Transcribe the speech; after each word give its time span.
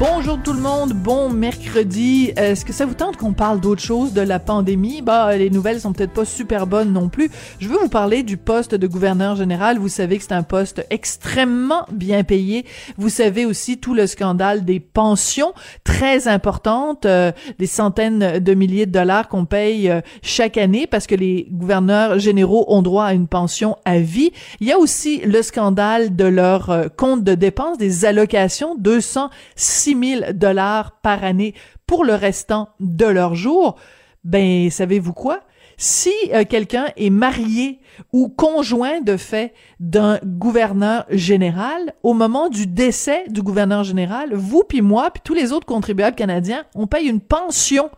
Bonjour 0.00 0.42
tout 0.42 0.52
le 0.52 0.60
monde, 0.60 0.92
bon 0.92 1.30
mercredi. 1.30 2.32
Est-ce 2.36 2.64
que 2.64 2.72
ça 2.72 2.84
vous 2.84 2.94
tente 2.94 3.16
qu'on 3.16 3.32
parle 3.32 3.60
d'autre 3.60 3.80
chose 3.80 4.12
de 4.12 4.22
la 4.22 4.40
pandémie? 4.40 5.02
Bah, 5.02 5.36
les 5.36 5.50
nouvelles 5.50 5.80
sont 5.80 5.92
peut-être 5.92 6.12
pas 6.12 6.24
super 6.24 6.66
bonnes 6.66 6.92
non 6.92 7.08
plus. 7.08 7.30
Je 7.60 7.68
veux 7.68 7.78
vous 7.78 7.88
parler 7.88 8.24
du 8.24 8.36
poste 8.36 8.74
de 8.74 8.86
gouverneur 8.88 9.36
général. 9.36 9.78
Vous 9.78 9.88
savez 9.88 10.18
que 10.18 10.24
c'est 10.24 10.32
un 10.32 10.42
poste 10.42 10.84
extrêmement 10.90 11.86
bien 11.92 12.24
payé. 12.24 12.66
Vous 12.98 13.08
savez 13.08 13.46
aussi 13.46 13.78
tout 13.78 13.94
le 13.94 14.08
scandale 14.08 14.64
des 14.64 14.80
pensions 14.80 15.52
très 15.84 16.26
importantes, 16.26 17.06
euh, 17.06 17.30
des 17.60 17.68
centaines 17.68 18.40
de 18.40 18.54
milliers 18.54 18.86
de 18.86 18.92
dollars 18.92 19.28
qu'on 19.28 19.44
paye 19.44 19.88
euh, 19.88 20.00
chaque 20.22 20.56
année 20.56 20.88
parce 20.88 21.06
que 21.06 21.14
les 21.14 21.46
gouverneurs 21.52 22.18
généraux 22.18 22.64
ont 22.66 22.82
droit 22.82 23.04
à 23.04 23.14
une 23.14 23.28
pension 23.28 23.76
à 23.84 24.00
vie. 24.00 24.32
Il 24.58 24.66
y 24.66 24.72
a 24.72 24.78
aussi 24.78 25.18
le 25.18 25.40
scandale 25.42 26.16
de 26.16 26.24
leur 26.24 26.70
euh, 26.70 26.88
compte 26.88 27.22
de 27.22 27.36
dépenses, 27.36 27.78
des 27.78 28.04
allocations, 28.04 28.74
206 28.74 29.83
6 29.84 30.18
000 30.20 30.32
dollars 30.32 31.00
par 31.02 31.24
année 31.24 31.54
pour 31.86 32.04
le 32.04 32.14
restant 32.14 32.70
de 32.80 33.04
leur 33.04 33.34
jour, 33.34 33.76
ben 34.24 34.70
savez-vous 34.70 35.12
quoi? 35.12 35.40
Si 35.76 36.12
euh, 36.32 36.44
quelqu'un 36.48 36.86
est 36.96 37.10
marié 37.10 37.80
ou 38.12 38.28
conjoint 38.30 39.02
de 39.02 39.18
fait 39.18 39.52
d'un 39.80 40.18
gouverneur 40.24 41.04
général, 41.10 41.92
au 42.02 42.14
moment 42.14 42.48
du 42.48 42.66
décès 42.66 43.24
du 43.28 43.42
gouverneur 43.42 43.84
général, 43.84 44.34
vous 44.34 44.62
puis 44.66 44.80
moi 44.80 45.10
puis 45.10 45.20
tous 45.22 45.34
les 45.34 45.52
autres 45.52 45.66
contribuables 45.66 46.16
canadiens, 46.16 46.64
on 46.74 46.86
paye 46.86 47.06
une 47.06 47.20
pension, 47.20 47.90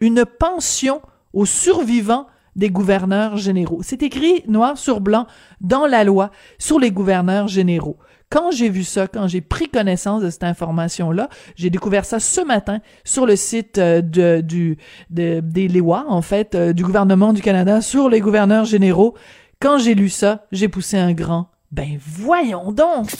une 0.00 0.24
pension 0.24 1.00
aux 1.32 1.46
survivants 1.46 2.26
des 2.56 2.70
gouverneurs 2.70 3.36
généraux. 3.36 3.82
C'est 3.82 4.02
écrit 4.02 4.42
noir 4.48 4.76
sur 4.76 5.00
blanc 5.00 5.28
dans 5.60 5.86
la 5.86 6.02
loi 6.02 6.32
sur 6.58 6.80
les 6.80 6.90
gouverneurs 6.90 7.46
généraux. 7.46 7.98
Quand 8.30 8.50
j'ai 8.50 8.68
vu 8.68 8.84
ça, 8.84 9.06
quand 9.06 9.26
j'ai 9.26 9.40
pris 9.40 9.68
connaissance 9.70 10.22
de 10.22 10.28
cette 10.28 10.44
information-là, 10.44 11.30
j'ai 11.56 11.70
découvert 11.70 12.04
ça 12.04 12.20
ce 12.20 12.42
matin 12.42 12.80
sur 13.02 13.24
le 13.24 13.36
site 13.36 13.78
euh, 13.78 14.02
de, 14.02 14.42
du, 14.42 14.76
de, 15.08 15.40
des 15.40 15.66
lois, 15.68 16.04
en 16.08 16.20
fait, 16.20 16.54
euh, 16.54 16.74
du 16.74 16.82
gouvernement 16.82 17.32
du 17.32 17.40
Canada 17.40 17.80
sur 17.80 18.10
les 18.10 18.20
gouverneurs 18.20 18.66
généraux. 18.66 19.14
Quand 19.60 19.78
j'ai 19.78 19.94
lu 19.94 20.10
ça, 20.10 20.44
j'ai 20.52 20.68
poussé 20.68 20.98
un 20.98 21.12
grand. 21.12 21.48
Ben 21.72 21.98
voyons 21.98 22.70
donc! 22.70 23.10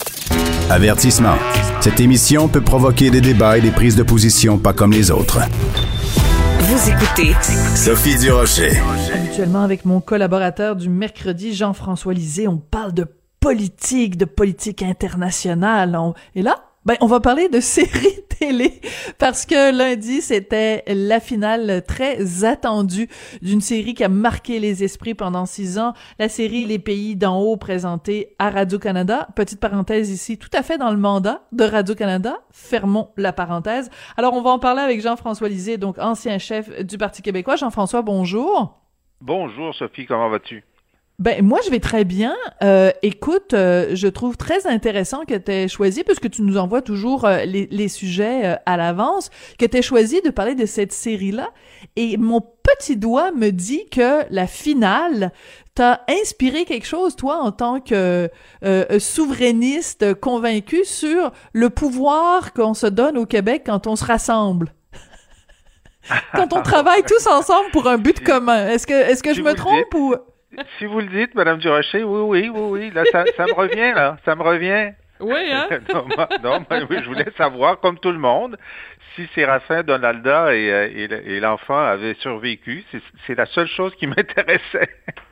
Avertissement. 0.69 1.35
Cette 1.81 1.99
émission 1.99 2.47
peut 2.47 2.61
provoquer 2.61 3.09
des 3.09 3.21
débats 3.21 3.57
et 3.57 3.61
des 3.61 3.71
prises 3.71 3.95
de 3.95 4.03
position 4.03 4.59
pas 4.59 4.73
comme 4.73 4.91
les 4.91 5.09
autres. 5.09 5.39
Vous 6.59 6.89
écoutez 6.89 7.33
Sophie 7.75 8.17
Durocher. 8.19 8.79
Habituellement, 9.11 9.63
avec 9.63 9.85
mon 9.85 10.01
collaborateur 10.01 10.75
du 10.75 10.87
mercredi, 10.87 11.55
Jean-François 11.55 12.13
Lisée, 12.13 12.47
on 12.47 12.57
parle 12.57 12.93
de 12.93 13.07
politique, 13.39 14.17
de 14.17 14.25
politique 14.25 14.83
internationale. 14.83 15.97
Et 16.35 16.41
là, 16.41 16.69
ben, 16.85 16.95
on 17.01 17.07
va 17.07 17.19
parler 17.19 17.49
de 17.49 17.59
séries 17.59 18.23
télé 18.39 18.79
parce 19.17 19.45
que 19.45 19.75
lundi, 19.75 20.21
c'était 20.21 20.83
la 20.87 21.19
finale 21.19 21.83
très 21.85 22.45
attendue 22.45 23.09
d'une 23.41 23.59
série 23.61 23.93
qui 23.93 24.03
a 24.03 24.09
marqué 24.09 24.59
les 24.59 24.83
esprits 24.83 25.13
pendant 25.13 25.45
six 25.45 25.77
ans. 25.77 25.93
La 26.19 26.29
série 26.29 26.65
Les 26.65 26.79
Pays 26.79 27.15
d'en 27.15 27.39
haut 27.39 27.57
présentée 27.57 28.35
à 28.39 28.49
Radio-Canada. 28.49 29.27
Petite 29.35 29.59
parenthèse 29.59 30.09
ici, 30.09 30.37
tout 30.37 30.49
à 30.53 30.63
fait 30.63 30.77
dans 30.77 30.91
le 30.91 30.97
mandat 30.97 31.43
de 31.51 31.65
Radio-Canada. 31.65 32.37
Fermons 32.51 33.09
la 33.17 33.33
parenthèse. 33.33 33.89
Alors, 34.15 34.33
on 34.33 34.41
va 34.41 34.51
en 34.51 34.59
parler 34.59 34.81
avec 34.81 35.01
Jean-François 35.01 35.49
Lisée, 35.49 35.77
donc 35.77 35.99
ancien 35.99 36.37
chef 36.37 36.83
du 36.85 36.97
Parti 36.97 37.21
québécois. 37.21 37.57
Jean-François, 37.57 38.01
bonjour. 38.01 38.79
Bonjour 39.21 39.75
Sophie, 39.75 40.05
comment 40.05 40.29
vas-tu? 40.29 40.63
Ben 41.19 41.45
moi 41.45 41.59
je 41.65 41.69
vais 41.69 41.81
très 41.81 42.05
bien. 42.05 42.33
Euh, 42.63 42.91
écoute, 43.01 43.53
euh, 43.53 43.89
je 43.93 44.07
trouve 44.07 44.37
très 44.37 44.65
intéressant 44.65 45.25
que 45.25 45.35
tu 45.35 45.51
aies 45.51 45.67
choisi, 45.67 46.05
puisque 46.05 46.29
tu 46.29 46.41
nous 46.43 46.57
envoies 46.57 46.81
toujours 46.81 47.25
euh, 47.25 47.43
les, 47.43 47.67
les, 47.71 47.89
sujets 47.89 48.45
euh, 48.45 48.55
à 48.65 48.77
l'avance, 48.77 49.29
que 49.57 49.65
tu 49.65 49.77
aies 49.77 49.81
choisi 49.81 50.21
de 50.21 50.29
parler 50.29 50.55
de 50.55 50.65
cette 50.65 50.93
série-là. 50.93 51.49
Et 51.97 52.15
mon 52.15 52.39
petit 52.39 52.95
doigt 52.95 53.33
me 53.33 53.49
dit 53.49 53.85
que 53.89 54.23
la 54.33 54.47
finale 54.47 55.33
t'a 55.75 56.05
inspiré 56.21 56.63
quelque 56.63 56.87
chose, 56.87 57.17
toi, 57.17 57.39
en 57.39 57.51
tant 57.51 57.81
que 57.81 58.29
souverainiste 58.99 60.13
convaincu 60.13 60.85
sur 60.85 61.33
le 61.51 61.69
pouvoir 61.69 62.53
qu'on 62.53 62.73
se 62.73 62.87
donne 62.87 63.17
au 63.17 63.25
Québec 63.25 63.63
quand 63.65 63.87
on 63.87 63.97
se 63.97 64.05
rassemble. 64.05 64.73
quand 66.33 66.53
on 66.53 66.61
travaille 66.61 67.03
tous 67.03 67.27
ensemble 67.27 67.71
pour 67.71 67.87
un 67.87 67.97
but 67.97 68.19
commun. 68.23 68.69
Est-ce 68.69 68.87
que, 68.87 68.93
est-ce 68.93 69.21
que 69.21 69.33
je 69.33 69.41
me 69.41 69.53
trompe 69.53 69.93
ou 69.95 70.15
si 70.77 70.85
vous 70.85 70.99
le 70.99 71.07
dites, 71.07 71.35
Madame 71.35 71.59
Durocher, 71.59 72.03
oui, 72.03 72.21
oui, 72.21 72.49
oui, 72.49 72.61
oui, 72.61 72.91
là, 72.91 73.03
ça, 73.11 73.23
ça 73.37 73.45
me 73.45 73.53
revient, 73.53 73.93
là, 73.93 74.17
ça 74.25 74.35
me 74.35 74.43
revient. 74.43 74.93
Oui, 75.19 75.51
hein? 75.51 75.67
non, 75.93 76.05
non 76.43 76.65
oui, 76.89 76.97
je 77.03 77.07
voulais 77.07 77.31
savoir, 77.37 77.79
comme 77.79 77.99
tout 77.99 78.11
le 78.11 78.17
monde, 78.17 78.57
si 79.15 79.27
Séraphin 79.35 79.83
Donalda 79.83 80.53
et, 80.55 80.71
euh, 80.71 81.21
et, 81.25 81.39
l'enfant 81.39 81.77
avaient 81.77 82.15
survécu. 82.15 82.83
C'est 83.27 83.35
la 83.35 83.45
seule 83.45 83.67
chose 83.67 83.93
qui 83.99 84.07
m'intéressait. 84.07 84.89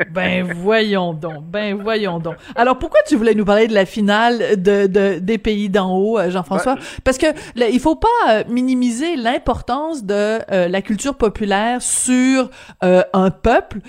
ben 0.10 0.44
voyons 0.54 1.14
donc, 1.14 1.44
ben 1.46 1.76
voyons 1.76 2.20
donc. 2.20 2.36
Alors 2.56 2.78
pourquoi 2.78 3.00
tu 3.08 3.16
voulais 3.16 3.36
nous 3.36 3.46
parler 3.46 3.68
de 3.68 3.74
la 3.74 3.86
finale 3.86 4.62
de, 4.62 4.88
de 4.88 5.20
des 5.20 5.38
pays 5.38 5.70
d'en 5.70 5.96
haut, 5.96 6.20
euh, 6.20 6.30
Jean-François? 6.30 6.76
Ben, 6.76 6.82
Parce 7.04 7.18
que 7.18 7.28
là, 7.56 7.68
il 7.70 7.80
faut 7.80 7.96
pas 7.96 8.08
euh, 8.30 8.44
minimiser 8.48 9.16
l'importance 9.16 10.04
de 10.04 10.40
la 10.50 10.82
culture 10.82 11.16
populaire 11.16 11.82
sur 11.82 12.50
un 12.82 13.32
peuple, 13.32 13.80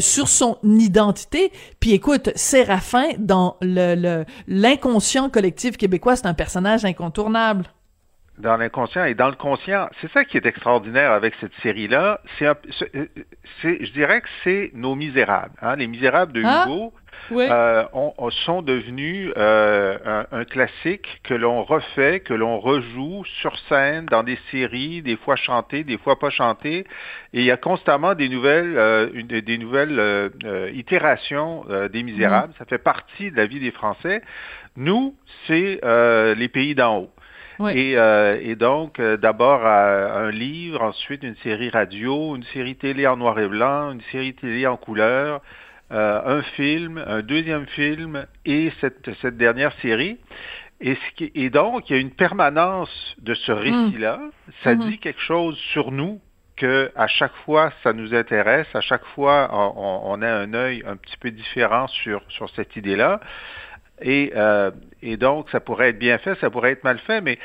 sur 0.00 0.28
son 0.28 0.58
identité. 0.62 1.52
Puis 1.80 1.92
écoute, 1.92 2.30
Séraphin 2.34 3.08
dans 3.18 3.56
le 3.60 4.24
l'inconscient 4.46 5.30
collectif 5.30 5.76
québécois, 5.76 6.16
c'est 6.16 6.26
un 6.26 6.34
personnage 6.34 6.84
incontournable 6.84 7.64
dans 8.38 8.56
l'inconscient 8.56 9.04
et 9.04 9.14
dans 9.14 9.28
le 9.28 9.34
conscient. 9.34 9.88
C'est 10.00 10.10
ça 10.12 10.24
qui 10.24 10.36
est 10.36 10.46
extraordinaire 10.46 11.12
avec 11.12 11.34
cette 11.40 11.54
série-là. 11.62 12.20
C'est, 12.38 12.48
je 13.62 13.92
dirais 13.92 14.20
que 14.20 14.28
c'est 14.44 14.70
nos 14.74 14.94
misérables. 14.94 15.54
Hein? 15.60 15.76
Les 15.76 15.86
misérables 15.86 16.32
de 16.32 16.42
ah, 16.44 16.64
Hugo 16.66 16.92
euh, 17.30 17.84
sont 18.44 18.62
devenus 18.62 19.32
euh, 19.36 20.24
un, 20.30 20.44
classique 20.44 21.20
que 21.24 21.34
l'on 21.34 21.62
refait, 21.62 22.20
que 22.20 22.34
l'on 22.34 22.58
rejoue 22.58 23.24
sur 23.40 23.56
scène 23.68 24.06
dans 24.06 24.22
des 24.22 24.38
séries, 24.50 25.02
des 25.02 25.16
fois 25.16 25.36
chantées, 25.36 25.84
des 25.84 25.98
fois 25.98 26.18
pas 26.18 26.30
chantées. 26.30 26.86
Et 27.32 27.40
il 27.40 27.44
y 27.44 27.50
a 27.50 27.56
constamment 27.56 28.14
des 28.14 28.28
nouvelles, 28.28 28.74
euh, 28.76 29.22
des 29.22 29.58
nouvelles 29.58 29.98
euh, 29.98 30.28
euh, 30.44 30.70
itérations 30.74 31.64
des 31.92 32.02
misérables. 32.02 32.52
Mm. 32.52 32.58
Ça 32.58 32.64
fait 32.64 32.78
partie 32.78 33.30
de 33.30 33.36
la 33.36 33.46
vie 33.46 33.60
des 33.60 33.70
Français. 33.70 34.22
Nous, 34.76 35.14
c'est 35.46 35.80
les 36.36 36.48
pays 36.48 36.74
d'en 36.74 36.98
haut. 36.98 37.10
Et, 37.70 37.96
euh, 37.96 38.38
et, 38.40 38.56
donc, 38.56 38.98
euh, 38.98 39.16
d'abord 39.16 39.66
un 39.66 40.30
livre, 40.30 40.82
ensuite 40.82 41.22
une 41.22 41.36
série 41.36 41.70
radio, 41.70 42.36
une 42.36 42.44
série 42.44 42.76
télé 42.76 43.06
en 43.06 43.16
noir 43.16 43.38
et 43.38 43.48
blanc, 43.48 43.92
une 43.92 44.00
série 44.12 44.34
télé 44.34 44.66
en 44.66 44.76
couleur, 44.76 45.40
euh, 45.92 46.38
un 46.38 46.42
film, 46.42 47.02
un 47.06 47.22
deuxième 47.22 47.66
film 47.66 48.26
et 48.44 48.72
cette, 48.80 49.10
cette 49.20 49.36
dernière 49.36 49.72
série. 49.80 50.18
Et, 50.80 50.94
ce 50.94 51.14
qui, 51.16 51.32
et 51.34 51.50
donc, 51.50 51.88
il 51.88 51.92
y 51.92 51.96
a 51.96 52.00
une 52.00 52.10
permanence 52.10 53.14
de 53.18 53.34
ce 53.34 53.52
récit-là. 53.52 54.20
Ça 54.64 54.74
mm-hmm. 54.74 54.88
dit 54.88 54.98
quelque 54.98 55.20
chose 55.20 55.56
sur 55.72 55.92
nous 55.92 56.20
que 56.56 56.90
à 56.96 57.06
chaque 57.06 57.34
fois 57.44 57.72
ça 57.82 57.92
nous 57.92 58.14
intéresse, 58.14 58.66
à 58.74 58.80
chaque 58.80 59.04
fois 59.14 59.48
on, 59.52 60.02
on 60.04 60.22
a 60.22 60.28
un 60.30 60.52
œil 60.52 60.82
un 60.86 60.96
petit 60.96 61.16
peu 61.16 61.30
différent 61.30 61.86
sur, 61.88 62.22
sur 62.28 62.50
cette 62.50 62.76
idée-là. 62.76 63.20
Et, 64.02 64.32
euh, 64.36 64.70
et 65.02 65.16
donc, 65.16 65.48
ça 65.50 65.60
pourrait 65.60 65.90
être 65.90 65.98
bien 65.98 66.18
fait, 66.18 66.38
ça 66.40 66.50
pourrait 66.50 66.72
être 66.72 66.84
mal 66.84 66.98
fait, 66.98 67.20
mais 67.20 67.38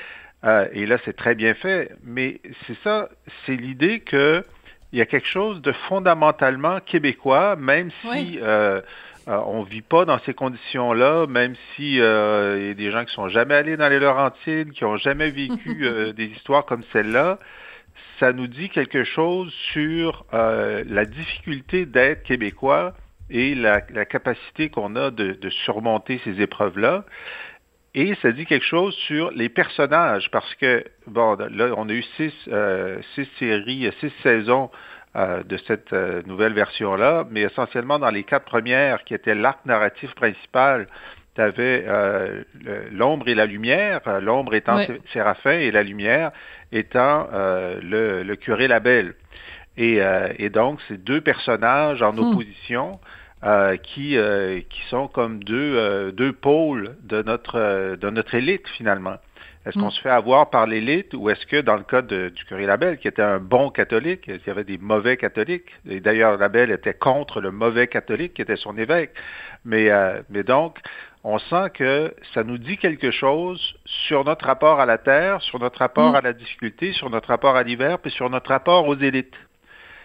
euh, 0.44 0.68
et 0.72 0.86
là, 0.86 0.98
c'est 1.06 1.16
très 1.16 1.36
bien 1.36 1.54
fait, 1.54 1.92
mais 2.04 2.40
c'est 2.66 2.78
ça, 2.84 3.10
c'est 3.46 3.56
l'idée 3.56 4.00
que 4.02 4.44
il 4.94 5.00
y 5.00 5.02
a 5.02 5.06
quelque 5.06 5.28
chose 5.28 5.62
de 5.62 5.72
fondamentalement 5.90 6.80
québécois, 6.80 7.56
même 7.58 7.90
si 8.02 8.40
euh, 8.42 8.82
euh, 9.28 9.42
on 9.46 9.64
vit 9.64 9.82
pas 9.82 10.06
dans 10.06 10.20
ces 10.20 10.34
conditions-là, 10.34 11.28
même 11.28 11.56
si 11.76 12.00
euh, 12.00 12.58
il 12.60 12.68
y 12.68 12.70
a 12.70 12.74
des 12.74 12.92
gens 12.92 13.04
qui 13.04 13.14
sont 13.14 13.28
jamais 13.28 13.56
allés 13.56 13.76
dans 13.76 13.90
les 13.90 14.00
Laurentides, 14.00 14.72
qui 14.72 14.86
ont 14.86 14.96
jamais 14.96 15.30
vécu 15.30 15.80
euh, 15.86 16.14
des 16.14 16.26
histoires 16.26 16.66
comme 16.66 16.84
celle-là, 16.94 17.38
ça 18.20 18.32
nous 18.32 18.48
dit 18.48 18.70
quelque 18.70 19.04
chose 19.04 19.54
sur 19.74 20.26
la 20.32 21.06
difficulté 21.06 21.86
d'être 21.86 22.24
québécois 22.24 22.96
et 23.30 23.56
la, 23.56 23.82
capacité 23.82 24.70
qu'on 24.70 24.96
a 24.96 25.12
de, 25.12 25.34
de, 25.34 25.50
surmonter 25.50 26.20
ces 26.24 26.42
épreuves-là. 26.42 27.06
Et 27.94 28.16
ça 28.22 28.32
dit 28.32 28.46
quelque 28.46 28.66
chose 28.66 28.96
sur 29.08 29.32
les 29.32 29.50
personnages, 29.50 30.30
parce 30.32 30.54
que, 30.56 30.84
bon, 31.08 31.36
là, 31.36 31.74
on 31.78 31.90
a 31.90 31.94
eu 31.94 32.04
six, 32.16 32.34
six 33.16 33.30
séries, 33.40 33.92
six 34.00 34.12
saisons 34.22 34.70
euh, 35.18 35.42
de 35.42 35.58
cette 35.66 35.94
euh, 35.94 36.22
nouvelle 36.28 36.54
version-là, 36.54 37.26
mais 37.32 37.42
essentiellement 37.42 37.98
dans 37.98 38.12
les 38.12 38.24
quatre 38.24 38.46
premières, 38.46 39.04
qui 39.04 39.16
étaient 39.16 39.34
l'arc 39.34 39.66
narratif 39.66 40.14
principal, 40.14 40.88
tu 41.34 41.42
avais 41.42 41.86
euh, 41.88 42.44
l'ombre 42.92 43.28
et 43.28 43.34
la 43.34 43.48
lumière, 43.48 44.02
l'ombre 44.22 44.54
étant 44.54 44.80
Séraphin 45.14 45.54
et 45.54 45.72
la 45.72 45.82
lumière 45.82 46.32
étant 46.72 47.30
le, 47.32 48.36
curé 48.36 48.68
Labelle. 48.68 49.16
Et, 49.78 50.00
et 50.40 50.50
donc, 50.50 50.80
ces 50.88 50.98
deux 50.98 51.22
personnages 51.22 52.02
en 52.02 52.14
hmm. 52.14 52.20
opposition 52.20 53.00
qui, 53.84 54.18
qui 54.70 54.82
sont 54.90 55.08
comme 55.08 55.44
deux, 55.44 56.12
deux 56.12 56.34
pôles 56.34 56.96
de 57.04 57.22
notre, 57.22 57.96
de 57.96 58.10
notre 58.10 58.34
élite, 58.34 58.68
finalement. 58.70 59.18
Est-ce 59.68 59.78
qu'on 59.78 59.88
mm. 59.88 59.92
se 59.92 60.02
fait 60.02 60.10
avoir 60.10 60.50
par 60.50 60.66
l'élite 60.66 61.14
ou 61.14 61.30
est-ce 61.30 61.46
que 61.46 61.60
dans 61.60 61.76
le 61.76 61.84
cas 61.84 62.02
du 62.02 62.46
curé 62.48 62.66
Labelle, 62.66 62.98
qui 63.00 63.08
était 63.10 63.22
un 63.22 63.40
bon 63.40 63.70
catholique, 63.70 64.24
il 64.28 64.40
y 64.48 64.50
avait 64.50 64.64
des 64.64 64.78
mauvais 64.78 65.18
catholiques, 65.18 65.70
et 65.88 66.00
d'ailleurs 66.00 66.38
Labelle 66.38 66.72
était 66.72 66.94
contre 66.94 67.42
le 67.42 67.52
mauvais 67.52 67.88
catholique 67.88 68.36
qui 68.36 68.42
était 68.42 68.56
son 68.56 68.78
évêque, 68.78 69.12
mais, 69.66 69.90
euh, 69.90 70.22
mais 70.30 70.44
donc 70.44 70.78
on 71.26 71.38
sent 71.38 71.72
que 71.74 72.14
ça 72.34 72.46
nous 72.46 72.58
dit 72.58 72.78
quelque 72.78 73.12
chose 73.12 73.76
sur 74.08 74.24
notre 74.24 74.46
rapport 74.46 74.80
à 74.80 74.86
la 74.86 74.98
terre, 74.98 75.42
sur 75.42 75.60
notre 75.60 75.80
rapport 75.80 76.14
mm. 76.14 76.16
à 76.16 76.22
la 76.22 76.32
difficulté, 76.34 76.94
sur 76.94 77.10
notre 77.10 77.28
rapport 77.28 77.58
à 77.58 77.64
l'hiver, 77.64 78.00
puis 78.00 78.12
sur 78.12 78.30
notre 78.30 78.50
rapport 78.50 78.88
aux 78.88 78.96
élites. 78.96 79.36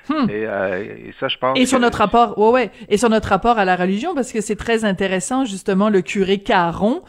Hmm. 0.09 0.27
Euh, 0.31 0.85
et, 0.85 1.15
ça, 1.21 1.29
je 1.29 1.37
pense. 1.39 1.59
Et 1.59 1.67
sur 1.67 1.79
notre 1.79 1.99
rapport, 1.99 2.37
ouais, 2.39 2.51
ouais, 2.51 2.71
et 2.89 2.97
sur 2.97 3.09
notre 3.09 3.29
rapport 3.29 3.59
à 3.59 3.65
la 3.65 3.77
religion, 3.77 4.15
parce 4.15 4.33
que 4.33 4.41
c'est 4.41 4.57
très 4.57 4.85
intéressant 4.85 5.45
justement 5.45 5.89
le 5.89 6.03
curé 6.03 6.39
Caron 6.39 7.03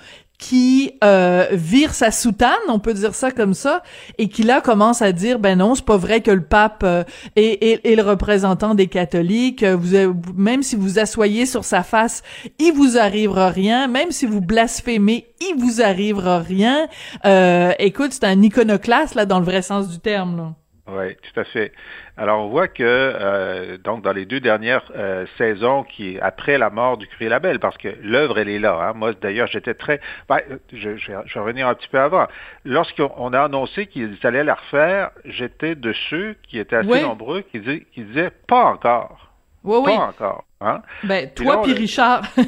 qui 0.43 0.91
euh, 1.05 1.47
vire 1.53 1.93
sa 1.93 2.11
soutane, 2.11 2.51
on 2.67 2.79
peut 2.79 2.93
dire 2.93 3.15
ça 3.15 3.31
comme 3.31 3.53
ça, 3.53 3.81
et 4.17 4.27
qui 4.27 4.43
là 4.43 4.59
commence 4.59 5.01
à 5.01 5.13
dire 5.13 5.39
ben 5.39 5.59
non, 5.59 5.73
c'est 5.73 5.85
pas 5.85 5.95
vrai 5.95 6.19
que 6.19 6.31
le 6.31 6.43
pape 6.43 6.81
euh, 6.83 7.05
est, 7.37 7.85
est, 7.85 7.95
le 7.95 8.01
représentant 8.01 8.75
des 8.75 8.87
catholiques. 8.87 9.63
Vous, 9.63 10.13
même 10.35 10.61
si 10.61 10.75
vous 10.75 10.99
assoyez 10.99 11.45
sur 11.45 11.63
sa 11.63 11.81
face, 11.81 12.23
il 12.59 12.73
vous 12.73 12.97
arrivera 12.97 13.49
rien. 13.49 13.87
Même 13.87 14.11
si 14.11 14.25
vous 14.25 14.41
blasphémez, 14.41 15.27
il 15.39 15.55
vous 15.57 15.81
arrivera 15.81 16.39
rien. 16.39 16.87
Euh, 17.25 17.71
écoute, 17.79 18.11
c'est 18.11 18.25
un 18.25 18.41
iconoclaste 18.41 19.15
là 19.15 19.25
dans 19.25 19.39
le 19.39 19.45
vrai 19.45 19.61
sens 19.61 19.87
du 19.87 19.99
terme. 19.99 20.35
Là. 20.35 20.53
Oui, 20.85 21.15
tout 21.15 21.39
à 21.39 21.45
fait. 21.45 21.71
Alors 22.17 22.45
on 22.45 22.49
voit 22.49 22.67
que 22.67 22.83
euh, 22.83 23.77
donc 23.77 24.03
dans 24.03 24.11
les 24.11 24.25
deux 24.25 24.41
dernières 24.41 24.83
euh, 24.95 25.25
saisons 25.37 25.83
qui 25.83 26.19
après 26.19 26.57
la 26.57 26.69
mort 26.69 26.97
du 26.97 27.07
curé 27.07 27.29
Labelle, 27.29 27.59
parce 27.61 27.77
que 27.77 27.87
l'œuvre 28.01 28.37
elle 28.37 28.49
est 28.49 28.59
là. 28.59 28.77
Hein. 28.81 28.93
Moi 28.93 29.13
d'ailleurs 29.13 29.47
j'étais 29.47 29.75
très, 29.75 30.01
ben, 30.27 30.39
je, 30.73 30.97
je, 30.97 31.11
vais 31.13 31.39
revenir 31.39 31.69
un 31.69 31.75
petit 31.75 31.87
peu 31.87 31.99
avant. 31.99 32.27
Lorsqu'on 32.65 33.31
a 33.31 33.43
annoncé 33.43 33.87
qu'ils 33.87 34.17
allaient 34.23 34.43
la 34.43 34.55
refaire, 34.55 35.11
j'étais 35.23 35.75
de 35.75 35.93
ceux 36.09 36.35
qui 36.43 36.59
étaient 36.59 36.75
assez 36.75 37.01
nombreux 37.01 37.43
qui, 37.43 37.61
qui 37.61 38.01
disaient 38.01 38.31
pas 38.47 38.65
encore. 38.65 39.32
Oui, 39.63 39.77
oui. 39.85 39.95
Pas 39.95 40.07
encore. 40.07 40.43
Hein? 40.65 40.81
Ben, 41.03 41.29
toi 41.29 41.61
puis 41.61 41.73
Richard, 41.73 42.23
vous 42.37 42.43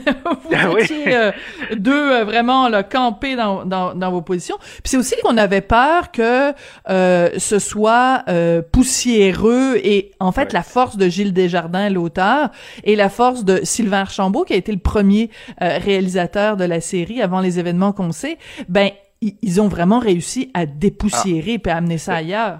ah 0.56 0.80
étiez 0.80 1.16
euh, 1.16 1.32
deux 1.76 2.12
euh, 2.12 2.24
vraiment 2.24 2.70
là, 2.70 2.84
campés 2.84 3.36
dans, 3.36 3.66
dans, 3.66 3.94
dans 3.94 4.12
vos 4.12 4.22
positions. 4.22 4.58
Puis 4.60 4.84
c'est 4.86 4.98
aussi 4.98 5.16
qu'on 5.22 5.38
avait 5.38 5.62
peur 5.62 6.12
que 6.12 6.54
euh, 6.90 7.30
ce 7.38 7.60
soit 7.60 8.24
euh, 8.30 8.62
poussiéreux 8.62 9.76
et 9.84 10.12
en 10.20 10.32
fait 10.32 10.54
la 10.54 10.64
force 10.64 10.96
de 10.96 11.10
Gilles 11.10 11.34
Desjardins, 11.34 11.90
l'auteur, 11.90 12.50
et 12.84 12.96
la 12.96 13.10
force 13.10 13.44
de 13.44 13.60
Sylvain 13.64 14.02
Archambault, 14.02 14.44
qui 14.44 14.54
a 14.54 14.58
été 14.58 14.72
le 14.72 14.80
premier 14.80 15.30
réalisateur 15.60 16.56
de 16.58 16.64
la 16.64 16.80
série 16.80 17.22
avant 17.22 17.42
les 17.42 17.60
événements 17.60 17.92
qu'on 17.92 18.12
sait, 18.12 18.38
ben 18.70 18.92
ils 19.22 19.62
ont 19.62 19.68
vraiment 19.68 20.00
réussi 20.00 20.52
à 20.54 20.66
dépoussiérer 20.66 21.60
ah. 21.66 21.70
et 21.70 21.72
à 21.72 21.78
amener 21.78 21.98
ça 21.98 22.16
ailleurs. 22.16 22.60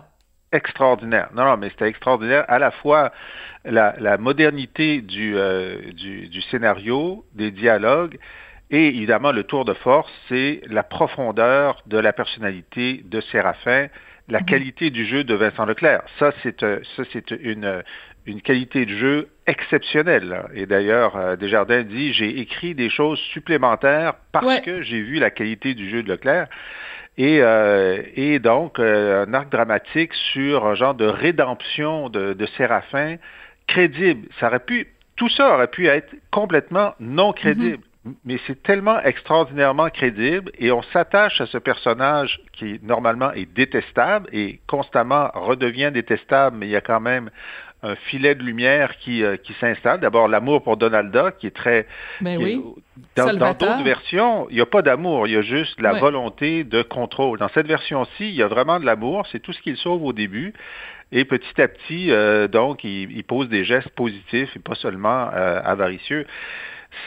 Extraordinaire. 0.52 1.30
Non, 1.36 1.44
non, 1.46 1.58
mais 1.58 1.70
c'était 1.70 1.88
extraordinaire 1.90 2.46
à 2.48 2.60
la 2.60 2.72
fois 2.72 3.12
la, 3.66 4.18
modernité 4.18 5.04
euh, 5.18 5.92
du, 5.92 6.28
du, 6.28 6.42
scénario, 6.44 7.26
des 7.34 7.52
dialogues, 7.52 8.18
et 8.72 8.88
évidemment 8.88 9.32
le 9.32 9.44
tour 9.44 9.66
de 9.66 9.74
force, 9.74 10.12
c'est 10.30 10.62
la 10.70 10.84
profondeur 10.84 11.82
de 11.86 11.98
la 11.98 12.14
personnalité 12.14 13.04
de 13.06 13.22
Séraphin, 13.22 13.88
la 14.28 14.40
mhm. 14.40 14.46
qualité 14.46 14.90
du 14.90 15.06
jeu 15.06 15.24
de 15.24 15.36
Vincent 15.36 15.66
Leclerc. 15.66 16.02
Ça, 16.20 16.32
c'est 16.42 16.64
euh, 16.64 16.80
ça, 16.96 17.04
c'est 17.12 17.32
une 17.32 17.84
une 18.28 18.42
qualité 18.42 18.88
de 18.88 18.98
jeu 18.98 19.30
exceptionnelle. 19.46 20.46
Et 20.56 20.66
d'ailleurs, 20.66 21.16
euh, 21.16 21.36
Desjardins 21.36 21.84
dit 21.84 22.12
j'ai 22.12 22.40
écrit 22.40 22.74
des 22.74 22.90
choses 22.90 23.20
supplémentaires 23.34 24.16
parce 24.32 24.62
que 24.62 24.82
j'ai 24.82 25.02
vu 25.02 25.20
la 25.20 25.30
qualité 25.30 25.76
du 25.76 25.90
jeu 25.90 26.02
de 26.02 26.12
Leclerc. 26.12 26.48
Et, 27.18 27.40
et 28.18 28.40
donc, 28.40 28.78
un 28.78 29.34
arc 29.34 29.50
dramatique 29.50 30.14
sur 30.34 30.66
un 30.66 30.76
genre 30.76 30.96
de 30.96 31.06
rédemption 31.06 32.10
de, 32.10 32.34
de 32.34 32.46
Séraphin 32.58 33.16
crédible. 33.68 34.28
Ça 34.40 34.48
aurait 34.48 34.60
pu, 34.60 34.88
tout 35.16 35.30
ça 35.30 35.54
aurait 35.56 35.70
pu 35.70 35.88
être 35.88 36.14
complètement 36.32 36.94
non 37.00 37.34
crédible. 37.34 37.84
Mais 38.24 38.38
c'est 38.46 38.62
tellement 38.62 39.02
extraordinairement 39.02 39.90
crédible 39.90 40.52
et 40.60 40.72
on 40.72 40.84
s'attache 40.84 41.42
à 41.42 41.48
ce 41.48 41.58
personnage 41.58 42.40
qui 42.54 42.80
normalement 42.84 43.32
est 43.34 43.52
détestable 43.52 44.30
et 44.32 44.60
constamment 44.68 45.32
redevient 45.34 45.92
détestable, 45.92 46.58
mais 46.58 46.68
il 46.68 46.72
y 46.72 46.76
a 46.76 46.82
quand 46.82 47.00
même 47.00 47.32
un 47.86 47.96
filet 47.96 48.36
de 48.36 48.44
lumière 48.44 48.98
qui, 48.98 49.24
euh, 49.24 49.38
qui 49.38 49.54
s'installe. 49.54 50.00
D'abord, 50.00 50.28
l'amour 50.28 50.64
pour 50.64 50.78
Donalda, 50.78 51.32
qui 51.32 51.48
est 51.48 51.56
très... 51.56 51.88
Ben 52.22 52.38
oui. 52.38 52.62
Dans 53.16 53.34
d'autres 53.34 53.84
versions, 53.84 54.48
il 54.50 54.56
n'y 54.56 54.62
a 54.62 54.66
pas 54.66 54.82
d'amour, 54.82 55.28
il 55.28 55.34
y 55.34 55.38
a 55.38 55.42
juste 55.42 55.80
la 55.80 55.94
volonté 55.94 56.64
de 56.64 56.82
contrôle. 56.82 57.40
Dans 57.40 57.50
cette 57.50 57.68
version-ci, 57.68 58.30
il 58.30 58.36
y 58.36 58.42
a 58.42 58.48
vraiment 58.48 58.80
de 58.80 58.86
l'amour, 58.86 59.28
c'est 59.32 59.40
tout 59.40 59.54
ce 59.54 59.62
qu'il 59.62 59.78
sauve 59.78 60.04
au 60.04 60.14
début. 60.14 60.54
Et 61.12 61.26
petit 61.26 61.62
à 61.62 61.68
petit, 61.68 62.12
euh, 62.12 62.48
donc, 62.48 62.84
il, 62.84 63.24
pose 63.24 63.48
des 63.50 63.64
gestes 63.64 63.90
positifs 63.90 64.56
et 64.56 64.60
pas 64.60 64.76
seulement 64.76 65.30
euh, 65.34 65.62
avaricieux. 65.64 66.26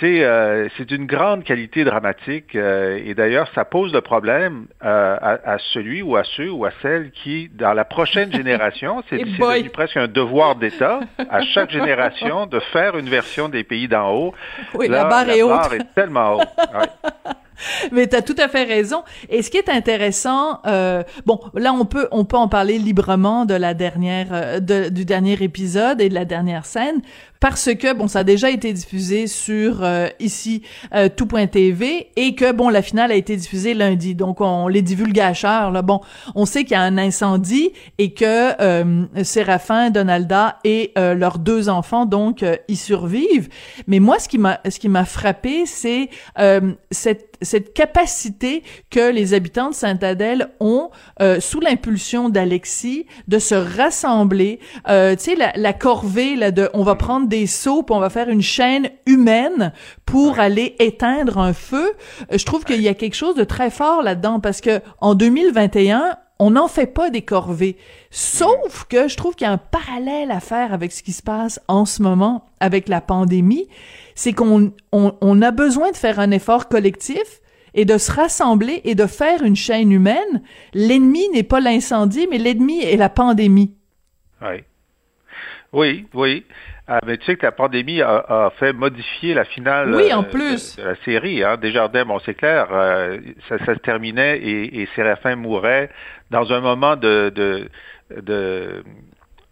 C'est 0.00 0.22
euh, 0.22 0.68
c'est 0.76 0.90
une 0.90 1.06
grande 1.06 1.44
qualité 1.44 1.84
dramatique 1.84 2.54
et 2.54 3.14
d'ailleurs 3.14 3.48
ça 3.54 3.64
pose 3.64 3.92
le 3.92 4.00
problème 4.00 4.66
à, 4.80 5.38
à, 5.52 5.58
celui 5.72 6.02
ou 6.02 6.16
à 6.16 6.24
ceux 6.24 6.50
ou 6.50 6.64
à 6.64 6.70
celles 6.82 7.10
qui 7.10 7.48
dans 7.52 7.72
la 7.72 7.84
prochaine 7.84 8.32
génération 8.32 9.02
c'est 9.10 9.72
presque 9.72 9.96
un 9.96 10.08
devoir 10.08 10.56
d'État 10.56 11.00
à 11.30 11.42
chaque 11.42 11.70
génération 11.70 12.46
de 12.46 12.60
faire 12.60 12.96
une 12.96 13.08
version 13.08 13.48
des 13.48 13.64
pays 13.64 13.88
d'en 13.88 14.12
haut. 14.12 14.34
Oui, 14.74 14.88
la 14.88 15.04
barre 15.04 15.28
est 15.30 15.42
haute. 15.42 15.72
est 15.72 15.94
tellement 15.94 16.36
haute. 16.36 16.48
Mais 17.92 18.06
tu 18.06 18.16
as 18.16 18.22
tout 18.22 18.36
à 18.38 18.48
fait 18.48 18.64
raison. 18.64 19.02
Et 19.28 19.42
ce 19.42 19.50
qui 19.50 19.56
est 19.56 19.68
intéressant, 19.68 20.60
euh, 20.66 21.02
bon, 21.26 21.40
là 21.54 21.72
on 21.72 21.84
peut 21.84 22.08
on 22.10 22.24
peut 22.24 22.36
en 22.36 22.48
parler 22.48 22.78
librement 22.78 23.44
de 23.44 23.54
la 23.54 23.74
dernière 23.74 24.28
euh, 24.32 24.60
de, 24.60 24.88
du 24.88 25.04
dernier 25.04 25.36
épisode 25.42 26.00
et 26.00 26.08
de 26.08 26.14
la 26.14 26.24
dernière 26.24 26.66
scène 26.66 27.02
parce 27.40 27.72
que 27.74 27.94
bon 27.94 28.08
ça 28.08 28.20
a 28.20 28.24
déjà 28.24 28.50
été 28.50 28.72
diffusé 28.72 29.26
sur 29.26 29.82
euh, 29.82 30.08
ici 30.18 30.62
euh, 30.94 31.08
tout.tv 31.14 32.08
et 32.16 32.34
que 32.34 32.52
bon 32.52 32.68
la 32.68 32.82
finale 32.82 33.12
a 33.12 33.14
été 33.14 33.36
diffusée 33.36 33.74
lundi 33.74 34.14
donc 34.14 34.40
on 34.40 34.68
les 34.68 34.82
divulgateurs 34.82 35.70
là 35.70 35.82
bon 35.82 36.00
on 36.34 36.46
sait 36.46 36.64
qu'il 36.64 36.72
y 36.72 36.76
a 36.76 36.82
un 36.82 36.98
incendie 36.98 37.72
et 37.98 38.12
que 38.12 38.60
euh, 38.60 39.04
Séraphin 39.22 39.90
Donalda 39.90 40.58
et 40.64 40.92
leurs 40.96 41.38
deux 41.38 41.68
enfants 41.68 42.06
donc 42.06 42.44
y 42.68 42.76
survivent 42.76 43.48
mais 43.86 44.00
moi 44.00 44.18
ce 44.18 44.28
qui 44.28 44.38
m'a 44.38 44.60
ce 44.68 44.78
qui 44.78 44.88
m'a 44.88 45.04
frappé 45.04 45.66
c'est 45.66 46.08
cette 46.90 47.27
cette 47.42 47.74
capacité 47.74 48.62
que 48.90 49.10
les 49.10 49.34
habitants 49.34 49.70
de 49.70 49.74
Sainte-Adèle 49.74 50.50
ont 50.60 50.90
sous 51.40 51.60
l'impulsion 51.60 52.28
d'Alexis 52.28 53.06
de 53.26 53.38
se 53.38 53.54
rassembler. 53.54 54.60
Tu 54.86 54.92
sais 55.18 55.34
la, 55.36 55.52
la 55.54 55.72
corvée 55.72 56.36
là 56.36 56.50
de 56.50 56.68
on 56.74 56.82
va 56.82 56.94
prendre 56.94 57.28
des 57.28 57.46
seaux, 57.46 57.84
on 57.90 58.00
va 58.00 58.10
faire 58.10 58.28
une 58.28 58.42
chaîne 58.42 58.90
humaine 59.06 59.72
pour 60.06 60.38
aller 60.40 60.76
éteindre 60.78 61.38
un 61.38 61.52
feu. 61.52 61.92
Je 62.30 62.44
trouve 62.44 62.64
qu'il 62.64 62.80
y 62.80 62.88
a 62.88 62.94
quelque 62.94 63.16
chose 63.16 63.34
de 63.34 63.44
très 63.44 63.70
fort 63.70 64.02
là-dedans 64.02 64.40
parce 64.40 64.60
que 64.60 64.80
en 65.00 65.14
2021, 65.14 66.16
on 66.38 66.52
n'en 66.52 66.68
fait 66.68 66.86
pas 66.86 67.10
des 67.10 67.22
corvées. 67.22 67.76
Sauf 68.10 68.84
que 68.88 69.08
je 69.08 69.16
trouve 69.16 69.34
qu'il 69.34 69.46
y 69.46 69.50
a 69.50 69.52
un 69.52 69.58
parallèle 69.58 70.30
à 70.30 70.40
faire 70.40 70.72
avec 70.72 70.92
ce 70.92 71.02
qui 71.02 71.12
se 71.12 71.22
passe 71.22 71.60
en 71.68 71.84
ce 71.84 72.02
moment 72.02 72.46
avec 72.60 72.88
la 72.88 73.00
pandémie. 73.00 73.68
C'est 74.14 74.32
qu'on 74.32 74.72
on, 74.92 75.42
a 75.42 75.50
besoin 75.50 75.90
de 75.90 75.96
faire 75.96 76.20
un 76.20 76.30
effort 76.30 76.68
collectif 76.68 77.40
et 77.74 77.84
de 77.84 77.98
se 77.98 78.12
rassembler 78.12 78.80
et 78.84 78.94
de 78.94 79.06
faire 79.06 79.42
une 79.42 79.56
chaîne 79.56 79.92
humaine. 79.92 80.42
L'ennemi 80.74 81.28
n'est 81.32 81.42
pas 81.42 81.60
l'incendie, 81.60 82.26
mais 82.30 82.38
l'ennemi 82.38 82.80
est 82.82 82.96
la 82.96 83.08
pandémie. 83.08 83.74
Oui. 84.40 84.64
Oui, 85.72 86.06
oui. 86.14 86.44
Ah, 86.88 87.00
mais 87.06 87.18
tu 87.18 87.26
sais 87.26 87.36
que 87.36 87.44
la 87.44 87.52
pandémie 87.52 88.00
a, 88.00 88.50
fait 88.58 88.72
modifier 88.72 89.34
la 89.34 89.44
finale 89.44 89.94
oui, 89.94 90.12
en 90.12 90.22
plus. 90.22 90.76
De, 90.76 90.82
la 90.82 90.96
série. 91.04 91.44
Hein. 91.44 91.56
Desjardins, 91.58 92.06
bon, 92.06 92.18
c'est 92.24 92.34
clair, 92.34 92.68
ça, 93.48 93.58
ça, 93.58 93.74
se 93.74 93.80
terminait 93.80 94.38
et, 94.38 94.80
et 94.80 94.88
Séraphin 94.96 95.36
mourait 95.36 95.90
dans 96.30 96.50
un 96.52 96.60
moment 96.60 96.96
de, 96.96 97.30
de, 97.34 97.68
de 98.22 98.82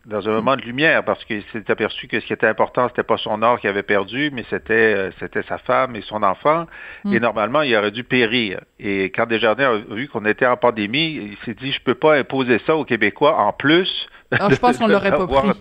dans 0.06 0.28
un 0.28 0.32
moment 0.32 0.56
de 0.56 0.62
lumière, 0.62 1.04
parce 1.04 1.24
qu'il 1.24 1.42
s'est 1.52 1.68
aperçu 1.70 2.06
que 2.06 2.20
ce 2.20 2.26
qui 2.26 2.32
était 2.32 2.46
important, 2.46 2.88
c'était 2.88 3.02
pas 3.02 3.16
son 3.16 3.42
or 3.42 3.58
qu'il 3.58 3.68
avait 3.68 3.82
perdu, 3.82 4.30
mais 4.32 4.44
c'était 4.48 4.94
euh, 4.94 5.10
c'était 5.18 5.42
sa 5.42 5.58
femme 5.58 5.96
et 5.96 6.02
son 6.02 6.22
enfant. 6.22 6.66
Mm. 7.04 7.14
Et 7.14 7.20
normalement, 7.20 7.62
il 7.62 7.74
aurait 7.76 7.90
dû 7.90 8.04
périr. 8.04 8.60
Et 8.78 9.10
quand 9.10 9.26
Desjardins 9.26 9.72
a 9.72 9.94
vu 9.94 10.08
qu'on 10.08 10.24
était 10.24 10.46
en 10.46 10.56
pandémie, 10.56 11.30
il 11.32 11.36
s'est 11.44 11.54
dit, 11.54 11.72
je 11.72 11.82
peux 11.82 11.96
pas 11.96 12.16
imposer 12.16 12.60
ça 12.66 12.76
aux 12.76 12.84
Québécois 12.84 13.36
en 13.36 13.52
plus. 13.52 14.08
Alors, 14.30 14.50
je 14.50 14.56
pense 14.56 14.78
qu'on 14.78 14.86
l'aurait 14.86 15.10
pas 15.10 15.26
pris 15.26 15.52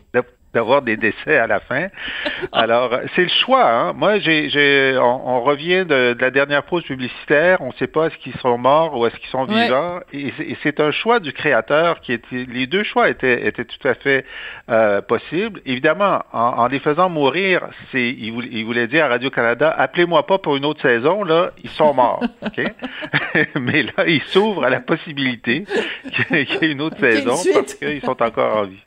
d'avoir 0.55 0.81
des 0.81 0.97
décès 0.97 1.37
à 1.37 1.47
la 1.47 1.59
fin. 1.59 1.87
Alors, 2.51 2.97
c'est 3.15 3.23
le 3.23 3.29
choix. 3.45 3.69
Hein. 3.69 3.93
Moi, 3.93 4.19
j'ai, 4.19 4.49
j'ai, 4.49 4.97
on, 4.97 5.41
revient 5.41 5.85
de, 5.85 6.15
la 6.19 6.31
dernière 6.31 6.63
pause 6.63 6.83
publicitaire. 6.83 7.57
On 7.61 7.67
ne 7.67 7.73
sait 7.73 7.87
pas 7.87 8.07
est-ce 8.07 8.17
qu'ils 8.17 8.37
sont 8.39 8.57
morts 8.57 8.97
ou 8.97 9.05
est-ce 9.05 9.17
qu'ils 9.17 9.29
sont 9.29 9.45
vivants. 9.45 9.99
Et, 10.13 10.33
c'est 10.63 10.79
un 10.79 10.91
choix 10.91 11.19
du 11.19 11.33
créateur 11.33 11.99
qui 11.99 12.13
était. 12.13 12.45
Les 12.47 12.67
deux 12.67 12.83
choix 12.83 13.09
étaient, 13.09 13.45
étaient 13.45 13.65
tout 13.65 13.87
à 13.87 13.93
fait 13.93 14.25
euh, 14.69 15.01
possibles. 15.01 15.61
Évidemment, 15.65 16.23
en, 16.31 16.67
les 16.67 16.79
faisant 16.79 17.09
mourir, 17.09 17.67
c'est, 17.91 18.09
il, 18.09 18.31
voulait, 18.31 18.49
il 18.51 18.65
voulait 18.65 18.87
dire 18.87 19.05
à 19.05 19.09
Radio 19.09 19.29
Canada, 19.29 19.75
appelez-moi 19.77 20.25
pas 20.25 20.37
pour 20.37 20.55
une 20.55 20.65
autre 20.65 20.81
saison. 20.81 21.23
Là, 21.23 21.51
ils 21.63 21.69
sont 21.71 21.93
morts. 21.93 22.23
Mais 23.59 23.83
là, 23.83 24.07
ils 24.07 24.23
s'ouvrent 24.23 24.63
à 24.63 24.69
la 24.69 24.79
possibilité 24.79 25.65
qu'il 26.11 26.37
y 26.37 26.65
ait 26.65 26.71
une 26.71 26.81
autre 26.81 26.99
saison 26.99 27.35
parce 27.53 27.73
qu'ils 27.73 28.01
sont 28.01 28.21
encore 28.23 28.57
en 28.57 28.63
vie. 28.63 28.85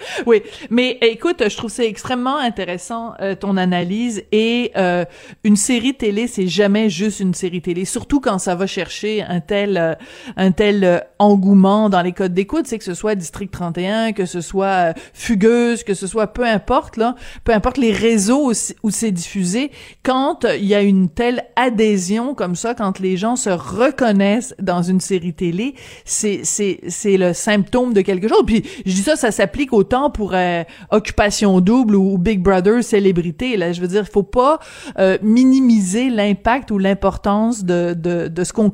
oui, 0.26 0.42
mais 0.70 0.98
écoute, 1.02 1.42
je 1.48 1.56
trouve 1.56 1.70
c'est 1.70 1.86
extrêmement 1.86 2.36
intéressant 2.36 3.14
euh, 3.20 3.34
ton 3.34 3.56
analyse 3.56 4.22
et 4.32 4.72
euh, 4.76 5.04
une 5.44 5.56
série 5.56 5.94
télé, 5.94 6.26
c'est 6.26 6.46
jamais 6.46 6.88
juste 6.88 7.20
une 7.20 7.34
série 7.34 7.62
télé, 7.62 7.84
surtout 7.84 8.20
quand 8.20 8.38
ça 8.38 8.54
va 8.54 8.66
chercher 8.66 9.22
un 9.22 9.40
tel 9.40 9.76
euh, 9.76 9.94
un 10.36 10.52
tel 10.52 11.04
engouement 11.18 11.88
dans 11.88 12.02
les 12.02 12.12
codes 12.12 12.34
d'écoute, 12.34 12.66
c'est 12.66 12.78
que 12.78 12.84
ce 12.84 12.94
soit 12.94 13.14
District 13.14 13.50
31, 13.50 14.12
que 14.12 14.26
ce 14.26 14.40
soit 14.40 14.94
Fugueuse, 15.14 15.84
que 15.84 15.94
ce 15.94 16.06
soit 16.06 16.28
peu 16.28 16.44
importe 16.44 16.96
là, 16.96 17.14
peu 17.44 17.52
importe 17.52 17.78
les 17.78 17.92
réseaux 17.92 18.52
où 18.82 18.90
c'est 18.90 19.10
diffusé, 19.10 19.70
quand 20.02 20.44
il 20.44 20.66
y 20.66 20.74
a 20.74 20.82
une 20.82 21.08
telle 21.08 21.44
adhésion 21.56 22.34
comme 22.34 22.56
ça, 22.56 22.74
quand 22.74 22.98
les 22.98 23.16
gens 23.16 23.36
se 23.36 23.50
reconnaissent 23.50 24.54
dans 24.60 24.82
une 24.82 25.00
série 25.00 25.34
télé, 25.34 25.74
c'est 26.04 26.40
c'est 26.44 26.80
c'est 26.88 27.16
le 27.16 27.32
symptôme 27.32 27.92
de 27.92 28.00
quelque 28.00 28.28
chose. 28.28 28.42
Puis 28.46 28.64
je 28.86 28.92
dis 28.92 29.02
ça, 29.02 29.16
ça 29.16 29.30
s'applique 29.30 29.72
au 29.72 29.84
pour 30.12 30.32
euh, 30.34 30.62
Occupation 30.90 31.60
Double 31.60 31.96
ou 31.96 32.16
Big 32.18 32.40
Brother 32.40 32.82
Célébrité. 32.84 33.56
Là, 33.56 33.72
je 33.72 33.80
veux 33.80 33.88
dire, 33.88 34.04
il 34.06 34.12
faut 34.12 34.22
pas 34.22 34.58
euh, 34.98 35.18
minimiser 35.22 36.10
l'impact 36.10 36.70
ou 36.70 36.78
l'importance 36.78 37.64
de, 37.64 37.94
de, 37.94 38.28
de 38.28 38.44
ce 38.44 38.52
qu'on 38.52 38.72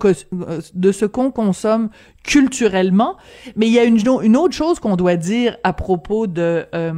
de 0.75 0.93
ce 0.93 1.05
qu'on 1.07 1.31
consomme 1.31 1.89
culturellement. 2.23 3.17
Mais 3.57 3.67
il 3.67 3.73
y 3.73 3.79
a 3.79 3.85
une, 3.85 3.99
une 4.23 4.37
autre 4.37 4.55
chose 4.55 4.79
qu'on 4.79 4.97
doit 4.97 5.17
dire 5.17 5.57
à 5.65 5.73
propos 5.73 6.27
de 6.27 6.67
euh, 6.75 6.93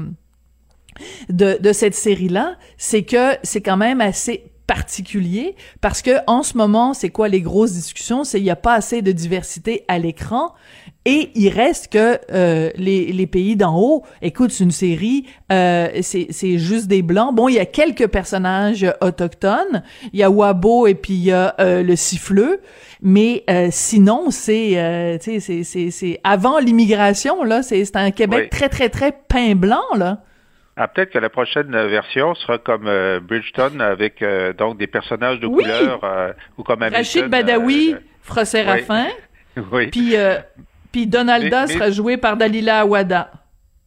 de, 1.29 1.59
de 1.61 1.73
cette 1.73 1.95
série-là, 1.95 2.57
c'est 2.77 3.05
que 3.05 3.37
c'est 3.45 3.61
quand 3.61 3.77
même 3.77 4.01
assez 4.01 4.51
particulier 4.67 5.57
parce 5.81 6.03
que 6.03 6.11
en 6.27 6.43
ce 6.43 6.57
moment, 6.57 6.93
c'est 6.93 7.09
quoi 7.09 7.29
les 7.29 7.41
grosses 7.41 7.73
discussions? 7.73 8.23
C'est 8.23 8.39
il 8.39 8.45
y 8.45 8.51
a 8.51 8.57
pas 8.57 8.75
assez 8.75 9.01
de 9.03 9.13
diversité 9.13 9.85
à 9.89 9.99
l'écran 9.99 10.55
et 11.05 11.31
il 11.35 11.49
reste 11.49 11.93
que 11.93 12.19
euh, 12.33 12.71
les, 12.77 13.13
les 13.13 13.27
pays 13.27 13.57
d'en 13.57 13.79
haut, 13.79 14.05
écoute, 14.21 14.51
c'est 14.51 14.65
une 14.65 14.71
série, 14.71 15.27
euh, 15.51 15.89
c'est 16.03 16.59
juste 16.59 16.87
des 16.87 17.03
blancs. 17.03 17.35
Bon, 17.35 17.49
il 17.49 17.55
y 17.55 17.59
a 17.59 17.67
quelques 17.67 18.09
personnages 18.09 18.87
autochtones, 19.01 19.83
il 20.13 20.21
y 20.21 20.23
a 20.23 20.31
Wabo 20.31 20.87
et 20.87 20.95
puis 20.95 21.15
il 21.15 21.25
y 21.25 21.33
a 21.33 21.55
euh, 21.61 21.83
le 21.83 21.97
siffleux, 21.97 22.61
mais 23.01 23.45
euh, 23.49 23.69
sinon 23.71 24.31
c'est 24.31 24.79
euh, 24.79 25.19
c'est 25.21 25.41
c'est 25.41 25.63
c'est 25.91 26.21
avant 26.25 26.59
l'immigration 26.59 27.43
là, 27.43 27.63
c'est 27.63 27.97
un 27.97 28.11
Québec 28.11 28.51
très 28.51 28.69
très 28.69 28.89
très 28.89 29.13
peint 29.13 29.55
blanc 29.55 29.85
là. 29.97 30.23
Ah, 30.81 30.87
peut-être 30.87 31.11
que 31.11 31.19
la 31.19 31.29
prochaine 31.29 31.73
version 31.73 32.37
sera 32.37 32.59
comme 32.59 32.87
euh, 32.87 33.19
Bridgeton 33.19 33.81
avec 33.81 34.23
euh, 34.23 34.53
donc 34.53 34.79
des 34.79 34.87
personnages 34.87 35.41
de 35.41 35.49
couleur 35.49 36.05
euh, 36.05 36.33
ou 36.57 36.63
comme 36.63 36.83
Hamilton. 36.83 36.99
Rachid 36.99 37.27
Badawi, 37.27 37.97
Fra 38.23 38.45
Oui. 39.73 39.89
Puis, 39.89 40.15
puis 40.93 41.07
Donalda 41.07 41.67
sera 41.67 41.91
joué 41.91 42.17
par 42.17 42.37
Dalila 42.37 42.81
Awada. 42.81 43.31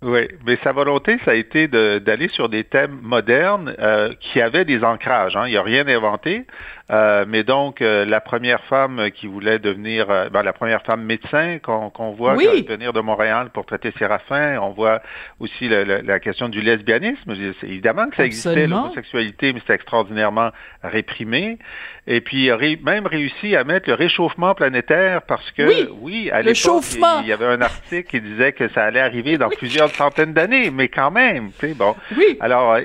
Oui, 0.03 0.27
mais 0.47 0.57
sa 0.63 0.71
volonté, 0.71 1.19
ça 1.23 1.31
a 1.31 1.35
été 1.35 1.67
d'aller 1.67 2.27
sur 2.29 2.49
des 2.49 2.63
thèmes 2.63 2.97
modernes 3.03 3.75
qui 4.19 4.41
avaient 4.41 4.65
des 4.65 4.83
ancrages. 4.83 5.35
Hein. 5.35 5.43
Il 5.45 5.51
n'y 5.51 5.57
a 5.57 5.61
rien 5.61 5.87
inventé. 5.87 6.47
Euh, 6.91 7.23
mais 7.27 7.43
donc, 7.43 7.81
euh, 7.81 8.03
la 8.05 8.19
première 8.19 8.61
femme 8.65 9.11
qui 9.11 9.27
voulait 9.27 9.59
devenir, 9.59 10.09
euh, 10.09 10.29
ben, 10.29 10.43
la 10.43 10.51
première 10.51 10.81
femme 10.83 11.03
médecin 11.03 11.59
qu'on 11.59 12.11
voit 12.11 12.35
venir 12.35 12.91
de 12.91 12.99
Montréal 12.99 13.49
pour 13.53 13.65
traiter 13.65 13.93
Séraphin, 13.97 14.59
on 14.61 14.71
voit 14.71 15.01
aussi 15.39 15.69
la 15.69 16.19
question 16.19 16.49
du 16.49 16.61
lesbianisme. 16.61 17.33
Évidemment 17.63 18.09
que 18.09 18.17
ça 18.17 18.25
existait, 18.25 18.67
l'homosexualité, 18.67 19.53
mais 19.53 19.59
c'était 19.61 19.75
extraordinairement 19.75 20.51
réprimé. 20.83 21.59
Et 22.07 22.19
puis, 22.19 22.45
il 22.45 22.51
a 22.51 22.57
même 22.83 23.07
réussi 23.07 23.55
à 23.55 23.63
mettre 23.63 23.87
le 23.87 23.95
réchauffement 23.95 24.53
planétaire 24.53 25.21
parce 25.21 25.49
que, 25.51 25.89
oui, 26.01 26.29
à 26.31 26.41
l'époque, 26.41 26.83
il, 27.23 27.27
y 27.27 27.33
avait 27.33 27.45
un 27.45 27.61
article 27.61 28.09
qui 28.09 28.21
disait 28.21 28.51
que 28.51 28.67
ça 28.69 28.83
allait 28.83 28.99
arriver 28.99 29.37
dans 29.37 29.49
plusieurs 29.49 29.89
centaines 29.91 30.33
d'années, 30.33 30.71
mais 30.71 30.89
quand 30.89 31.11
même, 31.11 31.51
tu 31.57 31.67
sais, 31.67 31.73
bon. 31.73 31.95
Oui. 32.17 32.37
Alors, 32.41 32.77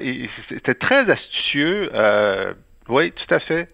c'était 0.49 0.75
très 0.75 1.11
astucieux. 1.11 1.91
oui, 2.89 3.13
tout 3.13 3.35
à 3.35 3.41
fait 3.41 3.69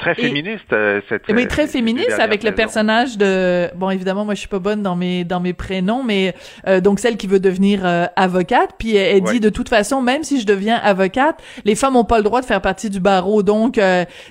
très 0.00 0.14
féministe 0.14 0.72
euh, 0.72 1.00
cette 1.08 1.28
mais 1.28 1.46
très 1.46 1.66
féministe 1.66 2.18
avec 2.18 2.42
le 2.42 2.52
personnage 2.52 3.18
de 3.18 3.68
bon 3.76 3.90
évidemment 3.90 4.24
moi 4.24 4.34
je 4.34 4.40
suis 4.40 4.48
pas 4.48 4.58
bonne 4.58 4.82
dans 4.82 4.96
mes 4.96 5.24
dans 5.24 5.40
mes 5.40 5.52
prénoms 5.52 6.02
mais 6.02 6.34
euh, 6.66 6.80
donc 6.80 6.98
celle 6.98 7.16
qui 7.16 7.26
veut 7.26 7.38
devenir 7.38 7.82
euh, 7.84 8.06
avocate. 8.16 8.70
Puis 8.78 8.96
elle, 8.96 9.22
dit 9.22 9.40
de 9.40 9.50
toute 9.50 9.68
façon 9.68 10.00
même 10.00 10.24
si 10.24 10.40
je 10.40 10.46
deviens 10.46 10.76
avocate 10.76 11.42
les 11.64 11.74
femmes 11.74 11.96
ont 11.96 12.04
pas 12.04 12.16
le 12.16 12.24
droit 12.24 12.40
de 12.40 12.46
faire 12.46 12.62
partie 12.62 12.88
du 12.90 13.00
barreau. 13.00 13.42
Donc 13.42 13.78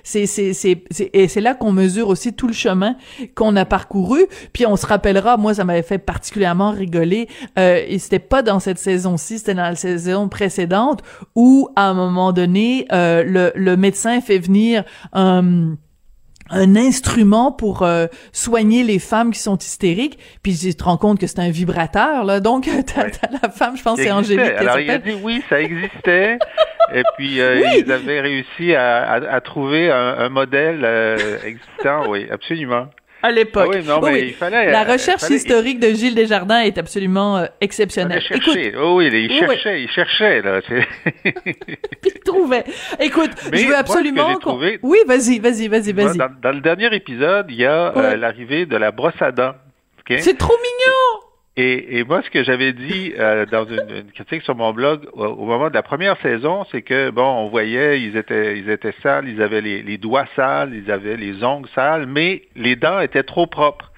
c'est 0.03 0.25
c'est 0.25 0.53
c'est 0.53 0.83
et 1.13 1.27
c'est 1.27 1.41
là 1.41 1.53
qu'on 1.53 1.71
mesure 1.71 2.09
aussi 2.09 2.33
tout 2.33 2.47
le 2.47 2.53
chemin 2.53 2.95
qu'on 3.35 3.55
a 3.55 3.65
parcouru. 3.65 4.25
Puis 4.53 4.65
on 4.65 4.75
se 4.75 4.85
rappellera 4.85 5.37
moi 5.37 5.53
ça 5.53 5.63
m'avait 5.63 5.83
fait 5.83 5.99
particulièrement 5.99 6.71
rigoler 6.71 7.27
et 7.57 7.99
c'était 7.99 8.19
pas 8.19 8.41
dans 8.41 8.59
cette 8.59 8.79
saison-ci 8.79 9.39
c'était 9.39 9.53
dans 9.53 9.63
la 9.63 9.75
saison 9.75 10.27
précédente 10.27 11.03
où 11.35 11.69
à 11.75 11.83
un 11.89 11.93
moment 11.93 12.31
donné 12.31 12.87
le 12.91 13.51
le 13.53 13.77
médecin 13.77 14.19
fait 14.21 14.39
venir 14.39 14.83
un 15.13 15.58
un 16.49 16.75
instrument 16.75 17.51
pour 17.51 17.83
euh, 17.83 18.07
soigner 18.31 18.83
les 18.83 18.99
femmes 18.99 19.31
qui 19.31 19.39
sont 19.39 19.57
hystériques. 19.57 20.17
Puis 20.41 20.57
tu 20.57 20.73
te 20.73 20.83
rends 20.83 20.97
compte 20.97 21.19
que 21.19 21.27
c'est 21.27 21.39
un 21.39 21.51
vibrateur, 21.51 22.23
là. 22.23 22.39
Donc, 22.39 22.67
t'as, 22.93 23.07
la 23.41 23.49
femme, 23.49 23.77
je 23.77 23.83
pense, 23.83 23.99
c'est 23.99 24.11
Angélique. 24.11 24.53
Alors, 24.57 24.79
il 24.79 24.89
a 24.89 24.97
dit 24.97 25.13
oui, 25.23 25.43
ça 25.49 25.61
existait. 25.61 26.39
et 26.93 27.03
puis, 27.17 27.39
euh, 27.39 27.61
ils 27.77 27.91
avaient 27.91 28.21
réussi 28.21 28.73
à, 28.73 29.13
à, 29.13 29.41
trouver 29.41 29.91
un, 29.91 30.15
un 30.17 30.29
modèle 30.29 30.81
euh, 30.83 31.37
existant, 31.43 32.09
oui, 32.09 32.27
absolument 32.31 32.87
à 33.21 33.31
l'époque. 33.31 33.75
Ah 33.87 33.99
oui, 34.01 34.35
la 34.41 34.87
euh, 34.87 34.91
recherche 34.93 35.29
historique 35.29 35.79
de 35.79 35.89
Gilles 35.89 36.15
Desjardins 36.15 36.61
est 36.61 36.77
absolument 36.77 37.37
euh, 37.37 37.45
exceptionnelle. 37.61 38.23
Écoute, 38.29 38.57
oh 38.79 38.95
oui, 38.97 39.09
il 39.11 39.39
cherchait, 39.39 39.81
il 39.83 39.89
cherchait 39.89 40.41
là. 40.41 40.61
il 41.25 42.19
trouvait. 42.25 42.63
Écoute, 42.99 43.31
je 43.51 43.67
veux 43.67 43.75
absolument. 43.75 44.39
oui, 44.83 44.97
vas-y, 45.07 45.39
vas-y, 45.39 45.67
vas-y, 45.67 45.93
vas-y. 45.93 46.17
Dans, 46.17 46.29
dans, 46.41 46.51
le 46.51 46.61
dernier 46.61 46.93
épisode, 46.95 47.47
il 47.49 47.55
y 47.55 47.65
a 47.65 47.95
euh, 47.95 48.15
l'arrivée 48.15 48.65
de 48.65 48.77
la 48.77 48.91
brosse 48.91 49.21
à 49.21 49.31
dents. 49.31 49.55
C'est 50.17 50.37
trop 50.37 50.57
mignon. 50.57 51.28
Et, 51.61 52.05
moi, 52.05 52.21
ce 52.21 52.29
que 52.29 52.41
j'avais 52.41 52.71
dit 52.71 53.11
euh, 53.19 53.45
dans 53.45 53.65
une, 53.65 54.09
critique 54.13 54.43
sur 54.43 54.55
mon 54.55 54.71
blog 54.71 55.09
au, 55.11 55.45
moment 55.45 55.67
de 55.67 55.73
la 55.73 55.83
première 55.83 56.15
saison, 56.21 56.65
c'est 56.71 56.81
que 56.81 57.09
bon, 57.09 57.21
on 57.21 57.49
voyait, 57.49 58.01
ils 58.01 58.15
étaient, 58.15 58.57
ils 58.57 58.69
étaient 58.69 58.93
sales, 59.03 59.27
ils 59.27 59.41
avaient 59.41 59.59
les, 59.59 59.83
les 59.83 59.97
doigts 59.97 60.27
sales, 60.37 60.73
ils 60.73 60.89
avaient 60.89 61.17
les 61.17 61.43
ongles 61.43 61.67
sales, 61.75 62.05
mais 62.07 62.43
les 62.55 62.77
dents 62.77 63.01
étaient 63.01 63.23
trop 63.23 63.45
propres. 63.45 63.88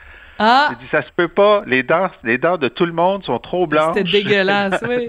Ah. 0.44 0.70
J'ai 0.72 0.76
dit, 0.78 0.90
ça 0.90 1.04
se 1.04 1.12
peut 1.16 1.28
pas. 1.28 1.62
Les 1.68 1.84
dents, 1.84 2.10
les 2.24 2.40
dents 2.40 2.58
de 2.58 2.68
tout 2.68 2.88
le 2.88 2.94
monde 2.94 3.24
sont 3.24 3.38
trop 3.38 3.68
blanches. 3.68 3.96
C'était 3.96 4.24
dégueulasse, 4.24 4.84
oui. 4.90 5.08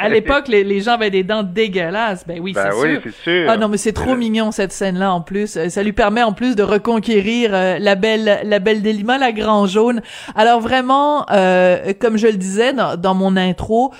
à 0.00 0.08
l'époque, 0.08 0.48
les, 0.48 0.80
gens 0.80 0.94
avaient 0.94 1.10
des 1.10 1.22
dents 1.22 1.44
dégueulasses. 1.44 2.26
Ben 2.26 2.40
oui, 2.40 2.52
ben 2.52 2.68
c'est 2.72 2.76
oui, 2.82 3.00
sûr. 3.00 3.12
sûr. 3.22 3.46
Ah 3.48 3.56
non, 3.56 3.68
mais 3.68 3.76
c'est 3.76 3.92
trop 3.92 4.16
mignon, 4.16 4.50
cette 4.50 4.72
scène-là, 4.72 5.12
en 5.12 5.20
plus. 5.20 5.56
Euh, 5.56 5.68
ça 5.68 5.84
lui 5.84 5.92
permet, 5.92 6.24
en 6.24 6.32
plus, 6.32 6.56
de 6.56 6.64
reconquérir 6.64 7.50
euh, 7.54 7.78
la 7.78 7.94
belle, 7.94 8.40
la 8.42 8.58
belle 8.58 8.82
Délima, 8.82 9.16
la 9.16 9.30
grand 9.30 9.66
jaune. 9.66 10.02
Alors 10.34 10.58
vraiment, 10.58 11.24
euh, 11.30 11.92
comme 12.00 12.16
je 12.16 12.26
le 12.26 12.36
disais 12.36 12.72
dans, 12.72 12.96
dans 12.96 13.14
mon 13.14 13.36
intro, 13.36 13.92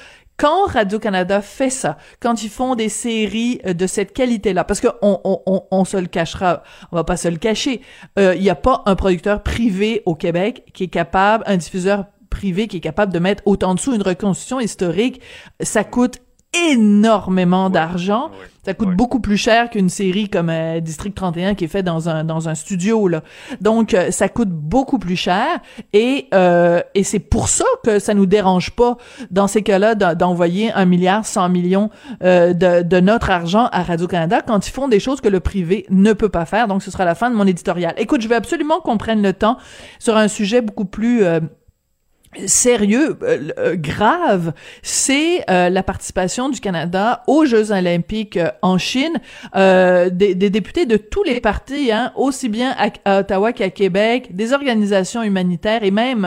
quand 0.42 0.66
Radio-Canada 0.66 1.40
fait 1.40 1.70
ça, 1.70 1.96
quand 2.18 2.42
ils 2.42 2.50
font 2.50 2.74
des 2.74 2.88
séries 2.88 3.60
euh, 3.64 3.74
de 3.74 3.86
cette 3.86 4.12
qualité-là, 4.12 4.64
parce 4.64 4.80
que 4.80 4.88
on, 5.00 5.20
on, 5.22 5.62
on, 5.70 5.84
se 5.84 5.96
le 5.96 6.08
cachera, 6.08 6.64
on 6.90 6.96
va 6.96 7.04
pas 7.04 7.16
se 7.16 7.28
le 7.28 7.36
cacher, 7.36 7.80
euh, 8.18 8.34
il 8.34 8.42
n'y 8.42 8.50
a 8.50 8.56
pas 8.56 8.82
un 8.86 8.96
producteur 8.96 9.44
privé 9.44 10.02
au 10.04 10.16
Québec 10.16 10.64
qui 10.74 10.84
est 10.84 10.88
capable, 10.88 11.44
un 11.46 11.56
diffuseur 11.56 12.06
privé 12.28 12.66
qui 12.66 12.78
est 12.78 12.80
capable 12.80 13.12
de 13.12 13.20
mettre 13.20 13.44
autant 13.46 13.76
de 13.76 13.78
sous 13.78 13.94
une 13.94 14.02
reconstruction 14.02 14.58
historique, 14.58 15.20
ça 15.60 15.84
coûte 15.84 16.18
énormément 16.52 17.70
d'argent. 17.70 18.30
Ça 18.64 18.74
coûte 18.74 18.94
beaucoup 18.94 19.18
plus 19.18 19.36
cher 19.36 19.70
qu'une 19.70 19.88
série 19.88 20.28
comme 20.28 20.48
euh, 20.48 20.78
District 20.78 21.12
31 21.12 21.56
qui 21.56 21.64
est 21.64 21.68
fait 21.68 21.82
dans 21.82 22.08
un 22.08 22.22
dans 22.22 22.48
un 22.48 22.54
studio 22.54 23.08
là. 23.08 23.22
Donc 23.60 23.92
euh, 23.92 24.12
ça 24.12 24.28
coûte 24.28 24.50
beaucoup 24.50 25.00
plus 25.00 25.16
cher 25.16 25.46
et 25.92 26.28
euh, 26.32 26.80
et 26.94 27.02
c'est 27.02 27.18
pour 27.18 27.48
ça 27.48 27.64
que 27.82 27.98
ça 27.98 28.14
nous 28.14 28.26
dérange 28.26 28.70
pas 28.70 28.98
dans 29.32 29.48
ces 29.48 29.62
cas-là 29.62 29.96
d'envoyer 29.96 30.70
un 30.74 30.84
milliard 30.84 31.26
100 31.26 31.48
millions 31.48 31.90
de, 32.20 32.82
de 32.82 33.00
notre 33.00 33.30
argent 33.30 33.68
à 33.72 33.82
Radio 33.82 34.06
Canada 34.06 34.42
quand 34.46 34.64
ils 34.68 34.70
font 34.70 34.86
des 34.86 35.00
choses 35.00 35.20
que 35.20 35.28
le 35.28 35.40
privé 35.40 35.84
ne 35.90 36.12
peut 36.12 36.28
pas 36.28 36.44
faire. 36.44 36.68
Donc 36.68 36.84
ce 36.84 36.92
sera 36.92 37.04
la 37.04 37.16
fin 37.16 37.30
de 37.30 37.34
mon 37.34 37.46
éditorial. 37.48 37.94
Écoute, 37.96 38.20
je 38.20 38.28
veux 38.28 38.36
absolument 38.36 38.80
qu'on 38.80 38.96
prenne 38.96 39.22
le 39.22 39.32
temps 39.32 39.56
sur 39.98 40.16
un 40.16 40.28
sujet 40.28 40.60
beaucoup 40.60 40.84
plus 40.84 41.24
sérieux, 42.46 43.18
euh, 43.22 43.48
euh, 43.58 43.76
grave, 43.76 44.52
c'est 44.82 45.44
euh, 45.50 45.68
la 45.68 45.82
participation 45.82 46.48
du 46.48 46.60
Canada 46.60 47.22
aux 47.26 47.44
Jeux 47.44 47.72
olympiques 47.72 48.38
en 48.62 48.78
Chine. 48.78 49.20
Des, 49.54 50.34
députés 50.34 50.86
de 50.86 50.96
tous 50.96 51.22
les 51.22 51.40
partis, 51.40 51.92
hein, 51.92 52.12
aussi 52.16 52.48
bien 52.48 52.74
à, 53.04 53.20
Ottawa 53.20 53.52
qu'à 53.52 53.70
Québec, 53.70 54.34
des 54.34 54.52
organisations 54.52 55.22
humanitaires 55.22 55.82
et 55.82 55.90
même 55.90 56.26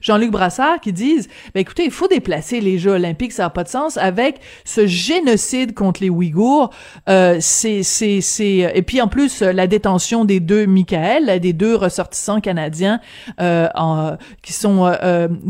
Jean-Luc 0.00 0.30
Brassard 0.30 0.80
qui 0.80 0.92
disent, 0.92 1.28
ben, 1.54 1.60
écoutez, 1.60 1.84
il 1.84 1.90
faut 1.90 2.08
déplacer 2.08 2.60
les 2.60 2.78
Jeux 2.78 2.92
olympiques, 2.92 3.32
ça 3.32 3.44
n'a 3.44 3.50
pas 3.50 3.64
de 3.64 3.68
sens 3.68 3.96
avec 3.96 4.40
ce 4.64 4.86
génocide 4.86 5.74
contre 5.74 6.02
les 6.02 6.10
Ouïghours. 6.10 6.70
c'est, 7.06 7.82
c'est, 7.82 8.20
c'est, 8.20 8.72
et 8.74 8.82
puis 8.82 9.00
en 9.00 9.08
plus 9.08 9.42
la 9.42 9.66
détention 9.66 10.24
des 10.24 10.40
deux 10.40 10.66
Michael, 10.66 11.40
des 11.40 11.52
deux 11.52 11.74
ressortissants 11.74 12.40
canadiens 12.40 13.00
en, 13.38 14.16
qui 14.42 14.52
sont 14.52 14.86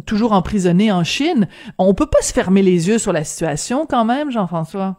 toujours 0.06 0.32
emprisonné 0.32 0.92
en 0.92 1.04
Chine. 1.04 1.48
On 1.78 1.94
peut 1.94 2.06
pas 2.06 2.22
se 2.22 2.32
fermer 2.32 2.62
les 2.62 2.88
yeux 2.88 2.98
sur 2.98 3.12
la 3.12 3.24
situation 3.24 3.86
quand 3.86 4.04
même, 4.04 4.30
Jean-François? 4.30 4.96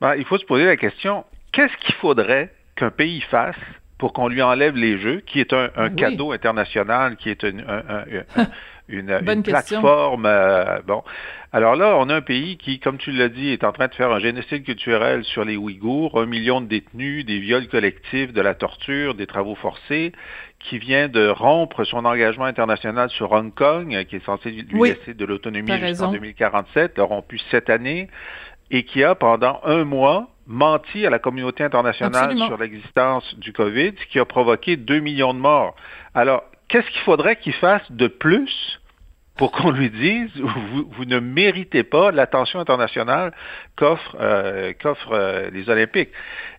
Ben, 0.00 0.14
il 0.16 0.24
faut 0.24 0.38
se 0.38 0.44
poser 0.44 0.64
la 0.64 0.76
question, 0.76 1.24
qu'est-ce 1.52 1.76
qu'il 1.84 1.94
faudrait 1.96 2.52
qu'un 2.76 2.90
pays 2.90 3.20
fasse 3.30 3.56
pour 3.98 4.12
qu'on 4.14 4.28
lui 4.28 4.40
enlève 4.40 4.76
les 4.76 4.98
jeux, 4.98 5.20
qui 5.26 5.40
est 5.40 5.52
un, 5.52 5.90
cadeau 5.90 6.32
international, 6.32 7.16
qui 7.16 7.28
est 7.28 7.42
une, 7.42 7.64
une, 8.88 9.42
plateforme. 9.42 10.24
Euh, 10.26 10.80
bon, 10.86 11.02
alors 11.52 11.74
là, 11.74 11.96
on 11.98 12.08
a 12.08 12.14
un 12.14 12.20
pays 12.20 12.56
qui, 12.58 12.78
comme 12.78 12.96
tu 12.96 13.10
l'as 13.10 13.28
dit, 13.28 13.48
est 13.48 13.64
en 13.64 13.72
train 13.72 13.88
de 13.88 13.94
faire 13.94 14.12
un 14.12 14.20
génocide 14.20 14.62
culturel 14.62 15.24
sur 15.24 15.44
les 15.44 15.56
Ouïghours, 15.56 16.20
un 16.20 16.26
million 16.26 16.60
de 16.60 16.66
détenus, 16.66 17.24
des 17.24 17.40
viols 17.40 17.66
collectifs, 17.66 18.32
de 18.32 18.40
la 18.40 18.54
torture, 18.54 19.14
des 19.14 19.26
travaux 19.26 19.56
forcés, 19.56 20.12
qui 20.60 20.78
vient 20.78 21.08
de 21.08 21.26
rompre 21.26 21.82
son 21.82 22.04
engagement 22.04 22.44
international 22.44 23.10
sur 23.10 23.32
Hong 23.32 23.52
Kong, 23.52 24.04
qui 24.08 24.16
est 24.16 24.24
censé 24.24 24.50
lui 24.50 24.90
laisser 24.90 25.14
de 25.14 25.24
l'autonomie 25.24 25.76
jusqu'en 25.78 26.12
2047, 26.12 26.98
l'a 26.98 27.04
rompu 27.04 27.40
cette 27.50 27.68
année, 27.68 28.08
et 28.70 28.84
qui 28.84 29.02
a 29.02 29.16
pendant 29.16 29.60
un 29.64 29.84
mois 29.84 30.28
menti 30.46 31.04
à 31.04 31.10
la 31.10 31.18
communauté 31.18 31.64
internationale 31.64 32.36
sur 32.36 32.58
l'existence 32.58 33.36
du 33.38 33.52
COVID, 33.52 33.92
ce 34.00 34.06
qui 34.06 34.20
a 34.20 34.24
provoqué 34.24 34.76
2 34.76 35.00
millions 35.00 35.34
de 35.34 35.38
morts. 35.40 35.74
Alors, 36.14 36.44
qu'est-ce 36.68 36.88
qu'il 36.90 37.02
faudrait 37.02 37.36
qu'il 37.36 37.54
fasse 37.54 37.90
de 37.90 38.06
plus 38.06 38.79
pour 39.36 39.52
qu'on 39.52 39.70
lui 39.70 39.88
dise 39.88 40.28
vous, 40.36 40.86
vous, 40.90 41.04
ne 41.06 41.18
méritez 41.18 41.82
pas 41.82 42.10
l'attention 42.10 42.60
internationale 42.60 43.32
qu'offrent 43.74 44.16
euh, 44.20 44.72
euh, 45.12 45.50
les 45.50 45.70
Olympiques. 45.70 46.10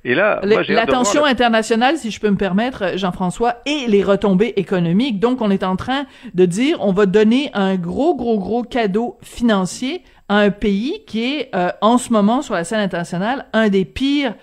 Et 0.03 0.15
là, 0.15 0.41
l'attention 0.43 1.23
internationale, 1.23 1.97
si 1.97 2.09
je 2.09 2.19
peux 2.19 2.31
me 2.31 2.37
permettre, 2.37 2.97
Jean-François, 2.97 3.57
et 3.67 3.85
les 3.87 4.01
retombées 4.03 4.53
économiques. 4.55 5.19
Donc, 5.19 5.41
on 5.41 5.51
est 5.51 5.63
en 5.63 5.75
train 5.75 6.05
de 6.33 6.45
dire 6.45 6.77
on 6.79 6.91
va 6.91 7.05
donner 7.05 7.51
un 7.53 7.75
gros, 7.75 8.15
gros, 8.15 8.39
gros 8.39 8.63
cadeau 8.63 9.19
financier 9.21 10.01
à 10.27 10.37
un 10.37 10.49
pays 10.49 11.03
qui 11.05 11.35
est 11.35 11.55
euh, 11.55 11.69
en 11.81 11.99
ce 11.99 12.11
moment 12.11 12.41
sur 12.41 12.55
la 12.55 12.63
scène 12.63 12.79
internationale 12.79 13.45
un 13.53 13.69
des 13.69 13.85
pires 13.85 14.33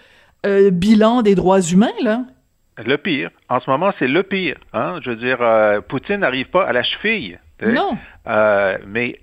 bilans 0.44 1.20
des 1.20 1.34
droits 1.34 1.60
humains, 1.60 1.92
là. 2.02 2.22
Le 2.78 2.96
pire. 2.96 3.30
En 3.48 3.60
ce 3.60 3.68
moment, 3.68 3.92
c'est 3.98 4.06
le 4.06 4.22
pire. 4.22 4.56
Hein? 4.72 5.00
Je 5.02 5.10
veux 5.10 5.16
dire, 5.16 5.38
Poutine 5.88 6.18
n'arrive 6.18 6.46
pas 6.46 6.64
à 6.64 6.72
la 6.72 6.84
cheville 6.84 7.38
non. 7.66 7.98
Euh, 8.28 8.78
mais 8.86 9.18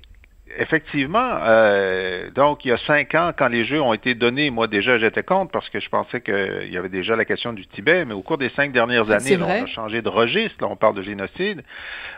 effectivement, 0.58 1.38
euh, 1.44 2.30
donc 2.32 2.66
il 2.66 2.70
y 2.70 2.72
a 2.72 2.78
cinq 2.78 3.14
ans, 3.16 3.32
quand 3.38 3.48
les 3.48 3.66
Jeux 3.66 3.82
ont 3.82 3.94
été 3.94 4.16
donnés, 4.16 4.50
moi 4.50 4.68
déjà 4.68 4.98
j'étais 4.98 5.24
contre 5.24 5.52
parce 5.52 5.70
que 5.70 5.80
je 5.80 5.90
pensais 5.90 6.22
qu'il 6.22 6.70
y 6.72 6.78
avait 6.78 6.90
déjà 6.90 7.16
la 7.16 7.26
question 7.26 7.54
du 7.54 7.68
Tibet, 7.68 8.06
mais 8.06 8.14
au 8.14 8.22
cours 8.22 8.38
des 8.38 8.50
cinq 8.50 8.72
dernières 8.72 9.10
années, 9.12 9.38
on 9.38 9.50
a 9.50 9.66
changé 9.68 10.02
de 10.02 10.10
registre, 10.10 10.56
là, 10.62 10.68
on 10.70 10.76
parle 10.76 10.96
de 10.96 11.02
génocide, 11.02 11.64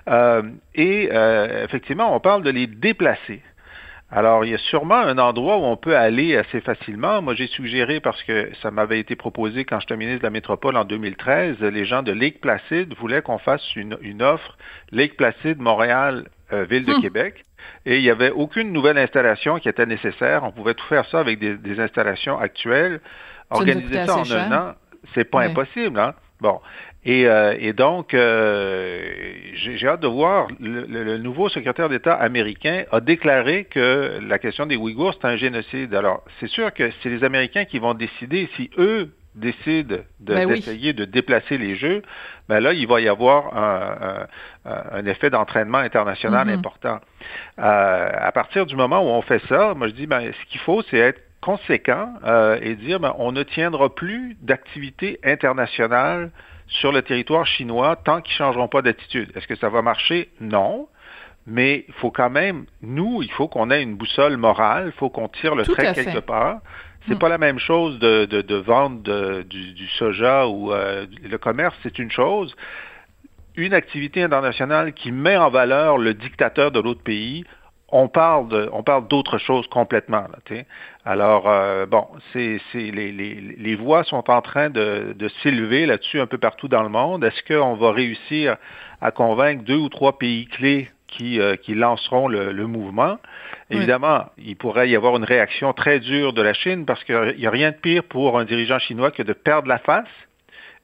euh, 0.08 0.44
et 0.76 1.10
effectivement, 1.64 2.16
on 2.16 2.20
parle 2.20 2.44
de 2.44 2.52
les 2.52 2.68
déplacer. 2.68 3.42
Alors, 4.10 4.46
il 4.46 4.52
y 4.52 4.54
a 4.54 4.58
sûrement 4.58 4.96
un 4.96 5.18
endroit 5.18 5.58
où 5.58 5.64
on 5.64 5.76
peut 5.76 5.98
aller 5.98 6.38
assez 6.38 6.62
facilement. 6.62 7.22
Moi, 7.22 7.36
j'ai 7.36 7.48
suggéré, 7.48 8.00
parce 8.00 8.24
que 8.24 8.50
ça 8.62 8.72
m'avait 8.72 9.00
été 9.00 9.18
proposé 9.18 9.66
quand 9.66 9.82
j'étais 9.82 9.98
ministre 9.98 10.22
de 10.22 10.28
la 10.28 10.30
Métropole 10.30 10.78
en 10.78 10.86
2013, 10.86 11.60
les 11.60 11.84
gens 11.84 12.04
de 12.04 12.14
Lake 12.14 12.40
Placide 12.40 12.94
voulaient 12.98 13.22
qu'on 13.22 13.38
fasse 13.38 13.76
une, 13.76 13.98
une, 14.02 14.22
offre 14.22 14.58
Lake 14.92 15.18
Placide, 15.18 15.60
Montréal, 15.60 16.30
euh, 16.54 16.66
Ville 16.66 16.86
de 16.86 16.94
hmm. 16.94 17.02
Québec. 17.02 17.46
Et 17.86 17.98
il 17.98 18.04
n'y 18.04 18.10
avait 18.10 18.32
aucune 18.32 18.72
nouvelle 18.72 18.98
installation 18.98 19.60
qui 19.60 19.70
était 19.70 19.86
nécessaire. 19.86 20.44
On 20.44 20.52
pouvait 20.52 20.74
tout 20.74 20.86
faire 20.88 21.06
ça 21.06 21.20
avec 21.20 21.40
des, 21.40 21.56
des 21.58 21.80
installations 21.80 22.38
actuelles. 22.40 23.02
Organiser 23.50 24.06
ça 24.06 24.18
en 24.18 24.32
un 24.32 24.52
an, 24.52 24.76
c'est 25.14 25.30
pas 25.30 25.42
impossible. 25.42 26.00
Hein? 26.00 26.14
Bon. 26.42 26.60
Et, 27.06 27.26
euh, 27.26 27.56
et 27.58 27.72
donc, 27.72 28.14
euh, 28.14 29.10
j'ai 29.54 29.88
hâte 29.88 30.02
de 30.02 30.08
voir, 30.08 30.48
le, 30.60 31.18
nouveau 31.18 31.48
secrétaire 31.48 31.88
d'État 31.88 32.14
américain 32.14 32.84
a 32.92 33.00
déclaré 33.00 33.64
que 33.64 34.20
la 34.22 34.38
question 34.40 34.66
des 34.66 34.76
Ouïghours, 34.76 35.14
c'est 35.14 35.28
un 35.28 35.38
génocide. 35.38 35.96
Alors, 35.96 36.24
c'est 36.40 36.50
sûr 36.50 36.74
que 36.74 36.92
c'est 37.02 37.10
les 37.10 37.24
Américains 37.24 37.64
qui 37.64 37.80
vont 37.80 37.94
décider 37.94 38.50
si 38.58 38.70
eux 38.78 39.10
décident 39.38 39.98
ben 40.20 40.48
d'essayer 40.48 40.94
de, 40.94 41.06
déplacer 41.06 41.58
les 41.58 41.76
jeux, 41.76 42.02
ben 42.50 42.60
là, 42.60 42.74
il 42.74 42.88
va 42.88 43.00
y 43.02 43.08
avoir 43.08 43.56
un, 43.58 44.28
un, 44.66 45.06
effet 45.06 45.30
d'entraînement 45.30 45.78
international 45.78 46.48
mm-hmm. 46.48 46.54
important. 46.54 47.00
Euh, 47.60 48.10
à 48.14 48.32
partir 48.32 48.66
du 48.66 48.76
moment 48.76 49.02
où 49.02 49.10
on 49.10 49.22
fait 49.22 49.42
ça, 49.48 49.74
moi 49.74 49.88
je 49.88 49.94
dis, 49.94 50.08
ben, 50.08 50.32
ce 50.32 50.52
qu'il 50.52 50.62
faut, 50.62 50.82
c'est 50.90 50.98
être 50.98 51.22
conséquent 51.42 52.14
euh, 52.26 52.60
et 52.62 52.76
dire, 52.76 53.00
ben, 53.00 53.14
on 53.18 53.32
ne 53.32 53.44
tiendra 53.44 53.94
plus 53.94 54.36
d'activité 54.42 55.20
internationale 55.24 56.32
sur 56.68 56.92
le 56.92 57.02
territoire 57.02 57.46
chinois 57.46 57.96
tant 57.96 58.22
qu'ils 58.22 58.34
ne 58.34 58.38
changeront 58.38 58.68
pas 58.68 58.82
d'attitude. 58.82 59.32
Est-ce 59.36 59.48
que 59.48 59.56
ça 59.56 59.70
va 59.70 59.82
marcher? 59.82 60.30
Non. 60.42 60.88
Mais 61.46 61.86
il 61.88 61.94
faut 61.94 62.12
quand 62.12 62.30
même, 62.30 62.66
nous, 62.82 63.24
il 63.24 63.32
faut 63.32 63.48
qu'on 63.48 63.72
ait 63.72 63.82
une 63.82 63.96
boussole 63.96 64.36
morale, 64.36 64.88
il 64.88 64.92
faut 65.00 65.10
qu'on 65.10 65.30
tire 65.30 65.56
le 65.56 65.64
trait 65.64 65.94
quelque 65.94 66.20
part. 66.20 66.60
C'est 67.08 67.16
hmm. 67.16 67.20
pas 67.20 67.30
la 67.30 67.38
même 67.38 67.60
chose 67.60 68.00
de, 68.00 68.26
de, 68.26 68.42
de 68.42 68.56
vendre 68.56 69.42
du, 69.44 69.88
soja 69.98 70.48
ou 70.48 70.74
euh, 70.74 71.06
le 71.24 71.38
commerce, 71.38 71.76
c'est 71.84 72.00
une 72.00 72.12
chose. 72.12 72.56
Une 73.56 73.74
activité 73.74 74.22
internationale 74.22 74.94
qui 74.94 75.12
met 75.12 75.38
en 75.38 75.50
valeur 75.50 75.98
le 75.98 76.14
dictateur 76.14 76.72
de 76.72 76.80
l'autre 76.80 77.02
pays, 77.02 77.44
on 77.90 78.10
parle 78.10 78.50
de, 78.50 78.70
on 78.74 78.84
parle 78.84 79.08
d'autre 79.08 79.38
chose 79.38 79.66
complètement. 79.68 80.26
Là, 80.50 80.64
Alors 81.06 81.48
euh, 81.48 81.86
bon, 81.86 82.06
c'est, 82.34 82.60
c'est 82.72 82.92
les, 82.92 83.12
les, 83.12 83.36
les, 83.36 83.76
voix 83.76 84.04
sont 84.04 84.30
en 84.30 84.42
train 84.42 84.70
de, 84.70 85.16
de 85.16 85.30
s'élever 85.42 85.86
là-dessus 85.86 86.20
un 86.20 86.28
peu 86.28 86.38
partout 86.38 86.68
dans 86.68 86.84
le 86.84 86.90
monde. 86.90 87.24
Est-ce 87.24 87.42
qu'on 87.48 87.76
va 87.76 87.92
réussir 87.92 88.58
à 89.02 89.12
convaincre 89.12 89.64
deux 89.64 89.78
ou 89.78 89.90
trois 89.90 90.18
pays 90.18 90.48
clés 90.48 90.90
qui, 91.08 91.40
euh, 91.40 91.56
qui 91.56 91.76
lanceront 91.76 92.28
le, 92.28 92.52
le 92.52 92.68
mouvement? 92.68 93.18
Évidemment, 93.70 94.26
il 94.38 94.56
pourrait 94.56 94.90
y 94.90 94.96
avoir 94.96 95.18
une 95.18 95.26
réaction 95.26 95.74
très 95.74 96.00
dure 96.00 96.32
de 96.34 96.42
la 96.42 96.54
Chine 96.54 96.86
parce 96.86 97.04
qu'il 97.04 97.36
n'y 97.38 97.48
a 97.48 97.52
rien 97.52 97.72
de 97.72 97.76
pire 97.76 98.04
pour 98.04 98.40
un 98.40 98.46
dirigeant 98.46 98.80
chinois 98.80 99.12
que 99.12 99.24
de 99.24 99.34
perdre 99.34 99.68
la 99.68 99.80
face. 99.80 100.08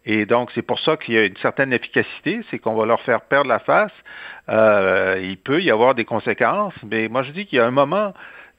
Et 0.05 0.25
donc, 0.25 0.51
c'est 0.53 0.61
pour 0.61 0.79
ça 0.79 0.97
qu'il 0.97 1.13
y 1.13 1.17
a 1.17 1.25
une 1.25 1.37
certaine 1.37 1.71
efficacité, 1.71 2.41
c'est 2.51 2.59
qu'on 2.59 2.75
va 2.75 2.85
leur 2.85 2.99
faire 3.01 3.21
perdre 3.21 3.47
la 3.47 3.59
face. 3.59 3.93
Euh, 4.49 5.17
il 5.23 5.37
peut 5.37 5.61
y 5.61 5.71
avoir 5.71 5.95
des 5.95 6.03
conséquences, 6.03 6.73
mais 6.83 7.07
moi 7.07 7.23
je 7.23 7.31
dis 7.31 7.45
qu'il 7.45 7.57
y 7.57 7.61
a 7.61 7.65
un 7.65 7.71
moment 7.71 8.13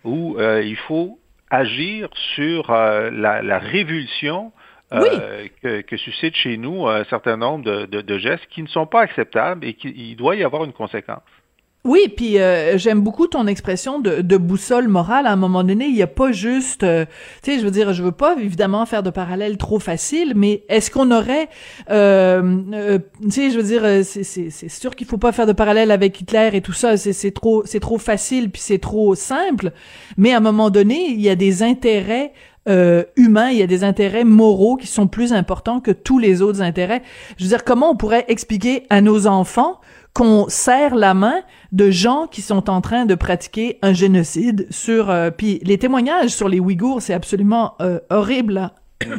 où 0.04 0.37
euh, 0.38 0.62
il 0.64 0.76
faut 0.76 1.18
agir 1.50 2.08
sur 2.34 2.70
euh, 2.70 3.10
la, 3.10 3.58
révulsion 3.58 4.52
que, 4.90 5.96
suscite 5.96 6.34
chez 6.37 6.56
nous 6.56 6.87
un 6.87 7.04
certain 7.04 7.37
nombre 7.37 7.64
de, 7.64 8.00
de, 8.00 8.18
gestes 8.18 8.46
qui 8.46 8.62
ne 8.62 8.68
sont 8.68 8.87
pas 8.87 9.02
acceptables 9.02 9.66
et 9.66 9.74
qu'il 9.74 10.16
doit 10.16 10.37
y 10.37 10.44
avoir 10.44 10.64
une 10.64 10.72
conséquence. 10.72 11.22
Oui, 11.86 12.10
puis 12.16 12.38
euh, 12.38 12.78
j'aime 12.78 13.02
beaucoup 13.02 13.26
ton 13.26 13.46
expression 13.46 13.98
de, 13.98 14.22
de, 14.22 14.36
boussole 14.38 14.88
morale. 14.88 15.26
À 15.26 15.32
un 15.32 15.36
moment 15.36 15.62
donné, 15.62 15.84
il 15.84 15.94
n'y 15.94 16.00
a 16.00 16.06
pas 16.06 16.32
juste, 16.32 16.82
euh, 16.82 17.04
tu 17.42 17.52
sais, 17.52 17.58
je 17.58 17.64
veux 17.64 17.70
dire, 17.70 17.92
je 17.92 18.02
veux 18.02 18.10
pas 18.10 18.36
évidemment 18.40 18.86
faire 18.86 19.02
de 19.02 19.10
parallèle 19.10 19.58
trop 19.58 19.78
facile, 19.78 20.32
mais 20.34 20.62
est-ce 20.70 20.90
qu'on 20.90 21.10
aurait, 21.10 21.50
euh, 21.90 22.98
tu 23.22 23.30
sais, 23.30 23.50
je 23.50 23.58
veux 23.58 23.62
dire, 23.62 23.82
c'est 24.02 24.70
sûr 24.70 24.96
qu'il 24.96 25.06
faut 25.06 25.18
pas 25.18 25.32
faire 25.32 25.46
de 25.46 25.52
parallèle 25.52 25.90
avec 25.90 26.18
Hitler 26.18 26.48
et 26.54 26.62
tout 26.62 26.72
ça. 26.72 26.96
C'est 26.96 27.32
trop, 27.32 27.66
c'est 27.66 27.80
trop 27.80 27.98
facile 27.98 28.50
puis 28.50 28.62
c'est 28.62 28.78
trop 28.78 29.14
simple. 29.14 29.72
Mais 30.16 30.32
à 30.32 30.38
un 30.38 30.40
moment 30.40 30.70
donné, 30.70 31.10
il 31.10 31.20
y 31.20 31.28
a 31.28 31.36
des 31.36 31.62
intérêts 31.62 32.32
humains, 32.66 33.50
il 33.50 33.58
y 33.58 33.62
a 33.62 33.66
des 33.66 33.84
intérêts 33.84 34.24
moraux 34.24 34.76
qui 34.76 34.86
sont 34.86 35.06
plus 35.06 35.34
importants 35.34 35.80
que 35.80 35.90
tous 35.90 36.18
les 36.18 36.40
autres 36.40 36.62
intérêts. 36.62 37.02
Je 37.36 37.44
veux 37.44 37.50
dire, 37.50 37.62
comment 37.62 37.90
on 37.90 37.96
pourrait 37.96 38.24
expliquer 38.28 38.84
à 38.88 39.02
nos 39.02 39.26
enfants 39.26 39.80
qu'on 40.14 40.46
serre 40.48 40.94
la 40.94 41.12
main 41.12 41.42
de 41.72 41.90
gens 41.90 42.27
qui 42.29 42.40
sont 42.40 42.70
en 42.70 42.81
train 42.81 43.05
de 43.05 43.14
pratiquer 43.14 43.79
un 43.83 43.92
génocide 43.92 44.66
sur 44.70 45.11
euh, 45.11 45.31
puis 45.31 45.61
les 45.64 45.77
témoignages 45.77 46.31
sur 46.31 46.48
les 46.48 46.61
Ouïghours 46.61 47.03
c'est 47.03 47.14
absolument 47.14 47.74
euh, 47.83 47.98
horrible. 48.11 48.70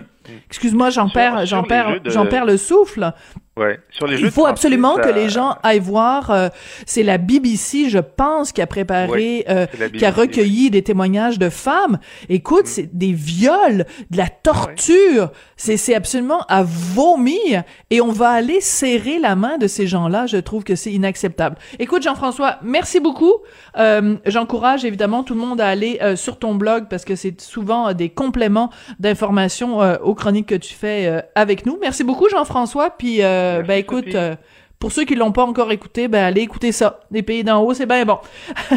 Excuse-moi 0.48 0.90
j'en 0.90 1.10
perds 1.10 1.46
j'en 1.46 1.64
perds 1.64 2.00
j'en 2.06 2.26
perds 2.26 2.46
le 2.46 2.58
souffle 2.58 3.14
Ouais. 3.58 3.80
Sur 3.90 4.06
les 4.06 4.20
Il 4.20 4.32
faut 4.32 4.46
absolument 4.46 4.98
que 4.98 5.08
les 5.08 5.30
gens 5.30 5.56
aillent 5.64 5.80
voir. 5.80 6.30
Euh, 6.30 6.50
c'est 6.86 7.04
la 7.04 7.18
BBC, 7.18 7.90
je 7.90 8.00
pense, 8.00 8.52
qui 8.52 8.62
a 8.62 8.68
préparé, 8.68 9.46
euh, 9.48 9.66
qui 9.98 10.04
a 10.04 10.12
recueilli 10.12 10.70
des 10.70 10.82
témoignages 10.82 11.40
de 11.40 11.48
femmes. 11.50 12.00
Écoute, 12.28 12.66
mm. 12.66 12.70
c'est 12.70 12.98
des 12.98 13.14
viols, 13.14 13.86
de 14.10 14.18
la 14.18 14.28
torture. 14.28 15.32
C'est 15.56 15.78
c'est 15.78 15.96
absolument 15.96 16.42
à 16.50 16.64
vomir. 16.64 17.64
Et 17.92 18.02
on 18.02 18.12
va 18.12 18.32
aller 18.32 18.60
serrer 18.60 19.20
la 19.20 19.38
main 19.38 19.58
de 19.58 19.68
ces 19.68 19.88
gens-là. 19.88 20.26
Je 20.26 20.36
trouve 20.36 20.66
que 20.66 20.76
c'est 20.76 20.92
inacceptable. 20.92 21.56
Écoute, 21.80 22.04
Jean-François, 22.04 22.58
merci 22.62 23.00
beaucoup. 23.00 23.36
Euh, 23.78 24.18
J'encourage 24.26 24.84
évidemment 24.84 25.24
tout 25.24 25.34
le 25.34 25.40
monde 25.40 25.62
à 25.62 25.68
aller 25.68 25.98
euh, 26.02 26.18
sur 26.18 26.40
ton 26.40 26.56
blog 26.56 26.88
parce 26.90 27.06
que 27.06 27.16
c'est 27.16 27.40
souvent 27.40 27.94
des 27.94 28.10
compléments 28.10 28.70
d'informations 29.00 29.80
aux 30.04 30.14
chroniques 30.14 30.48
que 30.48 30.56
tu 30.56 30.74
fais 30.74 31.24
avec 31.36 31.66
nous. 31.66 31.78
Merci 31.80 32.04
beaucoup, 32.04 32.28
Jean-François. 32.28 32.90
Puis 32.90 33.22
euh, 33.46 33.64
ben 33.64 33.78
écoute, 33.78 34.14
euh, 34.16 34.36
pour 34.80 34.92
ceux 34.92 35.06
qui 35.06 35.16
l'ont 35.16 35.32
pas 35.32 35.44
encore 35.44 35.72
écouté, 35.72 36.08
ben 36.08 36.24
allez 36.24 36.42
écouter 36.42 36.72
ça. 36.72 37.00
Les 37.12 37.24
pays 37.24 37.44
d'en 37.44 37.62
haut, 37.62 37.74
c'est 37.74 37.86
bien 37.86 38.06
bon. 38.06 38.18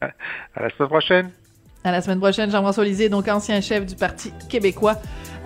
à 0.00 0.62
la 0.62 0.70
semaine 0.70 0.88
prochaine. 0.88 1.30
À 1.84 1.92
la 1.92 2.00
semaine 2.00 2.18
prochaine, 2.18 2.50
Jean-François 2.50 2.84
Lisée, 2.84 3.08
donc 3.08 3.28
ancien 3.28 3.60
chef 3.60 3.86
du 3.86 3.94
Parti 3.94 4.32
québécois. 4.48 4.96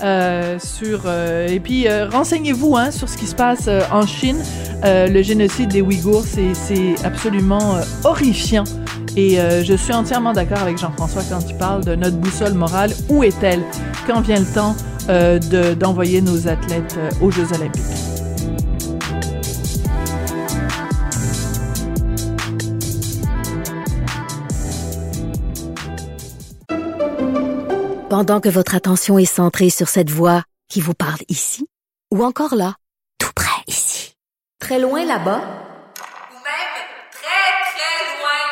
Euh, 0.02 0.58
sur 0.58 1.02
et 1.10 1.60
puis 1.60 1.86
renseignez-vous 1.86 2.74
hein, 2.74 2.90
sur 2.90 3.06
ce 3.10 3.18
qui 3.18 3.26
se 3.26 3.34
passe 3.34 3.68
en 3.92 4.06
Chine. 4.06 4.38
le 4.82 5.22
génocide 5.22 5.68
des 5.68 5.82
Ouïghours, 5.82 6.24
c'est 6.24 7.04
absolument 7.04 7.76
horrifiant. 8.04 8.64
Et 9.16 9.36
je 9.64 9.74
suis 9.74 9.92
entièrement 9.92 10.32
d'accord 10.32 10.58
avec 10.58 10.78
Jean-François 10.78 11.22
quand 11.28 11.40
il 11.48 11.56
parle 11.56 11.84
de 11.84 11.94
notre 11.94 12.16
boussole 12.16 12.54
morale. 12.54 12.92
Où 13.08 13.22
est-elle? 13.22 13.62
Quand 14.06 14.20
vient 14.20 14.40
le 14.40 14.46
temps 14.46 14.74
d'envoyer 15.76 16.20
nos 16.22 16.48
athlètes 16.48 16.98
aux 17.20 17.30
Jeux 17.30 17.52
olympiques? 17.54 17.82
Pendant 28.08 28.40
que 28.40 28.48
votre 28.48 28.74
attention 28.74 29.18
est 29.18 29.24
centrée 29.24 29.70
sur 29.70 29.88
cette 29.88 30.10
voix 30.10 30.42
qui 30.68 30.80
vous 30.80 30.94
parle 30.94 31.20
ici, 31.28 31.68
ou 32.12 32.24
encore 32.24 32.56
là, 32.56 32.74
tout 33.18 33.30
près 33.36 33.62
ici, 33.68 34.16
très 34.58 34.80
loin 34.80 35.04
là-bas, 35.04 35.38
ou 35.38 36.34
même 36.34 36.74
très, 37.12 37.52
très 37.70 38.18
loin, 38.18 38.42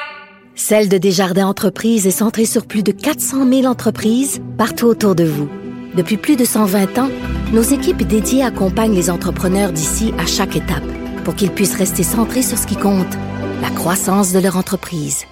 Celle 0.69 0.91
de 0.91 0.99
Desjardins 0.99 1.47
Entreprises 1.47 2.07
est 2.07 2.11
centrée 2.11 2.45
sur 2.45 2.67
plus 2.67 2.83
de 2.83 2.93
400 2.93 3.49
000 3.49 3.65
entreprises 3.65 4.43
partout 4.59 4.85
autour 4.85 5.15
de 5.15 5.25
vous. 5.25 5.49
Depuis 5.95 6.19
plus 6.19 6.37
de 6.37 6.45
120 6.45 6.99
ans, 6.99 7.09
nos 7.55 7.63
équipes 7.63 8.03
dédiées 8.03 8.43
accompagnent 8.43 8.95
les 8.95 9.09
entrepreneurs 9.09 9.73
d'ici 9.73 10.13
à 10.19 10.27
chaque 10.27 10.57
étape 10.57 10.85
pour 11.25 11.35
qu'ils 11.35 11.53
puissent 11.53 11.75
rester 11.75 12.03
centrés 12.03 12.43
sur 12.43 12.59
ce 12.59 12.67
qui 12.67 12.77
compte, 12.77 13.15
la 13.63 13.71
croissance 13.71 14.35
de 14.35 14.41
leur 14.41 14.59
entreprise. 14.59 15.25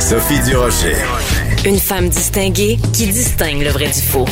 Sophie 0.00 0.40
Durocher. 0.46 0.96
Une 1.66 1.78
femme 1.78 2.08
distinguée 2.08 2.78
qui 2.94 3.08
distingue 3.08 3.60
le 3.60 3.68
vrai 3.68 3.88
du 3.88 4.00
faux. 4.00 4.24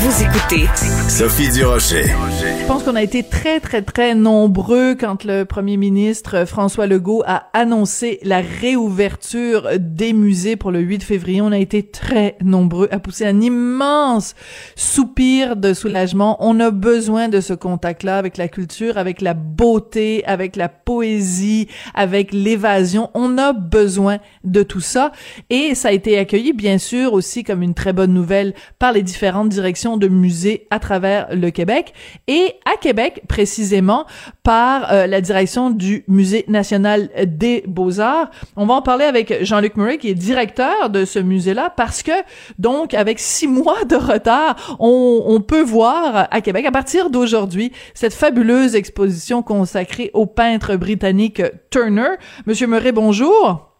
Vous 0.00 0.22
écoutez 0.22 0.68
Sophie 1.08 1.50
Durocher. 1.50 2.04
Je 2.04 2.66
pense 2.68 2.84
qu'on 2.84 2.94
a 2.94 3.02
été 3.02 3.24
très, 3.24 3.58
très, 3.58 3.82
très 3.82 4.14
nombreux 4.14 4.94
quand 4.94 5.24
le 5.24 5.42
premier 5.44 5.76
ministre 5.76 6.46
François 6.46 6.86
Legault 6.86 7.24
a 7.26 7.48
annoncé 7.52 8.20
la 8.22 8.40
réouverture 8.40 9.70
des 9.80 10.12
musées 10.12 10.54
pour 10.54 10.70
le 10.70 10.78
8 10.78 11.02
février. 11.02 11.40
On 11.42 11.50
a 11.50 11.58
été 11.58 11.82
très 11.82 12.36
nombreux 12.44 12.86
à 12.92 13.00
pousser 13.00 13.26
un 13.26 13.40
immense 13.40 14.36
soupir 14.76 15.56
de 15.56 15.74
soulagement. 15.74 16.36
On 16.38 16.60
a 16.60 16.70
besoin 16.70 17.28
de 17.28 17.40
ce 17.40 17.54
contact-là 17.54 18.18
avec 18.18 18.36
la 18.36 18.46
culture, 18.46 18.98
avec 18.98 19.20
la 19.20 19.34
beauté, 19.34 20.24
avec 20.26 20.54
la 20.54 20.68
poésie, 20.68 21.66
avec 21.94 22.32
l'évasion. 22.32 23.10
On 23.14 23.36
a 23.36 23.52
besoin 23.52 24.18
de 24.44 24.62
tout 24.62 24.80
ça. 24.80 25.10
Et 25.50 25.74
ça 25.74 25.88
a 25.88 25.92
été 25.92 26.18
accueilli, 26.18 26.52
bien 26.52 26.78
sûr, 26.78 27.14
aussi 27.14 27.42
comme 27.42 27.62
une 27.62 27.74
très 27.74 27.92
bonne 27.92 28.14
nouvelle 28.14 28.54
par 28.78 28.92
les 28.92 29.02
différentes 29.02 29.48
directions 29.48 29.87
de 29.96 30.08
musées 30.08 30.66
à 30.70 30.78
travers 30.78 31.34
le 31.34 31.50
Québec 31.50 31.92
et 32.26 32.54
à 32.64 32.76
Québec 32.76 33.22
précisément 33.28 34.06
par 34.42 34.92
euh, 34.92 35.06
la 35.06 35.20
direction 35.20 35.70
du 35.70 36.04
Musée 36.08 36.44
national 36.48 37.10
des 37.26 37.64
beaux-arts. 37.66 38.30
On 38.56 38.66
va 38.66 38.74
en 38.74 38.82
parler 38.82 39.04
avec 39.04 39.44
Jean-Luc 39.44 39.76
Murray 39.76 39.98
qui 39.98 40.08
est 40.08 40.14
directeur 40.14 40.90
de 40.90 41.04
ce 41.04 41.18
musée-là 41.18 41.72
parce 41.76 42.02
que 42.02 42.12
donc 42.58 42.94
avec 42.94 43.18
six 43.18 43.48
mois 43.48 43.84
de 43.84 43.96
retard, 43.96 44.76
on, 44.78 45.22
on 45.26 45.40
peut 45.40 45.62
voir 45.62 46.28
à 46.30 46.40
Québec 46.40 46.66
à 46.66 46.72
partir 46.72 47.10
d'aujourd'hui 47.10 47.72
cette 47.94 48.14
fabuleuse 48.14 48.74
exposition 48.74 49.42
consacrée 49.42 50.10
au 50.14 50.26
peintre 50.26 50.76
britannique 50.76 51.42
Turner. 51.70 52.16
Monsieur 52.46 52.66
Murray, 52.66 52.92
bonjour. 52.92 53.72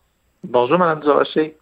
Bonjour, 0.45 0.79
Madame 0.79 1.01
Durocher. 1.01 1.57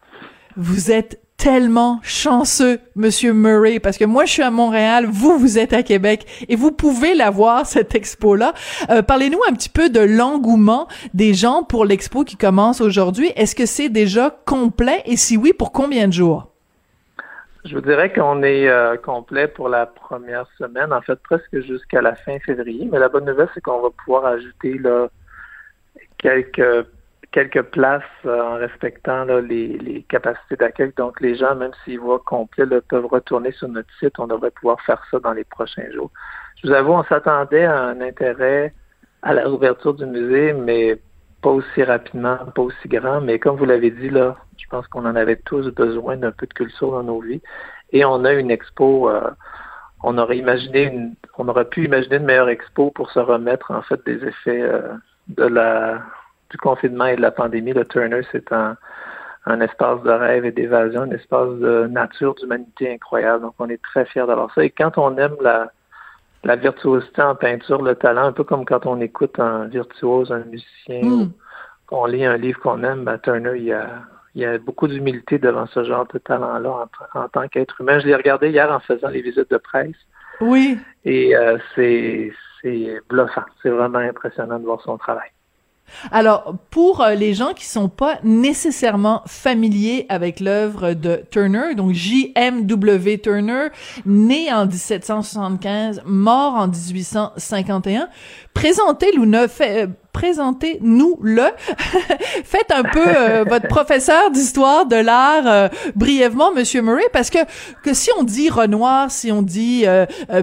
Vous 0.56 0.90
êtes 0.90 1.20
tellement 1.46 2.00
chanceux, 2.02 2.80
Monsieur 2.96 3.32
Murray, 3.32 3.78
parce 3.78 3.98
que 3.98 4.04
moi 4.04 4.24
je 4.24 4.32
suis 4.32 4.42
à 4.42 4.50
Montréal, 4.50 5.06
vous 5.09 5.38
vous 5.38 5.61
êtes 5.61 5.72
à 5.72 5.85
Québec 5.85 6.26
et 6.48 6.56
vous 6.56 6.72
pouvez 6.72 7.14
la 7.14 7.30
voir 7.30 7.66
cette 7.66 7.94
expo-là. 7.94 8.52
Euh, 8.90 9.00
parlez-nous 9.02 9.38
un 9.48 9.52
petit 9.52 9.68
peu 9.68 9.88
de 9.88 10.00
l'engouement 10.00 10.88
des 11.14 11.35
gens 11.35 11.62
pour 11.62 11.85
l'expo 11.85 12.24
qui 12.24 12.37
commence 12.37 12.80
aujourd'hui. 12.80 13.30
Est-ce 13.37 13.54
que 13.54 13.64
c'est 13.64 13.90
déjà 13.90 14.37
complet? 14.44 15.02
Et 15.04 15.16
si 15.16 15.37
oui, 15.37 15.52
pour 15.52 15.70
combien 15.70 16.09
de 16.09 16.12
jours? 16.12 16.50
Je 17.64 17.76
vous 17.76 17.80
dirais 17.80 18.12
qu'on 18.12 18.42
est 18.42 18.66
euh, 18.68 18.96
complet 18.96 19.46
pour 19.46 19.68
la 19.68 19.87
première 19.87 20.48
semaine, 20.59 20.92
en 20.92 21.00
fait 21.00 21.20
presque 21.22 21.61
jusqu'à 21.61 22.02
la 22.02 22.16
fin 22.16 22.40
février. 22.40 22.88
Mais 22.90 22.98
la 22.98 23.09
bonne 23.09 23.24
nouvelle, 23.24 23.48
c'est 23.54 23.61
qu'on 23.61 23.82
va 23.82 23.90
pouvoir 24.04 24.26
ajouter 24.26 24.78
là, 24.78 25.06
quelques 26.18 26.88
quelques 27.37 27.64
places 27.64 28.03
euh, 28.25 28.42
en 28.42 28.55
respectant 28.55 29.27
les, 29.27 30.07
capacités 30.09 30.57
d'accueil. 30.57 30.90
Donc, 30.96 31.20
les 31.20 31.37
gens, 31.37 31.55
même 31.55 31.72
s'ils 31.85 32.01
voient 32.01 32.22
complet, 32.25 32.64
peuvent 32.88 33.05
retourner 33.05 33.53
sur 33.53 33.68
notre 33.68 33.92
site. 33.99 34.18
On 34.18 34.27
devrait 34.27 34.53
pouvoir 34.53 34.81
faire 34.81 35.03
ça 35.11 35.18
dans 35.18 35.35
les 35.35 35.44
prochains 35.44 35.90
jours. 35.92 36.11
Je 36.57 36.68
vous 36.68 36.72
avoue, 36.72 36.92
on 36.92 37.05
s'attendait 37.05 37.66
à 37.66 37.79
un 37.79 38.01
intérêt 38.01 38.72
à 39.20 39.35
la 39.35 39.51
ouverture 39.51 39.92
du 39.92 40.07
musée, 40.07 40.55
mais 40.55 40.99
pas 41.42 41.51
aussi 41.51 41.83
rapidement, 41.83 42.38
pas 42.55 42.62
aussi 42.62 42.88
grand. 42.88 43.20
Mais 43.20 43.38
comme 43.38 43.57
vous 43.57 43.66
l'avez 43.66 43.90
dit, 43.90 44.09
là, 44.09 44.37
je 44.57 44.64
pense 44.70 44.87
qu'on 44.88 45.05
en 45.05 45.14
avait 45.14 45.37
tous 45.37 45.68
besoin 45.75 46.16
d'un 46.16 46.33
peu 46.33 46.46
de 46.46 46.55
culture 46.55 46.92
dans 46.92 47.03
nos 47.03 47.20
vies. 47.20 47.42
Et 47.92 48.07
on 48.07 48.25
a 48.25 48.33
une 48.33 48.51
expo. 48.51 49.11
Euh, 49.11 49.31
on 50.03 50.16
aurait 50.16 50.38
imaginé 50.38 50.85
une, 50.85 51.14
on 51.37 51.49
aurait 51.49 51.68
pu 51.68 51.85
imaginer 51.85 52.16
une 52.16 52.25
meilleure 52.25 52.49
expo 52.49 52.90
pour 52.92 53.11
se 53.11 53.18
remettre 53.18 53.72
en 53.72 53.83
fait 53.83 54.01
des 54.07 54.25
effets 54.25 54.62
euh, 54.62 54.94
de 55.29 55.44
la 55.44 56.01
du 56.50 56.56
confinement 56.59 57.06
et 57.06 57.16
de 57.16 57.22
la 57.22 57.30
pandémie, 57.30 57.72
le 57.72 57.85
Turner, 57.85 58.20
c'est 58.32 58.52
un, 58.52 58.76
espace 59.61 60.02
de 60.02 60.11
rêve 60.11 60.44
et 60.44 60.50
d'évasion, 60.50 61.02
un 61.02 61.11
espace 61.11 61.50
de 61.59 61.87
nature, 61.87 62.35
d'humanité 62.35 62.92
incroyable. 62.92 63.42
Donc, 63.42 63.54
on 63.59 63.68
est 63.68 63.80
très 63.80 64.04
fiers 64.04 64.26
d'avoir 64.26 64.52
ça. 64.54 64.64
Et 64.64 64.70
quand 64.70 64.98
on 64.98 65.16
aime 65.18 65.37
la, 65.40 65.70
la 66.42 66.56
virtuosité 66.56 67.22
en 67.22 67.37
peinture, 67.37 67.80
le 67.80 67.94
talent, 67.94 68.24
un 68.24 68.32
peu 68.32 68.44
comme 68.44 68.64
quand 68.64 68.87
on 68.87 69.00
écoute 69.00 69.38
un 69.38 69.66
virtuose, 69.66 70.32
un 70.32 70.44
musicien, 70.44 71.02
hmm. 71.02 71.22
ou 71.22 71.32
qu'on 71.87 72.06
lit 72.06 72.24
un 72.24 72.37
livre 72.37 72.59
qu'on 72.61 72.82
aime, 72.82 73.04
ben, 73.04 73.18
Turner, 73.18 73.52
il 73.56 73.64
y 73.64 73.72
a, 73.72 74.02
il 74.35 74.42
y 74.42 74.44
a 74.44 74.59
beaucoup 74.59 74.87
d'humilité 74.87 75.38
devant 75.38 75.66
ce 75.66 75.82
genre 75.85 76.06
de 76.12 76.18
talent-là 76.18 76.88
en, 77.14 77.28
tant 77.28 77.48
qu'être 77.48 77.80
humain. 77.80 78.00
Je 78.00 78.06
l'ai 78.06 78.14
regardé 78.14 78.50
hier 78.50 78.70
en 78.70 78.80
faisant 78.80 79.09
les 79.09 79.22
visites 79.22 79.50
de 79.50 79.56
presse. 79.56 79.96
Oui. 80.40 80.78
Et 81.04 81.35
euh, 81.37 81.56
c'est 81.74 82.32
bluffant. 83.09 83.44
C'est 83.62 83.70
vraiment 83.70 83.98
impressionnant 83.98 84.59
de 84.59 84.64
voir 84.64 84.80
son 84.82 84.98
travail. 84.98 85.30
Alors, 86.11 86.55
pour 86.70 87.01
euh, 87.01 87.14
les 87.14 87.35
gens 87.35 87.53
qui 87.53 87.64
sont 87.64 87.88
pas 87.88 88.18
nécessairement 88.22 89.22
familiers 89.27 90.07
avec 90.09 90.40
l'œuvre 90.40 90.92
de 90.92 91.22
Turner, 91.31 91.75
donc 91.75 91.92
J.M.W. 91.92 93.18
Turner, 93.18 93.68
né 94.05 94.53
en 94.53 94.66
1775, 94.66 96.03
mort 96.05 96.55
en 96.55 96.68
1851, 96.68 98.09
présentez-nous 98.55 99.49
fait, 99.49 99.85
euh, 99.85 99.87
présentez-nous 100.12 101.18
le. 101.22 101.42
Faites 102.44 102.72
un 102.72 102.83
peu 102.83 103.07
euh, 103.07 103.44
votre 103.49 103.68
professeur 103.68 104.31
d'histoire 104.31 104.87
de 104.87 104.96
l'art 104.96 105.70
brièvement, 105.94 106.53
Monsieur 106.53 106.83
Murray, 106.83 107.09
parce 107.12 107.31
que 107.31 107.38
que 107.83 107.94
si 107.94 108.11
on 108.18 108.22
dit 108.22 108.51
Renoir, 108.51 109.11
si 109.11 109.33
on 109.33 109.42
dit 109.42 109.85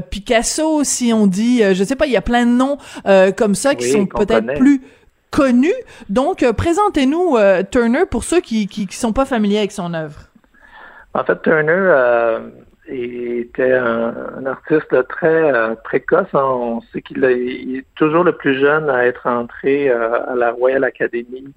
Picasso, 0.09 0.83
si 0.83 1.13
on 1.13 1.27
dit, 1.27 1.61
je 1.73 1.83
sais 1.83 1.95
pas, 1.95 2.05
il 2.05 2.11
y 2.11 2.17
a 2.17 2.21
plein 2.21 2.45
de 2.45 2.51
noms 2.51 2.77
comme 3.37 3.55
ça 3.55 3.75
qui 3.75 3.89
sont 3.89 4.05
peut-être 4.05 4.55
plus 4.55 4.81
connu. 5.33 5.73
Donc, 6.09 6.43
euh, 6.43 6.53
présentez-nous 6.53 7.37
euh, 7.37 7.63
Turner 7.69 8.05
pour 8.09 8.23
ceux 8.23 8.39
qui, 8.39 8.67
qui, 8.67 8.87
sont 8.91 9.13
pas 9.13 9.25
familiers 9.25 9.57
avec 9.57 9.71
son 9.71 9.93
œuvre. 9.93 10.19
En 11.15 11.23
fait, 11.23 11.41
Turner, 11.41 11.71
euh, 11.71 12.39
était 12.87 13.73
un, 13.73 14.45
artiste 14.45 15.07
très 15.07 15.75
précoce. 15.83 16.27
On 16.33 16.81
sait 16.91 17.01
qu'il 17.01 17.23
est 17.23 17.85
toujours 17.95 18.23
le 18.23 18.33
plus 18.33 18.59
jeune 18.59 18.89
à 18.89 19.05
être 19.05 19.25
entré 19.25 19.89
à 19.89 20.35
la 20.35 20.51
Royal 20.51 20.83
Academy 20.83 21.53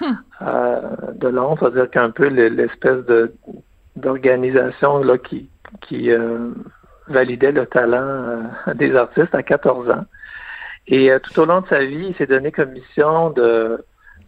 hmm. 0.00 0.06
euh, 0.42 0.80
de 1.14 1.28
Londres, 1.28 1.58
c'est-à-dire 1.60 1.90
qu'un 1.90 2.10
peu 2.10 2.26
l'espèce 2.28 3.04
de 3.06 3.32
d'organisation 3.96 4.98
là 5.02 5.18
qui 5.18 5.50
qui 5.82 6.10
validait 7.08 7.52
le 7.52 7.66
talent 7.66 8.50
des 8.74 8.96
artistes 8.96 9.34
à 9.34 9.42
14 9.42 9.90
ans. 9.90 10.06
Et 10.90 11.10
tout 11.22 11.40
au 11.40 11.44
long 11.44 11.60
de 11.60 11.68
sa 11.68 11.84
vie, 11.84 12.08
il 12.08 12.14
s'est 12.16 12.26
donné 12.26 12.50
comme 12.52 12.72
mission 12.72 13.30
de 13.30 13.84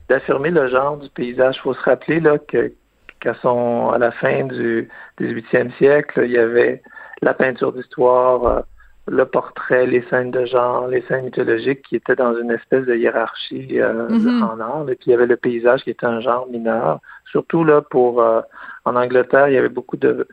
d'affirmer 0.09 0.51
le 0.51 0.69
genre 0.69 0.97
du 0.97 1.09
paysage. 1.11 1.57
Il 1.57 1.61
faut 1.61 1.75
se 1.75 1.81
rappeler 1.81 2.21
là 2.21 2.39
que 2.39 2.73
qu'à 3.21 3.35
son 3.35 3.91
à 3.91 3.99
la 3.99 4.11
fin 4.11 4.45
du 4.45 4.89
18e 5.21 5.73
siècle, 5.77 6.23
il 6.25 6.33
y 6.33 6.39
avait 6.39 6.83
la 7.23 7.35
peinture 7.35 7.73
d'histoire, 7.73 8.47
euh, 8.47 8.61
le 9.09 9.25
portrait, 9.25 9.87
les 9.87 10.03
scènes 10.11 10.31
de 10.31 10.45
genre, 10.45 10.87
les 10.89 11.03
scènes 11.03 11.25
mythologiques 11.25 11.83
qui 11.83 11.97
étaient 11.97 12.17
dans 12.17 12.37
une 12.37 12.51
espèce 12.51 12.85
de 12.85 12.95
hiérarchie 12.95 13.81
euh, 13.81 14.09
mm-hmm. 14.09 14.43
en 14.43 14.61
art. 14.61 14.89
Et 14.89 14.97
puis 14.97 15.07
il 15.07 15.11
y 15.11 15.15
avait 15.15 15.27
le 15.27 15.37
paysage 15.37 15.83
qui 15.83 15.91
était 15.91 16.07
un 16.07 16.21
genre 16.21 16.47
mineur. 16.49 17.01
Surtout 17.31 17.65
là 17.65 17.81
pour 17.81 18.21
euh, 18.21 18.41
en 18.85 18.97
Angleterre, 18.97 19.49
il 19.49 19.55
y 19.55 19.59
avait 19.59 19.69
beaucoup 19.69 19.97
de, 19.97 20.27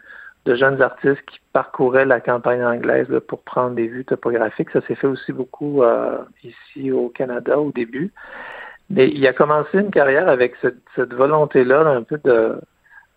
de 0.50 0.56
jeunes 0.56 0.82
artistes 0.82 1.22
qui 1.28 1.40
parcouraient 1.54 2.06
la 2.06 2.20
campagne 2.20 2.66
anglaise 2.66 3.08
pour 3.28 3.44
prendre 3.44 3.76
des 3.76 3.88
vues 3.88 4.06
topographiques. 4.06 4.72
Ça 4.72 4.82
s'est 4.82 4.96
fait 4.96 5.08
aussi 5.08 5.32
beaucoup 5.32 5.84
ici 6.44 6.92
au 6.92 7.10
Canada 7.10 7.60
au 7.60 7.72
début. 7.72 8.12
Mais 8.90 9.10
il 9.10 9.26
a 9.28 9.34
commencé 9.34 9.78
une 9.78 9.92
carrière 9.92 10.28
avec 10.28 10.56
cette, 10.62 10.82
cette 10.96 11.14
volonté-là, 11.14 11.82
un 11.88 12.04
peu 12.04 12.20
de 12.24 12.56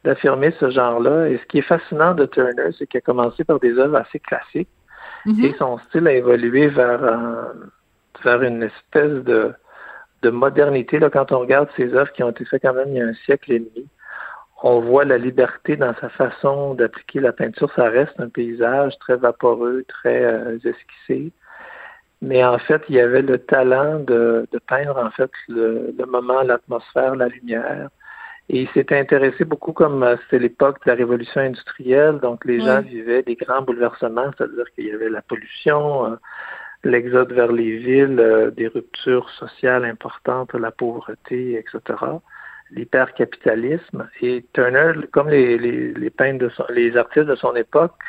d'affirmer 0.05 0.53
ce 0.59 0.69
genre-là. 0.69 1.29
Et 1.29 1.39
ce 1.39 1.47
qui 1.47 1.59
est 1.59 1.63
fascinant 1.63 2.15
de 2.15 2.27
Turner, 2.27 2.71
c'est 2.77 2.87
qu'il 2.87 2.99
a 2.99 3.03
commencé 3.03 3.45
par 3.45 3.61
des 3.61 3.79
œuvres 3.79 3.97
assez 3.97 4.19
classiques 4.19 4.69
mhm. 5.25 5.45
et 5.45 5.55
son 5.59 5.79
style 5.79 6.09
a 6.09 6.13
évolué 6.13 6.67
vers, 6.67 7.01
vers 8.25 8.43
une 8.43 8.65
espèce 8.65 9.23
de, 9.25 9.53
de 10.23 10.31
modernité. 10.31 10.99
Là, 10.99 11.09
quand 11.09 11.31
on 11.31 11.39
regarde 11.39 11.69
ses 11.77 11.95
œuvres 11.95 12.13
qui 12.13 12.23
ont 12.25 12.31
été 12.31 12.45
faites 12.45 12.63
quand 12.63 12.75
même 12.75 12.89
il 12.89 12.97
y 12.97 13.01
a 13.01 13.07
un 13.07 13.15
siècle 13.25 13.53
et 13.53 13.61
demi, 13.61 13.87
on 14.63 14.81
voit 14.81 15.05
la 15.05 15.19
liberté 15.19 15.77
dans 15.77 15.95
sa 16.01 16.09
façon 16.09 16.75
d'appliquer 16.75 17.21
la 17.21 17.33
peinture. 17.33 17.71
Ça 17.75 17.89
reste 17.89 18.19
un 18.19 18.29
paysage 18.29 18.99
très 18.99 19.17
vaporeux, 19.17 19.85
très 19.89 20.25
euh, 20.25 20.59
esquissé. 20.65 21.33
Mais 22.21 22.45
en 22.45 22.59
fait, 22.59 22.83
il 22.89 22.95
y 22.95 23.01
avait 23.01 23.23
le 23.23 23.39
talent 23.39 23.99
de, 23.99 24.47
de 24.53 24.59
peindre 24.59 24.97
en 24.97 25.11
fait 25.11 25.31
le, 25.49 25.93
le 25.99 26.07
moment, 26.07 26.43
l'atmosphère, 26.43 27.17
la 27.17 27.29
lumière. 27.29 27.89
Et 28.49 28.63
il 28.63 28.69
s'est 28.71 28.95
intéressé 28.95 29.45
beaucoup 29.45 29.73
comme 29.73 30.03
euh, 30.03 30.17
c'était 30.23 30.39
l'époque 30.39 30.85
de 30.85 30.91
la 30.91 30.97
révolution 30.97 31.41
industrielle, 31.41 32.19
donc 32.19 32.45
les 32.45 32.61
gens 32.61 32.83
vivaient 32.83 33.23
des 33.23 33.37
grands 33.37 33.63
bouleversements, 33.63 34.31
c'est-à-dire 34.37 34.65
qu'il 34.75 34.87
y 34.87 34.93
avait 34.93 35.09
la 35.09 35.23
pollution, 35.23 36.13
euh, 36.13 36.17
l'exode 36.85 37.33
vers 37.33 37.53
les 37.53 37.79
villes, 37.79 38.19
euh, 38.19 38.51
des 38.51 38.67
ruptures 38.67 39.31
sociales 39.31 39.85
importantes, 39.85 40.55
la 40.55 40.71
pauvreté, 40.71 41.55
etc., 41.57 41.99
l'hypercapitalisme. 42.75 44.09
Et 44.21 44.45
Turner, 44.53 44.93
comme 45.13 45.29
les, 45.29 45.59
les, 45.59 45.93
les 45.93 46.11
peintres 46.11 46.45
de 46.45 46.49
son, 46.51 46.65
les 46.71 46.97
artistes 46.97 47.27
de 47.27 47.35
son 47.35 47.55
époque, 47.55 48.01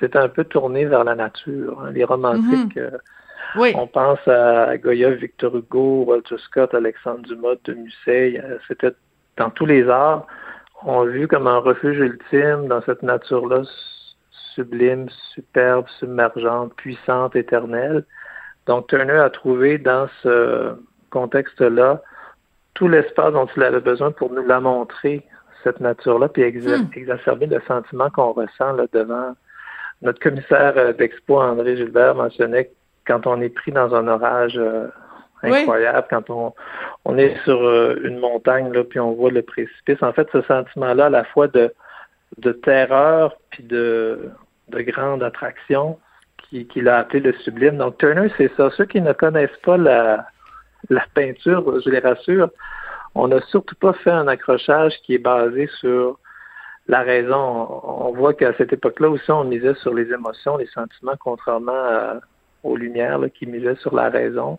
s'est 0.00 0.16
un 0.16 0.28
peu 0.28 0.44
tourné 0.44 0.84
vers 0.84 1.04
la 1.04 1.14
nature. 1.14 1.80
Hein. 1.80 1.90
Les 1.92 2.04
romantiques, 2.04 2.76
mm-hmm. 2.76 3.76
on 3.76 3.86
pense 3.86 4.26
à 4.26 4.76
Goya, 4.78 5.10
Victor 5.10 5.56
Hugo, 5.56 6.04
Walter 6.06 6.36
Scott, 6.38 6.74
Alexandre 6.74 7.22
Dumas, 7.22 7.56
de 7.64 7.74
Musset. 7.74 8.42
C'était 8.68 8.92
dans 9.36 9.50
tous 9.50 9.66
les 9.66 9.88
arts, 9.88 10.26
ont 10.84 11.04
vu 11.04 11.28
comme 11.28 11.46
un 11.46 11.58
refuge 11.58 11.98
ultime 11.98 12.68
dans 12.68 12.82
cette 12.82 13.02
nature-là 13.02 13.62
sublime, 14.54 15.06
superbe, 15.34 15.86
submergente, 15.98 16.74
puissante, 16.76 17.36
éternelle. 17.36 18.04
Donc 18.66 18.88
Turner 18.88 19.18
a 19.18 19.30
trouvé 19.30 19.78
dans 19.78 20.08
ce 20.22 20.74
contexte-là 21.10 22.02
tout 22.76 22.88
l'espace 22.88 23.32
dont 23.32 23.48
il 23.56 23.62
avait 23.62 23.80
besoin 23.80 24.12
pour 24.12 24.30
nous 24.32 24.46
la 24.46 24.60
montrer, 24.60 25.24
cette 25.64 25.80
nature-là, 25.80 26.28
puis 26.28 26.42
hmm. 26.42 26.90
exacerber 26.94 27.46
le 27.46 27.60
sentiment 27.66 28.10
qu'on 28.10 28.32
ressent 28.32 28.72
là, 28.72 28.84
devant 28.92 29.34
notre 30.02 30.20
commissaire 30.20 30.94
d'expo, 30.94 31.40
André 31.40 31.76
Gilbert, 31.76 32.14
mentionnait 32.14 32.70
quand 33.06 33.26
on 33.26 33.40
est 33.40 33.48
pris 33.48 33.72
dans 33.72 33.94
un 33.94 34.06
orage 34.06 34.58
euh, 34.58 34.88
incroyable 35.42 36.06
quand 36.10 36.28
on, 36.28 36.52
on 37.04 37.18
est 37.18 37.36
sur 37.44 37.62
euh, 37.62 37.96
une 38.04 38.18
montagne 38.18 38.72
là, 38.72 38.84
puis 38.84 39.00
on 39.00 39.12
voit 39.12 39.30
le 39.30 39.42
précipice. 39.42 40.02
En 40.02 40.12
fait, 40.12 40.28
ce 40.32 40.42
sentiment-là, 40.42 41.06
à 41.06 41.10
la 41.10 41.24
fois 41.24 41.48
de, 41.48 41.72
de 42.38 42.52
terreur 42.52 43.34
puis 43.50 43.64
de, 43.64 44.30
de 44.68 44.82
grande 44.82 45.22
attraction, 45.22 45.98
qu'il 46.50 46.66
qui 46.66 46.86
a 46.86 46.98
appelé 46.98 47.20
le 47.20 47.32
sublime. 47.32 47.78
Donc 47.78 47.98
Turner, 47.98 48.30
c'est 48.36 48.52
ça. 48.56 48.70
Ceux 48.76 48.84
qui 48.84 49.00
ne 49.00 49.12
connaissent 49.12 49.58
pas 49.64 49.76
la, 49.76 50.26
la 50.90 51.04
peinture, 51.14 51.80
je 51.80 51.90
les 51.90 51.98
rassure, 51.98 52.50
on 53.14 53.28
n'a 53.28 53.40
surtout 53.46 53.76
pas 53.76 53.92
fait 53.94 54.10
un 54.10 54.28
accrochage 54.28 54.94
qui 55.04 55.14
est 55.14 55.18
basé 55.18 55.68
sur 55.80 56.18
la 56.86 57.02
raison. 57.02 57.66
On 57.82 58.12
voit 58.12 58.34
qu'à 58.34 58.52
cette 58.54 58.72
époque-là 58.72 59.08
aussi, 59.08 59.30
on 59.30 59.44
misait 59.44 59.74
sur 59.76 59.94
les 59.94 60.12
émotions, 60.12 60.56
les 60.56 60.66
sentiments, 60.66 61.16
contrairement 61.18 62.20
aux 62.62 62.76
Lumières 62.76 63.20
qui 63.34 63.46
misaient 63.46 63.76
sur 63.76 63.94
la 63.94 64.10
raison. 64.10 64.58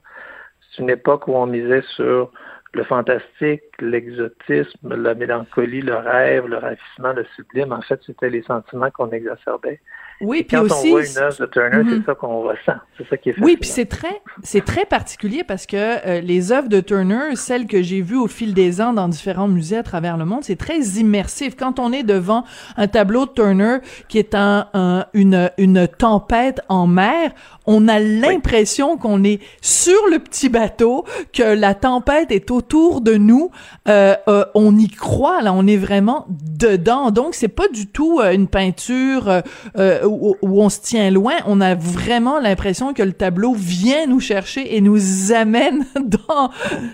C'est 0.71 0.81
une 0.81 0.89
époque 0.89 1.27
où 1.27 1.35
on 1.35 1.45
misait 1.45 1.83
sur 1.95 2.31
le 2.73 2.83
fantastique, 2.83 3.63
l'exotisme, 3.79 4.95
la 4.95 5.13
mélancolie, 5.13 5.81
le 5.81 5.95
rêve, 5.95 6.47
le 6.47 6.57
ravissement, 6.57 7.13
le 7.13 7.25
sublime. 7.35 7.71
En 7.71 7.81
fait, 7.81 7.99
c'était 8.05 8.29
les 8.29 8.43
sentiments 8.43 8.91
qu'on 8.91 9.11
exacerbait. 9.11 9.79
Oui, 10.19 10.43
puis 10.43 10.57
aussi. 10.57 10.87
on 10.87 10.89
voit 10.89 11.05
une 11.05 11.17
œuvre 11.17 11.39
de 11.39 11.45
Turner, 11.45 11.83
c'est 11.89 11.95
mhm. 11.97 12.03
ça 12.05 12.15
qu'on 12.15 12.41
ressent. 12.41 12.79
C'est 12.97 13.07
ça 13.07 13.17
qui 13.17 13.29
est 13.29 13.35
Oui, 13.39 13.55
puis 13.59 13.69
c'est 13.69 13.85
très, 13.85 14.21
c'est 14.41 14.65
très 14.65 14.85
particulier 14.85 15.43
parce 15.43 15.67
que 15.67 15.77
euh, 15.77 16.21
les 16.21 16.51
œuvres 16.51 16.69
de 16.69 16.79
Turner, 16.79 17.35
celles 17.35 17.67
que 17.67 17.83
j'ai 17.83 18.01
vues 18.01 18.17
au 18.17 18.27
fil 18.27 18.53
des 18.55 18.81
ans 18.81 18.93
dans 18.93 19.07
différents 19.07 19.47
musées 19.47 19.77
à 19.77 19.83
travers 19.83 20.17
le 20.17 20.25
monde, 20.25 20.43
c'est 20.43 20.55
très 20.55 20.79
immersif. 20.79 21.55
Quand 21.55 21.79
on 21.79 21.93
est 21.93 22.03
devant 22.03 22.45
un 22.77 22.87
tableau 22.87 23.27
de 23.27 23.31
Turner 23.31 23.77
qui 24.07 24.17
est 24.17 24.33
un, 24.33 25.05
une, 25.13 25.51
une 25.57 25.87
tempête 25.87 26.61
en 26.67 26.87
mer, 26.87 27.31
on 27.67 27.87
a 27.87 27.99
l'impression 27.99 28.97
qu'on 28.97 29.23
est 29.23 29.39
sur 29.61 29.99
le 30.09 30.19
petit 30.19 30.49
bateau, 30.49 31.05
que 31.33 31.43
la 31.43 31.75
tempête 31.75 32.31
est 32.31 32.49
autour 32.49 33.01
de 33.01 33.15
nous. 33.15 33.51
Euh, 33.87 34.15
euh, 34.27 34.45
on 34.55 34.75
y 34.77 34.87
croit, 34.87 35.41
là, 35.41 35.53
on 35.53 35.67
est 35.67 35.77
vraiment 35.77 36.25
dedans. 36.29 37.11
Donc, 37.11 37.35
c'est 37.35 37.49
pas 37.49 37.67
du 37.67 37.87
tout 37.87 38.21
une 38.21 38.47
peinture 38.47 39.43
où, 40.07 40.37
on 40.41 40.69
se 40.69 40.81
tient 40.81 41.11
loin, 41.11 41.33
on 41.45 41.61
a 41.61 41.75
vraiment 41.75 42.39
l'impression 42.39 42.93
que 42.93 43.03
le 43.03 43.13
tableau 43.13 43.53
vient 43.53 44.07
nous 44.07 44.19
chercher 44.19 44.75
et 44.75 44.81
nous 44.81 45.31
amène 45.33 45.83
dans 45.95 46.49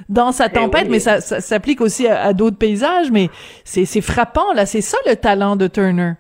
dans 0.10 0.32
sa 0.32 0.48
eh 0.48 0.54
tempête. 0.54 0.88
mais 0.90 1.00
ça, 1.00 1.22
s'applique 1.22 1.82
aussi 1.82 2.08
à, 2.08 2.34
d'autres 2.34 2.58
paysages. 2.58 3.12
Mais 3.12 3.30
c'est 3.64 4.02
frappant 4.02 4.54
là. 4.54 4.66
C'est 4.66 4.82
ça 4.82 4.98
le 5.06 5.16
talent 5.16 5.56
de 5.56 5.68
Turner. 5.68 6.14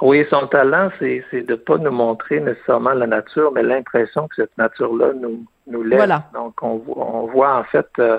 Oui, 0.00 0.26
son 0.30 0.48
talent, 0.48 0.90
c'est 0.98 1.46
de 1.46 1.54
pas 1.54 1.78
nous 1.78 1.92
montrer 1.92 2.40
nécessairement 2.40 2.92
la 2.92 3.06
nature, 3.06 3.52
mais 3.52 3.62
l'impression 3.62 4.26
que 4.26 4.34
cette 4.36 4.58
nature-là 4.58 5.12
nous 5.20 5.44
nous 5.68 5.82
laisse. 5.84 6.08
Donc 6.34 6.54
on, 6.62 6.82
on 6.96 7.26
voit 7.26 7.56
en 7.56 7.64
fait 7.64 7.86
euh, 8.00 8.18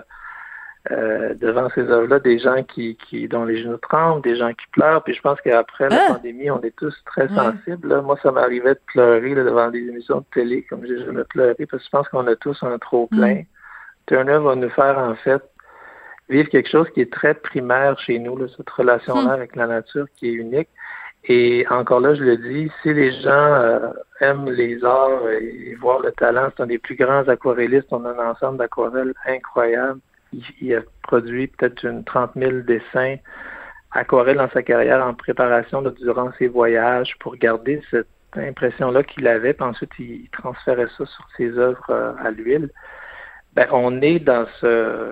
euh, 0.91 1.33
devant 1.35 1.69
ces 1.69 1.81
œuvres-là 1.81 2.19
des 2.19 2.39
gens 2.39 2.61
qui, 2.61 2.97
qui 2.97 3.29
dont 3.29 3.45
les 3.45 3.63
genoux 3.63 3.77
tremblent, 3.77 4.21
des 4.21 4.35
gens 4.35 4.49
qui 4.49 4.67
pleurent. 4.73 5.01
Puis 5.03 5.13
je 5.13 5.21
pense 5.21 5.39
qu'après 5.39 5.87
la 5.87 6.07
ah! 6.09 6.13
pandémie, 6.15 6.51
on 6.51 6.61
est 6.61 6.75
tous 6.75 6.93
très 7.05 7.29
sensibles. 7.29 8.01
Moi, 8.01 8.17
ça 8.21 8.33
m'arrivait 8.33 8.73
de 8.73 8.79
pleurer 8.87 9.33
devant 9.33 9.69
des 9.69 9.79
émissions 9.79 10.19
de 10.19 10.25
télé, 10.33 10.63
comme 10.63 10.85
j'ai 10.85 10.99
jamais 11.05 11.23
pleuré, 11.23 11.55
parce 11.65 11.81
que 11.81 11.85
je 11.85 11.89
pense 11.89 12.09
qu'on 12.09 12.27
a 12.27 12.35
tous 12.35 12.61
un 12.63 12.77
trop 12.79 13.07
plein. 13.07 13.35
Mm. 13.35 13.45
Turner 14.07 14.39
va 14.39 14.55
nous 14.55 14.69
faire 14.71 14.97
en 14.97 15.15
fait 15.15 15.41
vivre 16.27 16.49
quelque 16.49 16.69
chose 16.69 16.89
qui 16.93 16.99
est 16.99 17.13
très 17.13 17.33
primaire 17.33 17.97
chez 17.99 18.19
nous, 18.19 18.35
là, 18.37 18.47
cette 18.57 18.69
relation-là 18.69 19.29
mm. 19.29 19.29
avec 19.29 19.55
la 19.55 19.67
nature 19.67 20.07
qui 20.17 20.31
est 20.31 20.33
unique. 20.33 20.69
Et 21.23 21.65
encore 21.69 22.01
là, 22.01 22.13
je 22.13 22.23
le 22.23 22.35
dis, 22.35 22.69
si 22.81 22.93
les 22.93 23.13
gens 23.21 23.29
euh, 23.29 23.87
aiment 24.19 24.49
les 24.49 24.83
arts 24.83 25.29
et, 25.29 25.69
et 25.69 25.75
voir 25.75 26.01
le 26.01 26.11
talent, 26.11 26.49
c'est 26.57 26.63
un 26.63 26.67
des 26.67 26.77
plus 26.77 26.95
grands 26.95 27.25
aquarellistes. 27.29 27.87
On 27.91 28.03
a 28.03 28.09
un 28.09 28.31
ensemble 28.31 28.57
d'aquarelles 28.57 29.13
incroyable 29.25 30.01
il, 30.61 30.75
a 30.75 30.81
produit 31.03 31.47
peut-être 31.47 31.85
une 31.85 32.03
30 32.03 32.31
000 32.35 32.51
dessins 32.61 33.15
aquarelles 33.91 34.37
dans 34.37 34.49
sa 34.49 34.63
carrière 34.63 35.05
en 35.05 35.13
préparation 35.13 35.81
durant 35.81 36.31
ses 36.39 36.47
voyages 36.47 37.15
pour 37.19 37.35
garder 37.35 37.81
cette 37.91 38.07
impression-là 38.35 39.03
qu'il 39.03 39.27
avait, 39.27 39.53
puis 39.53 39.65
ensuite 39.65 39.91
il, 39.99 40.27
transférait 40.31 40.87
ça 40.97 41.05
sur 41.05 41.27
ses 41.37 41.57
œuvres 41.57 41.85
euh, 41.89 42.13
à 42.23 42.31
l'huile. 42.31 42.69
Ben, 43.53 43.67
on 43.71 44.01
est 44.01 44.19
dans 44.19 44.47
ce 44.59 45.11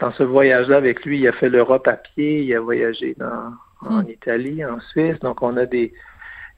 dans 0.00 0.10
ce 0.12 0.22
voyage-là 0.22 0.76
avec 0.78 1.04
lui. 1.04 1.20
Il 1.20 1.28
a 1.28 1.32
fait 1.32 1.48
l'Europe 1.48 1.86
à 1.86 1.94
pied, 1.94 2.42
il 2.42 2.54
a 2.54 2.60
voyagé 2.60 3.14
dans, 3.18 3.52
en 3.82 4.02
hmm. 4.02 4.08
Italie, 4.08 4.64
en 4.64 4.80
Suisse, 4.80 5.18
donc 5.20 5.42
on 5.42 5.56
a 5.56 5.66
des 5.66 5.92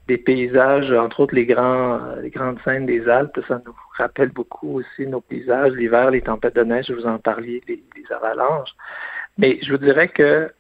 des 0.09 0.19
paysages, 0.19 0.93
entre 0.93 1.21
autres 1.21 1.35
les 1.35 1.47
grands, 1.47 2.01
les 2.23 2.31
grandes 2.31 2.59
scènes 2.65 2.87
des 2.87 3.09
Alpes, 3.09 3.41
ça 3.49 3.61
nous 3.67 3.75
rappelle 3.97 4.31
beaucoup 4.31 4.79
aussi 4.79 5.07
nos 5.07 5.21
paysages, 5.21 5.73
l'hiver, 5.73 6.11
les 6.11 6.23
tempêtes 6.23 6.55
de 6.55 6.63
neige, 6.63 6.87
je 6.89 6.95
vous 6.95 7.07
en 7.07 7.19
parliez, 7.19 7.63
les, 7.67 7.83
avalanches. 8.11 8.71
Mais 9.37 9.59
je 9.63 9.73
vous 9.73 9.79
dirais 9.79 10.09
que 10.09 10.51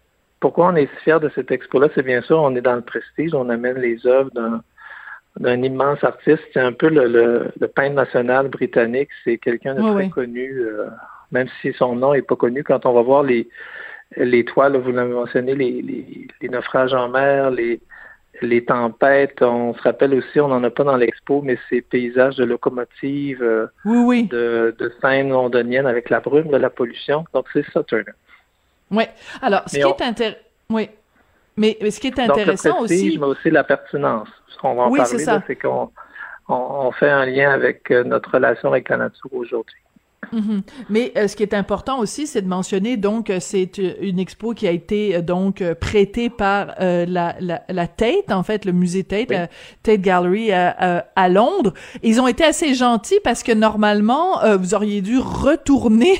pourquoi 0.40 0.68
on 0.68 0.76
est 0.76 0.90
si 0.96 1.04
fiers 1.04 1.20
de 1.20 1.30
cette 1.34 1.50
expo-là, 1.50 1.88
c'est 1.94 2.02
bien 2.02 2.22
sûr, 2.22 2.38
on 2.38 2.56
est 2.56 2.60
dans 2.60 2.74
le 2.74 2.82
prestige, 2.82 3.34
on 3.34 3.48
amène 3.48 3.78
les 3.78 4.04
œuvres 4.06 4.30
d'un 4.32 4.62
d'un 5.38 5.62
immense 5.62 6.02
artiste. 6.02 6.42
C'est 6.52 6.60
un 6.60 6.72
peu 6.72 6.88
le, 6.88 7.52
le, 7.60 7.68
peintre 7.68 7.94
national 7.94 8.48
britannique. 8.48 9.10
C'est 9.22 9.38
quelqu'un 9.38 9.74
de 9.74 9.92
très 9.92 10.08
connu, 10.08 10.50
euh, 10.50 10.86
même 11.30 11.48
si 11.60 11.72
son 11.74 11.94
nom 11.94 12.14
est 12.14 12.22
pas 12.22 12.36
connu. 12.36 12.64
Quand 12.64 12.86
on 12.86 12.94
va 12.94 13.02
voir 13.02 13.22
les, 13.22 13.46
les 14.16 14.44
toiles, 14.44 14.76
vous 14.76 14.92
l'avez 14.92 15.12
mentionné, 15.12 15.54
les, 15.54 15.82
les, 15.82 16.26
les, 16.40 16.48
naufrages 16.48 16.94
en 16.94 17.08
mer, 17.08 17.50
les, 17.50 17.80
les 18.42 18.64
tempêtes, 18.64 19.42
on 19.42 19.74
se 19.74 19.82
rappelle 19.82 20.14
aussi, 20.14 20.40
on 20.40 20.48
n'en 20.48 20.62
a 20.64 20.70
pas 20.70 20.84
dans 20.84 20.96
l'expo, 20.96 21.42
mais 21.42 21.58
ces 21.68 21.82
paysages 21.82 22.36
de 22.36 22.44
locomotives, 22.44 23.42
euh, 23.42 23.66
oui, 23.84 24.26
de, 24.26 24.74
de 24.78 24.92
scènes 25.00 25.30
londoniennes 25.30 25.86
avec 25.86 26.10
la 26.10 26.20
brume, 26.20 26.48
de 26.48 26.56
la 26.56 26.70
pollution. 26.70 27.24
Donc, 27.34 27.46
c'est 27.52 27.64
ça, 27.72 27.82
Turner. 27.84 28.12
Oui. 28.90 29.04
Alors, 29.42 29.62
ce 29.66 29.76
qui 29.76 29.80
est 29.80 30.02
intéressant... 30.02 30.38
Oui. 30.70 30.90
Mais, 31.56 31.78
ce 31.90 32.00
qui 32.00 32.08
est 32.08 32.18
intéressant 32.18 32.80
aussi... 32.80 33.18
mais 33.18 33.26
aussi 33.26 33.50
la 33.50 33.64
pertinence. 33.64 34.28
Ce 34.48 34.58
qu'on 34.58 34.74
va 34.74 34.84
en 34.84 34.94
parler, 34.94 35.24
c'est 35.46 35.56
qu'on 35.56 35.90
on, 36.48 36.92
fait 36.92 37.10
un 37.10 37.26
lien 37.26 37.50
avec 37.50 37.90
euh, 37.90 38.04
notre 38.04 38.32
relation 38.32 38.68
avec 38.68 38.88
la 38.88 38.98
nature 38.98 39.32
aujourd'hui. 39.32 39.76
Mhm. 40.32 40.62
Mais 40.90 41.12
euh, 41.16 41.28
ce 41.28 41.36
qui 41.36 41.42
est 41.42 41.54
important 41.54 41.98
aussi, 41.98 42.26
c'est 42.26 42.42
de 42.42 42.48
mentionner 42.48 42.96
donc 42.96 43.30
euh, 43.30 43.38
c'est 43.40 43.78
euh, 43.78 43.94
une 44.00 44.18
expo 44.18 44.54
qui 44.54 44.66
a 44.66 44.70
été 44.70 45.22
donc 45.22 45.62
prêtée 45.74 46.30
par 46.30 46.74
la, 46.78 47.06
la, 47.06 47.62
la, 47.68 47.86
Tate, 47.86 48.30
en 48.30 48.42
fait, 48.42 48.64
le 48.64 48.72
musée 48.72 49.04
Tate, 49.04 49.50
Tate 49.82 50.00
Gallery 50.00 50.52
à 50.52 51.28
Londres. 51.28 51.72
Ils 52.02 52.20
ont 52.20 52.28
été 52.28 52.44
assez 52.44 52.74
gentils 52.74 53.20
parce 53.22 53.42
que 53.42 53.52
normalement, 53.52 54.40
vous 54.56 54.74
auriez 54.74 55.00
dû 55.00 55.18
retourner 55.18 56.14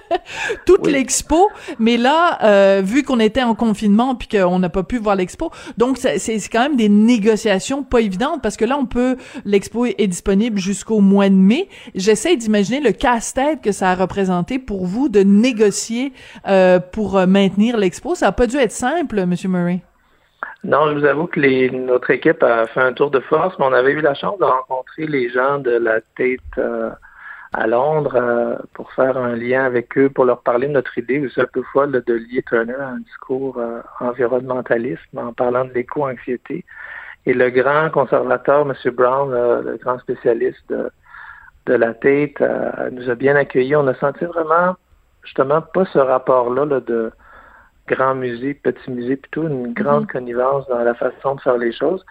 toute 0.66 0.86
l'expo, 0.86 1.48
mais 1.78 1.96
là, 1.96 2.80
vu 2.82 3.02
qu'on 3.02 3.20
était 3.20 3.42
en 3.42 3.54
confinement 3.54 4.14
puis 4.14 4.28
qu'on 4.28 4.58
n'a 4.58 4.68
pas 4.68 4.82
pu 4.82 4.98
voir 4.98 5.16
l'expo, 5.16 5.50
donc 5.76 5.98
c'est 5.98 6.38
quand 6.50 6.62
même 6.62 6.76
des 6.76 6.88
négociations 6.88 7.82
pas 7.82 8.00
évidentes 8.00 8.42
parce 8.42 8.56
que 8.56 8.64
là, 8.64 8.78
on 8.78 8.86
peut, 8.86 9.16
l'expo 9.44 9.86
est 9.86 10.06
disponible 10.06 10.58
jusqu'au 10.58 11.00
mois 11.00 11.28
de 11.28 11.34
mai. 11.34 11.68
J'essaie 11.94 12.36
d'imaginer 12.36 12.80
le 12.80 12.92
cast 12.92 13.35
que 13.62 13.72
ça 13.72 13.90
a 13.90 13.94
représenté 13.94 14.58
pour 14.58 14.86
vous 14.86 15.08
de 15.08 15.20
négocier 15.20 16.12
euh, 16.48 16.78
pour 16.80 17.18
euh, 17.18 17.26
maintenir 17.26 17.76
l'expo. 17.76 18.14
Ça 18.14 18.26
n'a 18.26 18.32
pas 18.32 18.46
dû 18.46 18.56
être 18.56 18.72
simple, 18.72 19.18
M. 19.18 19.34
Murray. 19.48 19.80
Non, 20.64 20.88
je 20.88 20.98
vous 20.98 21.04
avoue 21.04 21.26
que 21.26 21.70
notre 21.70 22.10
équipe 22.10 22.42
a 22.42 22.66
fait 22.66 22.80
un 22.80 22.92
tour 22.92 23.10
de 23.10 23.20
force, 23.20 23.56
mais 23.58 23.66
on 23.66 23.72
avait 23.72 23.92
eu 23.92 24.00
la 24.00 24.14
chance 24.14 24.38
de 24.38 24.44
rencontrer 24.44 25.06
les 25.06 25.28
gens 25.28 25.58
de 25.58 25.70
la 25.70 26.00
tête 26.16 26.40
euh, 26.58 26.90
à 27.52 27.66
Londres 27.66 28.58
pour 28.74 28.92
faire 28.92 29.16
un 29.16 29.36
lien 29.36 29.64
avec 29.64 29.96
eux, 29.96 30.10
pour 30.10 30.24
leur 30.24 30.40
parler 30.42 30.66
de 30.66 30.72
notre 30.72 30.98
idée, 30.98 31.18
vous 31.18 31.30
savez, 31.30 31.48
fois 31.72 31.86
de 31.86 32.02
lier 32.12 32.42
Turner 32.42 32.74
à 32.74 32.88
un 32.88 32.98
discours 32.98 33.60
environnementaliste 34.00 35.02
en 35.16 35.32
parlant 35.32 35.64
de 35.64 35.72
l'éco-anxiété. 35.72 36.64
Et 37.24 37.32
le 37.32 37.50
grand 37.50 37.88
conservateur, 37.90 38.68
M. 38.68 38.92
Brown, 38.92 39.30
le 39.30 39.76
grand 39.76 39.98
spécialiste 40.00 40.68
de, 40.68 40.90
de 41.66 41.74
la 41.74 41.94
tête 41.94 42.40
euh, 42.40 42.90
nous 42.90 43.10
a 43.10 43.14
bien 43.14 43.36
accueillis. 43.36 43.76
On 43.76 43.86
a 43.86 43.94
senti 43.94 44.24
vraiment, 44.24 44.76
justement, 45.24 45.60
pas 45.60 45.84
ce 45.86 45.98
rapport-là 45.98 46.80
de 46.80 47.10
grand 47.88 48.14
musée, 48.14 48.54
petit 48.54 48.90
musée, 48.90 49.16
plutôt 49.16 49.46
une 49.46 49.72
grande 49.72 50.02
mhm. 50.02 50.08
connivence 50.08 50.66
dans 50.68 50.82
la 50.82 50.94
façon 50.94 51.34
de 51.34 51.40
faire 51.40 51.58
les 51.58 51.72
choses. 51.72 52.04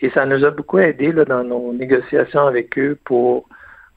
Et 0.00 0.10
ça 0.10 0.24
nous 0.24 0.44
a 0.44 0.50
beaucoup 0.50 0.78
aidé 0.78 1.12
là, 1.12 1.24
dans 1.24 1.44
nos 1.44 1.72
négociations 1.72 2.46
avec 2.46 2.78
eux 2.78 2.98
pour, 3.04 3.48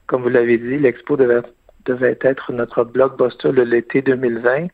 comme 0.06 0.22
vous 0.22 0.28
l'avez 0.28 0.58
dit, 0.58 0.78
l'expo 0.78 1.16
devait, 1.16 1.40
devait 1.86 2.18
être 2.20 2.52
notre 2.52 2.84
blockbuster 2.84 3.52
de 3.52 3.62
l'été 3.62 4.02
2020. 4.02 4.68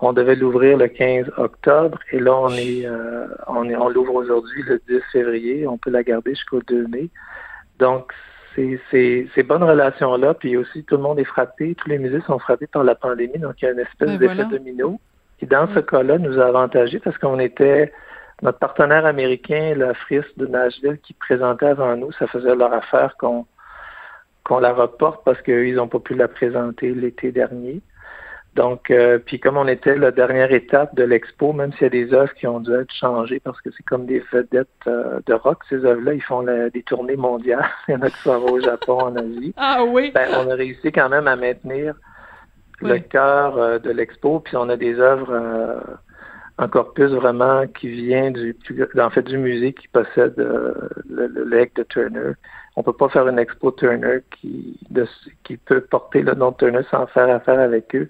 On 0.00 0.12
devait 0.12 0.36
l'ouvrir 0.36 0.78
le 0.78 0.88
15 0.88 1.30
octobre 1.36 1.98
et 2.10 2.18
là 2.18 2.34
on 2.34 2.50
est 2.50 2.84
euh, 2.86 3.28
on 3.46 3.68
est 3.70 3.76
on 3.76 3.88
l'ouvre 3.88 4.16
aujourd'hui 4.16 4.62
le 4.64 4.80
10 4.88 5.00
février. 5.12 5.66
On 5.66 5.78
peut 5.78 5.90
la 5.90 6.02
garder 6.02 6.34
jusqu'au 6.34 6.60
2 6.60 6.88
mai. 6.88 7.08
Donc 7.78 8.12
ces, 8.54 8.80
ces, 9.34 9.42
bonnes 9.42 9.62
relations-là, 9.62 10.34
puis 10.34 10.56
aussi 10.56 10.84
tout 10.84 10.96
le 10.96 11.02
monde 11.02 11.18
est 11.18 11.24
frappé, 11.24 11.74
tous 11.74 11.88
les 11.88 11.98
musées 11.98 12.20
sont 12.26 12.38
frappés 12.38 12.66
par 12.66 12.84
la 12.84 12.94
pandémie, 12.94 13.38
donc 13.38 13.54
il 13.60 13.64
y 13.64 13.68
a 13.68 13.72
une 13.72 13.80
espèce 13.80 14.10
ben 14.10 14.18
d'effet 14.18 14.44
domino 14.44 15.00
qui, 15.38 15.46
dans 15.46 15.66
ce 15.74 15.80
cas-là, 15.80 16.18
nous 16.18 16.38
a 16.38 16.46
avantagé 16.46 16.98
parce 16.98 17.18
qu'on 17.18 17.38
était 17.38 17.92
notre 18.42 18.58
partenaire 18.58 19.06
américain, 19.06 19.74
la 19.76 19.94
FRIS 19.94 20.24
de 20.36 20.46
Nashville, 20.46 20.98
qui 21.02 21.14
présentait 21.14 21.66
avant 21.66 21.96
nous, 21.96 22.12
ça 22.12 22.26
faisait 22.26 22.54
leur 22.54 22.72
affaire 22.72 23.16
qu'on 23.16 23.46
qu'on 24.44 24.58
la 24.58 24.72
reporte 24.72 25.24
parce 25.24 25.40
qu'ils 25.42 25.76
n'ont 25.76 25.86
pas 25.86 26.00
pu 26.00 26.14
la 26.14 26.26
présenter 26.26 26.92
l'été 26.92 27.30
dernier. 27.30 27.80
Donc, 28.54 28.90
euh, 28.90 29.18
puis 29.18 29.40
comme 29.40 29.56
on 29.56 29.66
était 29.66 29.96
la 29.96 30.10
dernière 30.10 30.52
étape 30.52 30.94
de 30.94 31.04
l'expo, 31.04 31.54
même 31.54 31.72
s'il 31.72 31.82
y 31.82 31.86
a 31.86 31.88
des 31.88 32.12
œuvres 32.12 32.34
qui 32.34 32.46
ont 32.46 32.60
dû 32.60 32.72
être 32.74 32.92
changées 32.92 33.40
parce 33.40 33.58
que 33.62 33.70
c'est 33.74 33.82
comme 33.82 34.04
des 34.04 34.22
vedettes 34.30 34.68
euh, 34.86 35.20
de 35.26 35.32
rock, 35.32 35.60
ces 35.70 35.84
œuvres-là, 35.84 36.12
ils 36.12 36.22
font 36.22 36.42
des 36.42 36.82
tournées 36.82 37.16
mondiales. 37.16 37.64
Il 37.88 37.92
y 37.92 37.96
en 37.96 38.02
a 38.02 38.10
qui 38.10 38.18
sont 38.18 38.42
au 38.42 38.60
Japon, 38.60 39.00
en 39.00 39.16
Asie. 39.16 39.54
Ah 39.56 39.84
oui. 39.84 40.12
Ben, 40.14 40.28
on 40.36 40.50
a 40.50 40.54
réussi 40.54 40.92
quand 40.92 41.08
même 41.08 41.28
à 41.28 41.36
maintenir 41.36 41.94
le 42.82 42.98
cœur 42.98 43.56
euh, 43.56 43.78
de 43.78 43.90
l'expo, 43.90 44.40
puis 44.40 44.56
on 44.56 44.68
a 44.68 44.76
des 44.76 45.00
œuvres 45.00 45.32
un 46.58 46.68
corpus 46.68 47.10
vraiment 47.10 47.66
qui 47.66 47.88
vient 47.88 48.30
du 48.30 48.54
en 48.98 49.10
fait 49.10 49.22
du 49.22 49.38
musée 49.38 49.72
qui 49.72 49.88
possède 49.88 50.34
le, 50.36 50.90
le, 51.08 51.68
de 51.74 51.82
Turner. 51.84 52.32
On 52.76 52.82
peut 52.82 52.92
pas 52.92 53.08
faire 53.08 53.26
une 53.26 53.38
expo 53.38 53.72
Turner 53.72 54.18
qui 54.30 54.78
qui 55.44 55.56
peut 55.56 55.80
porter 55.80 56.20
le 56.20 56.34
nom 56.34 56.50
de 56.50 56.56
Turner 56.56 56.82
sans 56.90 57.06
faire 57.06 57.34
affaire 57.34 57.58
avec 57.58 57.94
eux. 57.94 58.08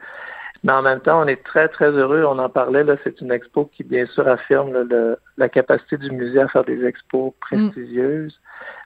Mais 0.64 0.72
en 0.72 0.82
même 0.82 1.00
temps, 1.00 1.22
on 1.22 1.26
est 1.26 1.42
très, 1.42 1.68
très 1.68 1.90
heureux. 1.90 2.24
On 2.24 2.38
en 2.38 2.48
parlait, 2.48 2.84
là, 2.84 2.96
c'est 3.02 3.20
une 3.20 3.32
expo 3.32 3.64
qui, 3.64 3.82
bien 3.82 4.06
sûr, 4.06 4.28
affirme 4.28 4.72
le, 4.72 5.18
la 5.36 5.48
capacité 5.48 5.96
du 5.96 6.10
musée 6.10 6.40
à 6.40 6.48
faire 6.48 6.64
des 6.64 6.84
expos 6.84 7.32
prestigieuses. 7.40 8.38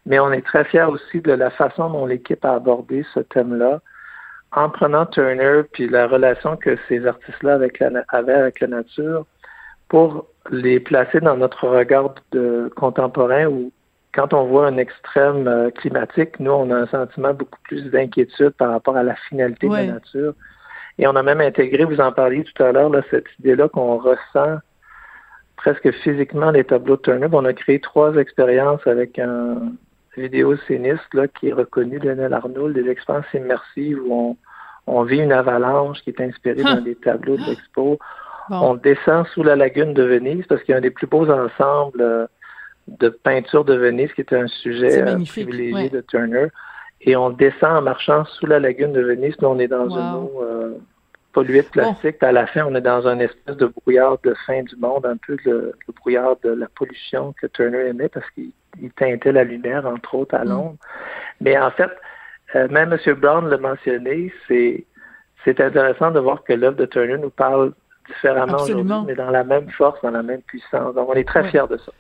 Mais 0.07 0.19
on 0.19 0.33
est 0.33 0.45
très 0.45 0.65
fiers 0.65 0.85
aussi 0.85 1.21
de 1.21 1.33
la 1.33 1.51
façon 1.51 1.91
dont 1.91 2.07
l'équipe 2.07 2.45
a 2.45 2.55
abordé 2.55 3.05
ce 3.13 3.21
thème-là 3.21 3.81
en 4.53 4.71
prenant 4.71 5.07
Turner 5.07 5.63
puis 5.73 5.89
la 5.89 6.07
relation 6.07 6.57
que 6.57 6.79
ces 6.89 7.07
artistes-là 7.07 7.55
avec 7.55 7.83
avaient 8.09 8.33
avec 8.33 8.61
la 8.61 8.69
nature 8.69 9.27
pour 9.89 10.27
les 10.51 10.81
placer 10.81 11.21
dans 11.21 11.37
notre 11.37 11.69
regard 11.69 12.15
de 12.33 12.71
contemporain 12.77 13.47
où 13.47 13.73
quand 14.15 14.33
on 14.33 14.47
voit 14.47 14.67
un 14.67 14.79
extrême 14.79 15.47
euh, 15.47 15.71
climatique, 15.71 16.41
nous, 16.41 16.51
on 16.51 16.71
a 16.71 16.77
un 16.77 16.87
sentiment 16.87 17.35
beaucoup 17.35 17.59
plus 17.65 17.83
d'inquiétude 17.91 18.51
par 18.51 18.71
rapport 18.71 18.97
à 18.97 19.03
la 19.03 19.15
finalité 19.29 19.69
de 19.69 19.75
la 19.75 19.87
nature. 19.87 20.33
Et 20.99 21.07
on 21.07 21.15
a 21.17 21.23
même 21.23 21.41
intégré, 21.41 21.85
vous 21.85 22.01
en 22.01 22.13
parliez 22.13 22.45
tout 22.45 22.63
à 22.63 22.73
l'heure, 22.73 22.91
cette 23.11 23.27
idée-là 23.41 23.69
qu'on 23.69 23.99
ressent 23.99 24.59
presque 25.57 25.91
physiquement 26.03 26.51
les 26.51 26.65
tableaux 26.65 26.97
de 26.97 27.03
Turner. 27.03 27.29
On 27.33 27.45
a 27.45 27.53
créé 27.53 27.81
trois 27.81 28.15
expériences 28.17 28.87
avec 28.87 29.19
un 29.19 29.73
vidéocéniste 30.17 31.13
là, 31.13 31.29
qui 31.29 31.49
est 31.49 31.53
reconnu, 31.53 31.99
Lionel 31.99 32.33
Arnould, 32.33 32.73
des 32.73 32.89
expériences 32.89 33.27
immersives 33.35 34.01
où 34.07 34.37
on, 34.87 35.03
vit 35.03 35.19
une 35.19 35.33
avalanche 35.33 36.01
qui 36.03 36.11
est 36.11 36.21
inspirée 36.21 36.63
dans 36.63 36.81
des 36.81 36.95
tableaux 36.95 37.37
de 37.37 37.43
l'expo. 37.43 37.99
On 38.49 38.75
descend 38.75 39.27
sous 39.29 39.43
la 39.43 39.57
lagune 39.57 39.93
de 39.93 40.05
Venise 40.05 40.47
parce 40.47 40.63
qu'il 40.63 40.73
y 40.73 40.75
a 40.75 40.79
un 40.79 40.83
des 40.83 40.91
plus 40.91 41.09
beaux 41.09 41.29
ensembles 41.29 42.01
euh, 42.01 42.27
de 42.87 43.09
peinture 43.09 43.65
de 43.65 43.75
Venise 43.75 44.13
qui 44.13 44.21
était 44.21 44.37
un 44.37 44.47
sujet 44.47 45.03
euh, 45.03 45.19
privilégié 45.27 45.91
de 45.91 46.01
Turner 46.01 46.47
et 47.01 47.17
on 47.17 47.31
descend 47.31 47.79
en 47.79 47.83
marchant 47.83 48.25
sous 48.25 48.47
la 48.47 48.59
lagune 48.59 48.93
de 48.93 49.01
Venise. 49.01 49.37
Là, 49.41 49.49
on 49.49 49.59
est 49.59 49.69
dans 49.69 49.89
une 49.89 50.17
eau 50.17 50.43
euh, 50.43 50.75
polluée 51.33 51.63
de 51.63 51.69
plastique. 51.69 52.23
À 52.23 52.33
la 52.33 52.47
fin, 52.47 52.65
on 52.65 52.75
est 52.75 52.81
dans 52.81 53.07
un 53.07 53.19
espèce 53.19 53.57
de 53.57 53.67
brouillard 53.67 54.19
de 54.25 54.35
fin 54.47 54.63
du 54.63 54.77
monde, 54.77 55.05
un 55.05 55.17
peu 55.17 55.37
le, 55.45 55.75
brouillard 55.95 56.37
de 56.43 56.51
la 56.51 56.67
pollution 56.75 57.35
que 57.41 57.47
Turner 57.47 57.89
aimait 57.89 58.09
parce 58.09 58.29
qu'il 58.31 58.53
teintait 58.97 59.33
la 59.33 59.45
lumière, 59.45 59.87
entre 59.87 60.15
autres, 60.15 60.35
à 60.35 60.45
mm. 60.45 60.49
Londres. 60.49 60.77
Mais 61.41 61.59
en 61.59 61.71
fait, 61.71 61.91
euh, 62.55 62.69
même 62.69 62.93
M. 62.93 63.15
Brown 63.15 63.49
l'a 63.49 63.59
mentionné, 63.59 64.33
c'est 64.49 64.85
c'est 65.45 65.61
intéressant 65.61 66.11
de 66.11 66.19
voir 66.19 66.43
que 66.43 66.53
l'œuvre 66.53 66.77
de 66.77 66.87
Turner 66.87 67.19
nous 67.19 67.31
parle 67.31 67.73
différemment 68.09 68.57
aujourd'hui, 68.57 69.05
mais 69.07 69.15
dans 69.15 69.31
la 69.31 69.45
même 69.45 69.71
force, 69.71 70.01
dans 70.03 70.11
la 70.11 70.23
même 70.23 70.43
puissance. 70.43 70.95
Donc, 70.95 71.09
on 71.09 71.15
est 71.15 71.27
très 71.27 71.49
fiers 71.51 71.69
de 71.71 71.77
ça. 71.77 71.93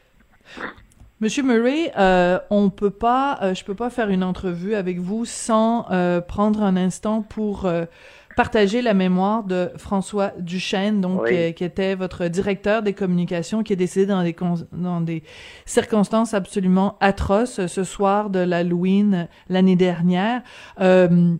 Monsieur 1.20 1.42
Murray, 1.42 1.92
euh, 1.96 2.38
on 2.50 2.68
peut 2.68 2.90
pas, 2.90 3.38
euh, 3.40 3.54
je 3.54 3.64
peux 3.64 3.74
pas 3.74 3.88
faire 3.88 4.10
une 4.10 4.22
entrevue 4.22 4.74
avec 4.74 4.98
vous 4.98 5.24
sans 5.24 5.90
euh, 5.90 6.20
prendre 6.20 6.62
un 6.62 6.76
instant 6.76 7.22
pour 7.22 7.64
euh, 7.64 7.86
partager 8.36 8.82
la 8.82 8.92
mémoire 8.92 9.42
de 9.42 9.70
François 9.78 10.34
Duchesne, 10.38 11.00
donc 11.00 11.26
qui, 11.26 11.64
était 11.64 11.94
votre 11.94 12.26
directeur 12.26 12.82
des 12.82 12.92
communications, 12.92 13.62
qui 13.62 13.72
est 13.72 13.76
décédé 13.76 14.04
dans 14.04 14.22
des 14.22 14.36
dans 14.72 15.00
des 15.00 15.22
circonstances 15.64 16.34
absolument 16.34 16.98
atroces 17.00 17.66
ce 17.66 17.82
soir 17.82 18.28
de 18.28 18.40
l'Halloween 18.40 19.26
l'année 19.48 19.76
dernière. 19.76 20.42
il 20.78 21.38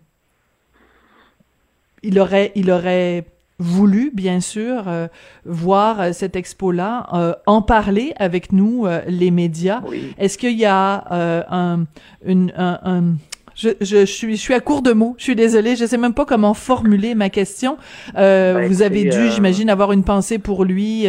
aurait, 2.18 2.52
il 2.54 2.70
aurait 2.70 3.26
voulu, 3.58 4.10
bien 4.12 4.40
sûr, 4.40 4.84
euh, 4.86 5.06
voir 5.44 6.00
euh, 6.00 6.12
cette 6.12 6.36
expo-là, 6.36 7.06
euh, 7.14 7.32
en 7.46 7.62
parler 7.62 8.12
avec 8.18 8.52
nous, 8.52 8.86
les 9.06 9.30
médias. 9.30 9.82
Est-ce 10.18 10.38
qu'il 10.38 10.58
y 10.58 10.66
a 10.66 11.04
un, 11.50 11.84
une, 12.24 12.52
un, 12.56 13.14
je, 13.54 13.70
je, 13.80 14.04
suis, 14.04 14.36
je 14.36 14.40
suis 14.40 14.54
à 14.54 14.60
court 14.60 14.82
de 14.82 14.92
mots. 14.92 15.14
Je 15.18 15.24
suis 15.24 15.36
désolée. 15.36 15.76
Je 15.76 15.86
sais 15.86 15.96
même 15.96 16.14
pas 16.14 16.24
comment 16.24 16.54
formuler 16.54 17.14
ma 17.14 17.30
question. 17.30 17.78
Ben, 18.14 18.66
vous 18.66 18.82
avez 18.82 19.04
dû, 19.04 19.30
j'imagine, 19.30 19.70
avoir 19.70 19.92
une 19.92 20.04
pensée 20.04 20.38
pour 20.38 20.64
lui 20.64 21.06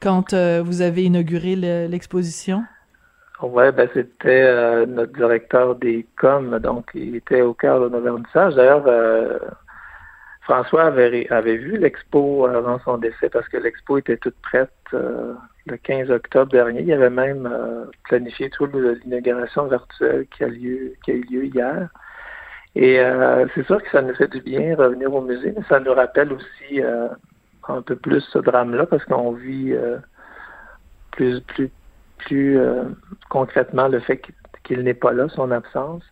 quand 0.00 0.34
vous 0.34 0.82
avez 0.82 1.04
inauguré 1.04 1.56
l'exposition. 1.56 2.62
Oui, 3.42 3.64
ben 3.74 3.88
c'était 3.94 4.86
notre 4.86 5.14
directeur 5.14 5.74
des 5.74 6.06
coms, 6.16 6.58
donc 6.58 6.90
il 6.94 7.16
était 7.16 7.40
au 7.40 7.54
cœur 7.54 7.80
de 7.80 7.88
nos 7.88 8.00
vernissages. 8.00 8.54
D'ailleurs, 8.54 8.84
François 10.50 10.84
avait, 10.84 11.56
vu 11.56 11.78
l'expo 11.78 12.46
avant 12.46 12.78
son 12.80 12.98
décès 12.98 13.28
parce 13.30 13.48
que 13.48 13.56
l'expo 13.56 13.98
était 13.98 14.16
toute 14.16 14.34
prête 14.42 14.70
euh, 14.94 15.34
le 15.66 15.76
15 15.76 16.10
octobre 16.10 16.50
dernier. 16.50 16.82
Il 16.82 16.92
avait 16.92 17.10
même 17.10 17.48
planifié 18.04 18.50
toute 18.50 18.74
l'inauguration 18.74 19.66
virtuelle 19.66 20.26
qui 20.36 20.44
a, 20.44 20.50
qui 20.50 21.10
a 21.10 21.14
eu 21.14 21.26
lieu 21.30 21.44
hier. 21.44 21.88
Et 22.74 23.00
c'est 23.54 23.66
sûr 23.66 23.82
que 23.82 23.90
ça 23.90 24.02
nous 24.02 24.14
fait 24.14 24.28
du 24.28 24.40
bien 24.40 24.76
revenir 24.76 25.12
au 25.12 25.20
musée, 25.20 25.52
mais 25.56 25.64
ça 25.68 25.80
nous 25.80 25.92
rappelle 25.92 26.32
aussi 26.32 26.80
un 27.68 27.82
peu 27.82 27.96
plus 27.96 28.20
ce 28.32 28.38
drame-là 28.38 28.86
parce 28.86 29.04
qu'on 29.04 29.32
vit 29.32 29.74
plus, 31.10 32.58
euh, 32.58 32.84
concrètement 33.28 33.88
le 33.88 34.00
fait 34.00 34.22
qu'il 34.64 34.80
n'est 34.80 34.94
pas 34.94 35.12
là, 35.12 35.28
son 35.28 35.50
absence. 35.50 36.02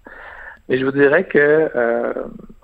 Mais 0.68 0.78
je 0.78 0.84
vous 0.84 0.92
dirais 0.92 1.24
que 1.24 1.70
euh, 1.74 2.12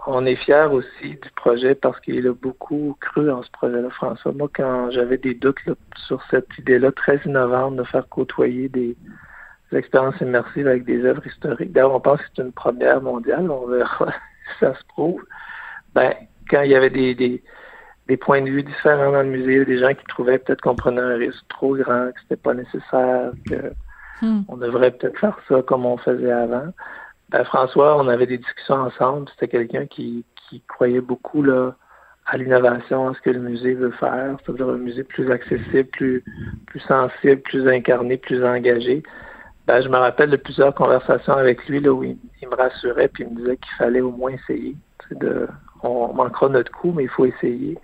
on 0.07 0.27
est 0.27 0.37
fiers 0.37 0.69
aussi 0.71 1.11
du 1.11 1.31
projet 1.37 1.75
parce 1.75 1.99
qu'il 2.01 2.27
a 2.27 2.33
beaucoup 2.35 2.97
cru 3.01 3.31
en 3.31 3.43
ce 3.43 3.51
projet-là, 3.51 3.89
François. 3.91 4.33
Moi, 4.33 4.51
quand 4.55 4.91
j'avais 4.91 5.17
des 5.17 5.35
doutes 5.35 5.59
sur 5.97 6.23
cette 6.31 6.49
idée-là 6.59 6.93
très 6.93 7.19
innovante 7.25 7.77
de 7.77 7.85
faire 7.85 8.09
côtoyer 8.09 8.69
des, 8.69 8.97
expériences 9.73 10.21
immersives 10.21 10.69
avec 10.69 10.85
des 10.85 11.05
œuvres 11.05 11.27
historiques, 11.27 11.73
d'ailleurs, 11.73 11.95
on 11.95 11.99
pense 12.01 12.21
que 12.21 12.27
c'est 12.37 12.43
une 12.43 12.53
première 12.53 13.03
mondiale, 13.03 13.51
on 13.51 13.67
verra 13.67 14.07
si 14.53 14.61
ça 14.61 14.75
se 14.75 14.85
prouve. 14.87 15.21
Ben, 15.97 16.13
quand 16.49 16.63
il 16.63 16.71
y 16.71 16.77
avait 16.77 16.91
des 16.91 17.43
des 18.07 18.17
points 18.17 18.43
de 18.43 18.51
vue 18.51 18.63
différents 18.63 19.13
dans 19.13 19.23
le 19.23 19.29
musée, 19.29 19.65
des 19.65 19.79
gens 19.79 19.95
qui 19.95 20.05
trouvaient 20.07 20.39
peut-être 20.39 20.61
qu'on 20.61 20.75
prenait 20.75 21.01
un 21.01 21.17
risque 21.17 21.45
trop 21.49 21.75
grand, 21.75 22.11
que 22.13 22.21
c'était 22.23 22.37
pas 22.37 22.55
nécessaire, 22.55 23.33
que 23.49 23.73
hmm. 24.23 24.43
on 24.49 24.57
devrait 24.57 24.91
peut-être 24.91 25.19
faire 25.19 25.39
ça 25.49 25.63
comme 25.63 25.87
on 25.87 25.97
faisait 25.97 26.33
avant. 26.33 26.67
Ben, 27.35 27.43
François, 27.43 27.97
on 27.97 28.07
avait 28.07 28.29
des 28.29 28.39
discussions 28.39 28.77
ensemble. 28.77 29.29
C'était 29.31 29.49
quelqu'un 29.49 29.87
qui, 29.87 30.25
croyait 30.69 31.01
beaucoup 31.01 31.45
à 32.27 32.37
l'innovation, 32.37 33.09
à 33.09 33.15
ce 33.15 33.21
que 33.23 33.31
le 33.31 33.41
musée 33.41 33.75
veut 33.75 33.91
faire, 33.91 34.37
c'est-à-dire 34.39 34.69
un 34.69 34.77
musée 34.77 35.03
plus 35.03 35.29
accessible, 35.33 35.89
plus, 35.89 36.23
sensible, 36.87 37.43
plus 37.43 37.67
incarné, 37.67 38.19
plus 38.19 38.45
engagé. 38.45 39.03
Ben, 39.67 39.83
je 39.83 39.89
me 39.89 39.97
rappelle 39.97 40.31
de 40.31 40.37
plusieurs 40.37 40.77
conversations 40.77 41.33
avec 41.33 41.67
lui 41.67 41.81
là, 41.81 41.93
où 41.93 42.05
il, 42.05 42.17
me 42.49 42.55
rassurait 42.55 43.09
puis 43.09 43.25
il 43.25 43.31
me 43.31 43.41
disait 43.41 43.57
qu'il 43.57 43.75
fallait 43.79 44.01
au 44.01 44.13
moins 44.13 44.31
essayer. 44.31 44.77
On 45.83 46.15
manquera 46.15 46.49
notre 46.49 46.71
coup, 46.71 46.93
mais 46.93 47.03
il 47.03 47.11
faut 47.11 47.25
essayer. 47.25 47.77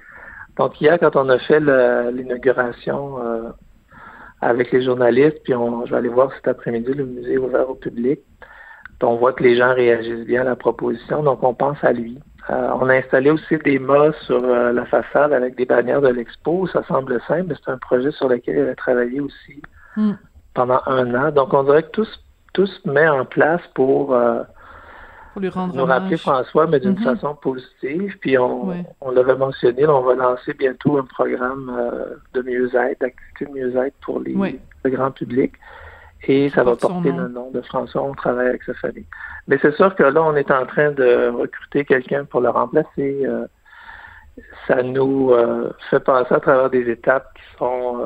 Donc 0.59 0.81
hier, 0.81 0.97
quand 1.01 1.17
on 1.17 1.29
a 1.29 1.41
fait 1.41 1.59
l'inauguration 1.59 3.21
euh, 3.21 3.51
avec 4.43 4.71
les 4.71 4.83
journalistes, 4.83 5.41
puis 5.43 5.55
je 5.55 5.91
vais 5.91 5.97
aller 5.97 6.09
voir 6.09 6.33
cet 6.37 6.47
après-midi 6.47 6.95
le 6.95 7.05
musée 7.05 7.37
ouvert 7.37 7.69
au 7.69 7.75
public, 7.75 8.21
on 9.03 9.17
voit 9.17 9.33
que 9.33 9.43
les 9.43 9.57
gens 9.57 9.75
réagissent 9.75 10.27
bien 10.27 10.43
à 10.43 10.45
la 10.45 10.57
proposition, 10.57 11.23
donc 11.23 11.43
on 11.43 11.55
pense 11.55 11.83
à 11.83 11.93
lui. 11.93 12.19
Euh, 12.49 12.69
on 12.81 12.89
a 12.89 12.95
installé 12.95 13.31
aussi 13.31 13.59
des 13.59 13.79
mâts 13.79 14.13
sur 14.23 14.43
euh, 14.43 14.73
la 14.73 14.85
façade 14.87 15.33
avec 15.33 15.57
des 15.57 15.67
bannières 15.67 16.01
de 16.01 16.09
l'expo. 16.09 16.67
Ça 16.69 16.83
semble 16.89 17.21
simple, 17.29 17.45
mais 17.49 17.55
c'est 17.65 17.71
un 17.71 17.79
projet 17.79 18.11
sur 18.13 18.29
lequel 18.29 18.59
il 18.59 18.69
a 18.69 18.75
travaillé 18.75 19.21
aussi 19.21 19.63
hmm. 19.97 20.13
pendant 20.55 20.81
un 20.87 21.15
an. 21.15 21.31
Donc 21.31 21.53
on 21.55 21.65
dirait 21.65 21.83
que 21.85 21.91
tout, 21.91 22.07
tout 22.53 22.67
se 22.67 22.89
met 22.89 23.09
en 23.09 23.25
place 23.25 23.63
pour 23.75 24.17
pour 25.33 25.43
lui 25.43 25.49
rendre 25.49 25.77
nous 25.77 25.85
rappeler 25.85 26.17
François, 26.17 26.67
mais 26.67 26.81
d'une 26.81 26.99
mhm. 26.99 27.05
façon 27.05 27.35
positive. 27.37 28.19
Puis 28.21 28.37
on, 28.37 28.85
on 29.01 29.11
l'avait 29.11 29.37
mentionné, 29.37 29.87
on 29.87 30.03
va 30.03 30.15
lancer 30.15 30.55
bientôt 30.55 30.99
un 30.99 31.05
programme 31.05 31.73
euh, 31.79 32.17
de 32.35 32.43
mieux-être, 32.43 33.01
d'activité 33.01 33.47
de 33.47 33.51
mieux-être 33.51 33.95
pour 34.03 34.21
les, 34.21 34.35
le 34.85 34.91
grand 34.91 35.11
public. 35.11 35.53
Et 36.29 36.51
ça 36.51 36.65
va 36.65 36.77
porter 36.77 37.13
le 37.13 37.29
nom 37.29 37.51
de 37.51 37.61
François. 37.63 38.03
On 38.03 38.15
travaille 38.15 38.49
avec 38.49 38.63
sa 38.65 38.75
famille. 38.75 39.07
Mais 39.49 39.59
c'est 39.63 39.75
sûr 39.75 39.95
que 39.95 40.03
là, 40.03 40.23
on 40.23 40.37
est 40.37 40.51
en 40.51 40.67
train 40.67 40.91
de 40.93 41.29
recruter 41.29 41.85
quelqu'un 41.85 42.25
pour 42.25 42.41
le 42.41 42.51
remplacer. 42.51 43.23
Euh, 43.25 43.47
ça 44.69 44.83
nous 44.83 45.31
euh, 45.33 45.73
fait 45.89 46.01
passer 46.01 46.35
à 46.35 46.41
travers 46.41 46.71
des 46.71 46.91
étapes 46.91 47.33
qui 47.35 47.59
sont 47.59 48.03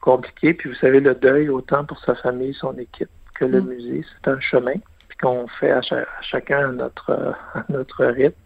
compliquées. 0.00 0.54
Puis 0.54 0.68
vous 0.68 0.76
savez, 0.76 1.00
le 1.00 1.14
deuil, 1.14 1.48
autant 1.48 1.84
pour 1.84 1.98
sa 2.00 2.14
famille, 2.14 2.54
son 2.54 2.76
équipe, 2.76 3.10
que 3.34 3.44
le 3.44 3.60
mm. 3.60 3.66
musée, 3.66 4.04
c'est 4.22 4.30
un 4.30 4.40
chemin 4.40 4.74
qu'on 5.20 5.46
fait 5.48 5.70
à, 5.70 5.80
chacun 6.22 6.70
à 6.70 6.72
notre, 6.72 7.34
notre 7.68 8.04
rythme. 8.04 8.38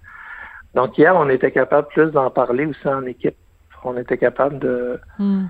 Donc 0.74 0.96
hier, 0.96 1.14
on 1.16 1.28
était 1.28 1.50
capable 1.50 1.88
plus 1.88 2.10
d'en 2.10 2.30
parler 2.30 2.66
aussi 2.66 2.88
en 2.88 3.04
équipe. 3.06 3.36
On 3.82 3.96
était 3.96 4.18
capable 4.18 4.58
de, 4.58 5.00
hmm. 5.18 5.46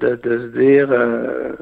de, 0.00 0.16
se 0.24 0.58
dire 0.58 0.88
euh, 0.90 1.52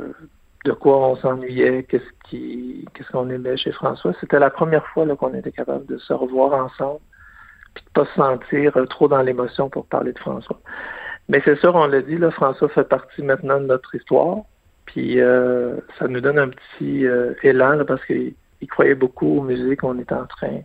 de 0.66 0.72
quoi 0.72 1.08
on 1.08 1.16
s'ennuyait, 1.16 1.84
qu'est-ce 1.84 3.10
qu'on 3.12 3.30
aimait 3.30 3.56
chez 3.56 3.72
François. 3.72 4.12
C'était 4.20 4.38
la 4.38 4.50
première 4.50 4.86
fois 4.88 5.06
qu'on 5.16 5.34
était 5.34 5.52
capable 5.52 5.86
de 5.86 5.96
se 5.98 6.12
revoir 6.12 6.52
ensemble 6.52 7.00
puis 7.74 7.84
de 7.84 7.90
pas 7.90 8.06
se 8.06 8.14
sentir 8.14 8.76
euh, 8.76 8.86
trop 8.86 9.06
dans 9.06 9.20
l'émotion 9.20 9.68
pour 9.68 9.86
parler 9.86 10.12
de 10.12 10.18
François. 10.18 10.58
Mais 11.28 11.42
c'est 11.44 11.58
sûr, 11.58 11.74
on 11.74 11.86
l'a 11.86 12.00
dit, 12.00 12.18
François 12.32 12.68
fait 12.70 12.88
partie 12.88 13.22
maintenant 13.22 13.60
de 13.60 13.66
notre 13.66 13.94
histoire. 13.94 14.38
Puis 14.86 15.20
euh, 15.20 15.76
ça 15.98 16.08
nous 16.08 16.20
donne 16.20 16.38
un 16.38 16.48
petit 16.48 17.06
élan 17.42 17.84
parce 17.84 18.04
que 18.04 18.14
il 18.60 18.68
croyait 18.68 18.94
beaucoup 18.94 19.38
au 19.38 19.42
musée 19.42 19.76
qu'on 19.76 19.98
est 19.98 20.12
en 20.12 20.26
train 20.26 20.60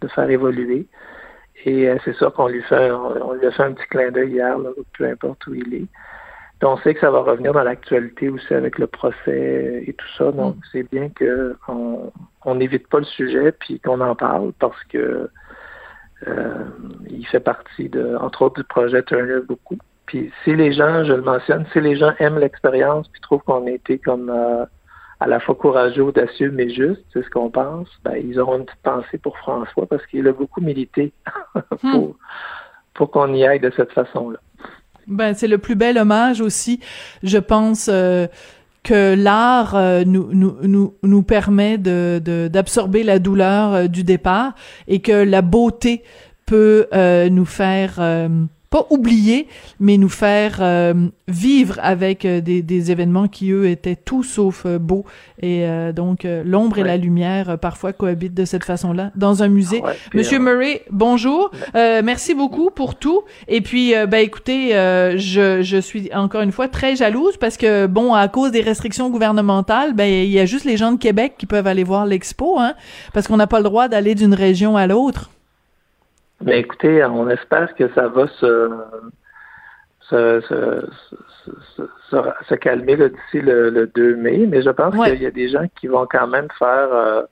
de 0.00 0.08
faire 0.08 0.28
évoluer. 0.28 0.86
Et 1.64 1.88
euh, 1.88 1.96
c'est 2.04 2.14
ça 2.16 2.30
qu'on 2.30 2.48
lui 2.48 2.62
fait, 2.62 2.90
on, 2.90 3.32
lui 3.34 3.46
a 3.46 3.50
fait 3.50 3.62
un 3.62 3.72
petit 3.72 3.86
clin 3.88 4.10
d'œil 4.10 4.32
hier, 4.32 4.56
peu 4.96 5.04
importe 5.04 5.46
où 5.46 5.54
il 5.54 5.74
est. 5.74 5.86
On 6.62 6.76
sait 6.78 6.94
que 6.94 7.00
ça 7.00 7.10
va 7.10 7.20
revenir 7.20 7.52
dans 7.52 7.62
l'actualité 7.62 8.28
aussi 8.28 8.52
avec 8.52 8.78
le 8.78 8.86
procès 8.86 9.82
et 9.86 9.92
tout 9.94 10.08
ça. 10.18 10.30
Donc, 10.32 10.56
mm. 10.56 10.60
c'est 10.72 10.90
bien 10.90 11.10
qu'on 11.66 12.54
n'évite 12.54 12.86
pas 12.88 12.98
le 12.98 13.04
sujet 13.04 13.52
puis 13.52 13.80
qu'on 13.80 14.00
en 14.00 14.14
parle 14.14 14.52
parce 14.58 14.82
que 14.84 15.30
euh, 16.28 16.64
il 17.08 17.26
fait 17.26 17.40
partie 17.40 17.88
de, 17.88 18.16
entre 18.16 18.42
autres, 18.42 18.56
du 18.56 18.64
projet 18.64 19.02
Turner 19.02 19.40
beaucoup. 19.46 19.78
Puis 20.06 20.30
si 20.44 20.54
les 20.54 20.72
gens, 20.72 21.04
je 21.04 21.12
le 21.12 21.22
mentionne, 21.22 21.64
si 21.72 21.80
les 21.80 21.96
gens 21.96 22.12
aiment 22.18 22.38
l'expérience 22.38 23.08
puis 23.08 23.20
trouvent 23.20 23.42
qu'on 23.42 23.66
a 23.66 23.70
été 23.70 23.98
comme 23.98 24.28
euh, 24.28 24.64
à 25.20 25.26
la 25.26 25.38
fois 25.38 25.54
courageux, 25.54 26.02
audacieux, 26.02 26.50
mais 26.50 26.68
juste, 26.70 27.04
c'est 27.12 27.22
ce 27.22 27.30
qu'on 27.30 27.50
pense, 27.50 27.88
ben, 28.04 28.16
ils 28.16 28.40
auront 28.40 28.58
une 28.58 28.64
petite 28.64 28.82
pensée 28.82 29.18
pour 29.18 29.38
François 29.38 29.86
parce 29.86 30.04
qu'il 30.06 30.26
a 30.28 30.32
beaucoup 30.32 30.60
milité 30.60 31.12
hmm. 31.82 32.08
pour 32.94 33.10
qu'on 33.10 33.32
y 33.32 33.46
aille 33.46 33.60
de 33.60 33.70
cette 33.76 33.92
façon-là. 33.92 34.38
Ben, 35.06 35.34
c'est 35.34 35.48
le 35.48 35.58
plus 35.58 35.74
bel 35.74 35.98
hommage 35.98 36.40
aussi, 36.40 36.80
je 37.22 37.38
pense. 37.38 37.88
Euh, 37.90 38.26
que 38.82 39.14
l'art 39.14 39.74
euh, 39.74 40.04
nous, 40.06 40.30
nous, 40.32 40.56
nous, 40.62 40.94
nous 41.02 41.22
permet 41.22 41.76
de, 41.76 42.48
d'absorber 42.50 43.02
la 43.02 43.18
douleur 43.18 43.74
euh, 43.74 43.86
du 43.88 44.04
départ 44.04 44.54
et 44.88 45.00
que 45.00 45.12
la 45.12 45.42
beauté 45.42 46.02
peut 46.46 46.86
nous 47.30 47.44
faire 47.44 48.00
pas 48.70 48.86
oublier, 48.90 49.48
mais 49.80 49.96
nous 49.96 50.08
faire 50.08 50.58
euh, 50.60 50.94
vivre 51.26 51.80
avec 51.82 52.24
euh, 52.24 52.40
des, 52.40 52.62
des, 52.62 52.92
événements 52.92 53.26
qui, 53.26 53.50
eux, 53.50 53.68
étaient 53.68 53.96
tout 53.96 54.22
sauf 54.22 54.62
euh, 54.64 54.78
beaux. 54.78 55.04
Et 55.42 55.66
donc, 55.94 56.26
l'ombre 56.44 56.78
et 56.78 56.82
la 56.82 56.98
lumière 56.98 57.58
parfois 57.58 57.94
cohabitent 57.94 58.34
de 58.34 58.44
cette 58.44 58.64
façon-là 58.64 59.10
dans 59.16 59.42
un 59.42 59.48
musée. 59.48 59.82
Monsieur 60.12 60.38
Murray, 60.38 60.82
bonjour. 60.90 61.50
merci 61.74 62.34
beaucoup 62.34 62.70
pour 62.70 62.94
tout. 62.94 63.22
Et 63.48 63.62
puis, 63.62 63.94
ben 64.06 64.18
écoutez, 64.18 64.72
je, 65.16 65.62
je 65.62 65.76
suis 65.78 66.10
encore 66.12 66.42
une 66.42 66.52
fois 66.52 66.68
très 66.68 66.94
jalouse 66.94 67.38
parce 67.38 67.56
que, 67.56 67.86
bon, 67.86 68.12
à 68.12 68.28
cause 68.28 68.50
des 68.50 68.60
restrictions 68.60 69.08
gouvernementales, 69.08 69.94
ben 69.94 70.04
il 70.04 70.30
y 70.30 70.38
a 70.38 70.44
juste 70.44 70.66
les 70.66 70.76
gens 70.76 70.92
de 70.92 70.98
Québec 70.98 71.36
qui 71.38 71.46
peuvent 71.46 71.66
aller 71.66 71.84
voir 71.84 72.04
l'expo, 72.04 72.58
hein, 72.58 72.74
parce 73.14 73.26
qu'on 73.26 73.38
n'a 73.38 73.46
pas 73.46 73.60
le 73.60 73.64
droit 73.64 73.88
d'aller 73.88 74.14
d'une 74.14 74.34
région 74.34 74.76
à 74.76 74.86
l'autre. 74.86 75.30
Mais 76.42 76.60
écoutez, 76.60 77.04
on 77.04 77.28
espère 77.28 77.74
que 77.74 77.92
ça 77.94 78.08
va 78.08 78.26
se, 78.28 78.70
se, 80.08 80.40
se, 80.48 81.82
se, 82.48 82.54
calmer 82.54 82.96
d'ici 82.96 83.40
le, 83.40 83.86
2 83.94 84.16
mai, 84.16 84.46
mais 84.48 84.62
je 84.62 84.70
pense 84.70 84.94
qu'il 84.94 85.22
y 85.22 85.26
a 85.26 85.30
des 85.30 85.48
gens 85.48 85.64
qui 85.78 85.86
vont 85.86 86.06
quand 86.10 86.26
même 86.26 86.48
faire, 86.58 86.92
euh, 86.92 87.22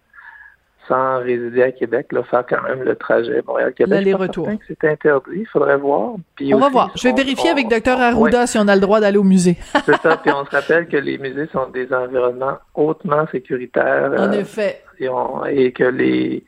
sans 0.87 1.19
résider 1.19 1.63
à 1.63 1.73
Québec, 1.73 2.09
là, 2.13 2.23
faire 2.25 2.45
quand 2.47 2.63
même 2.63 2.83
le 2.83 2.97
trajet 2.97 3.43
Montréal-Québec. 3.47 3.91
L'aller-retour. 3.91 4.49
C'est 4.67 4.85
interdit, 4.85 5.41
il 5.41 5.47
faudrait 5.47 5.77
voir. 5.77 6.15
on 6.41 6.59
va 6.59 6.69
voir. 6.69 6.91
Je 6.95 7.09
vais 7.09 7.15
vérifier 7.15 7.51
avec 7.51 7.69
Dr 7.69 7.99
Arruda 8.01 8.47
si 8.47 8.59
on 8.59 8.69
a 8.69 8.75
le 8.75 8.81
droit 8.81 9.01
d'aller 9.01 9.19
au 9.19 9.25
musée. 9.25 9.57
C'est 9.87 9.97
ça, 9.97 10.17
puis 10.17 10.33
on 10.33 10.45
se 10.45 10.51
rappelle 10.51 10.87
que 10.87 10.97
les 10.97 11.19
musées 11.19 11.49
sont 11.53 11.69
des 11.69 11.93
environnements 11.93 12.59
hautement 12.75 13.27
sécuritaires. 13.33 14.13
En 14.17 14.33
euh, 14.33 14.41
effet. 14.41 14.83
et 15.01 15.73
que 15.73 15.85
les 15.85 16.45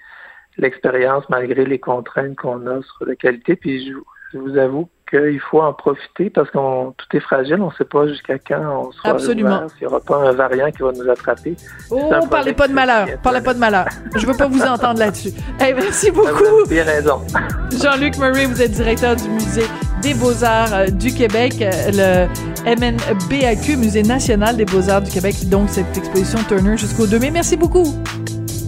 l'expérience 0.60 1.24
malgré 1.28 1.64
les 1.64 1.78
contraintes 1.78 2.36
qu'on 2.36 2.66
a 2.66 2.80
sur 2.82 3.06
la 3.06 3.16
qualité. 3.16 3.56
Puis 3.56 3.88
je, 3.88 4.38
vous 4.38 4.56
avoue 4.56 4.88
qu'il 5.10 5.40
faut 5.40 5.60
en 5.60 5.72
profiter 5.72 6.30
parce 6.30 6.48
qu'on 6.52 6.94
tout 6.96 7.16
est 7.16 7.20
fragile, 7.20 7.60
on 7.60 7.66
ne 7.66 7.72
sait 7.72 7.84
pas 7.84 8.06
jusqu'à 8.06 8.38
quand 8.38 8.86
on 8.86 8.92
sera 8.92 9.10
Absolument. 9.10 9.68
S'il 9.70 9.80
n'y 9.80 9.86
aura 9.88 9.98
pas 9.98 10.28
un 10.28 10.32
variant 10.32 10.70
qui 10.70 10.82
va 10.82 10.92
nous 10.92 11.10
attraper. 11.10 11.56
Oh, 11.90 12.12
parlez 12.30 12.52
pas 12.52 12.68
de 12.68 12.72
malheur, 12.72 13.08
parlez 13.20 13.40
pas 13.40 13.54
de 13.54 13.58
malheur. 13.58 13.86
Je 14.14 14.24
veux 14.24 14.36
pas 14.36 14.46
vous 14.46 14.62
entendre 14.62 15.00
là-dessus. 15.00 15.32
merci 15.58 16.12
beaucoup. 16.12 16.44
Vous 16.64 16.70
avez 16.70 16.82
raison. 16.82 17.22
Jean-Luc 17.82 18.18
Murray, 18.18 18.46
vous 18.46 18.62
êtes 18.62 18.70
directeur 18.70 19.16
du 19.16 19.28
musée 19.30 19.66
des 20.00 20.14
Beaux-Arts 20.14 20.74
euh, 20.74 20.86
du 20.86 21.12
Québec. 21.12 21.54
Euh, 21.60 22.28
le 22.66 22.74
MNBAQ, 22.76 23.76
Musée 23.76 24.02
national 24.02 24.56
des 24.56 24.64
beaux-arts 24.64 25.02
du 25.02 25.10
Québec. 25.10 25.34
Donc, 25.48 25.70
cette 25.70 25.96
exposition 25.96 26.38
Turner 26.48 26.76
jusqu'au 26.76 27.06
2 27.06 27.18
mai. 27.18 27.30
Merci 27.30 27.56
beaucoup. 27.56 27.86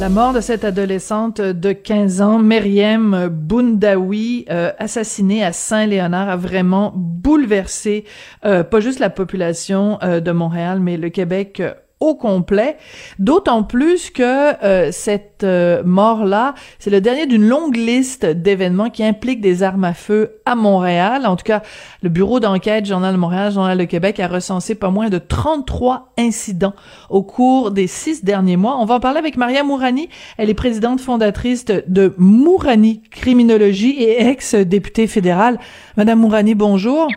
La 0.00 0.08
mort 0.08 0.32
de 0.32 0.40
cette 0.40 0.64
adolescente 0.64 1.42
de 1.42 1.72
15 1.72 2.22
ans, 2.22 2.38
Myriam 2.38 3.28
Boundaoui, 3.28 4.46
euh, 4.48 4.72
assassinée 4.78 5.44
à 5.44 5.52
Saint-Léonard, 5.52 6.30
a 6.30 6.36
vraiment 6.36 6.90
bouleversé 6.96 8.06
euh, 8.46 8.64
pas 8.64 8.80
juste 8.80 8.98
la 8.98 9.10
population 9.10 9.98
euh, 10.02 10.20
de 10.20 10.32
Montréal, 10.32 10.80
mais 10.80 10.96
le 10.96 11.10
Québec 11.10 11.62
au 12.00 12.14
complet, 12.14 12.78
d'autant 13.18 13.62
plus 13.62 14.10
que 14.10 14.22
euh, 14.64 14.90
cette 14.90 15.44
euh, 15.44 15.82
mort-là, 15.84 16.54
c'est 16.78 16.88
le 16.88 17.02
dernier 17.02 17.26
d'une 17.26 17.46
longue 17.46 17.76
liste 17.76 18.24
d'événements 18.24 18.88
qui 18.88 19.04
impliquent 19.04 19.42
des 19.42 19.62
armes 19.62 19.84
à 19.84 19.92
feu 19.92 20.40
à 20.46 20.54
Montréal. 20.54 21.26
En 21.26 21.36
tout 21.36 21.44
cas, 21.44 21.60
le 22.02 22.08
bureau 22.08 22.40
d'enquête 22.40 22.86
Journal 22.86 23.12
de 23.14 23.18
Montréal, 23.18 23.52
Journal 23.52 23.76
de 23.76 23.84
Québec 23.84 24.18
a 24.18 24.28
recensé 24.28 24.74
pas 24.74 24.90
moins 24.90 25.10
de 25.10 25.18
33 25.18 26.12
incidents 26.18 26.74
au 27.10 27.22
cours 27.22 27.70
des 27.70 27.86
six 27.86 28.24
derniers 28.24 28.56
mois. 28.56 28.78
On 28.78 28.86
va 28.86 28.94
en 28.94 29.00
parler 29.00 29.18
avec 29.18 29.36
Maria 29.36 29.62
Mourani. 29.62 30.08
Elle 30.38 30.48
est 30.48 30.54
présidente 30.54 31.00
fondatrice 31.00 31.66
de 31.66 32.14
Mourani 32.16 33.02
Criminologie 33.10 34.02
et 34.02 34.22
ex-députée 34.26 35.06
fédérale. 35.06 35.58
Madame 35.98 36.20
Mourani, 36.20 36.54
bonjour. 36.54 37.08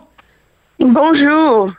Bonjour. 0.78 1.70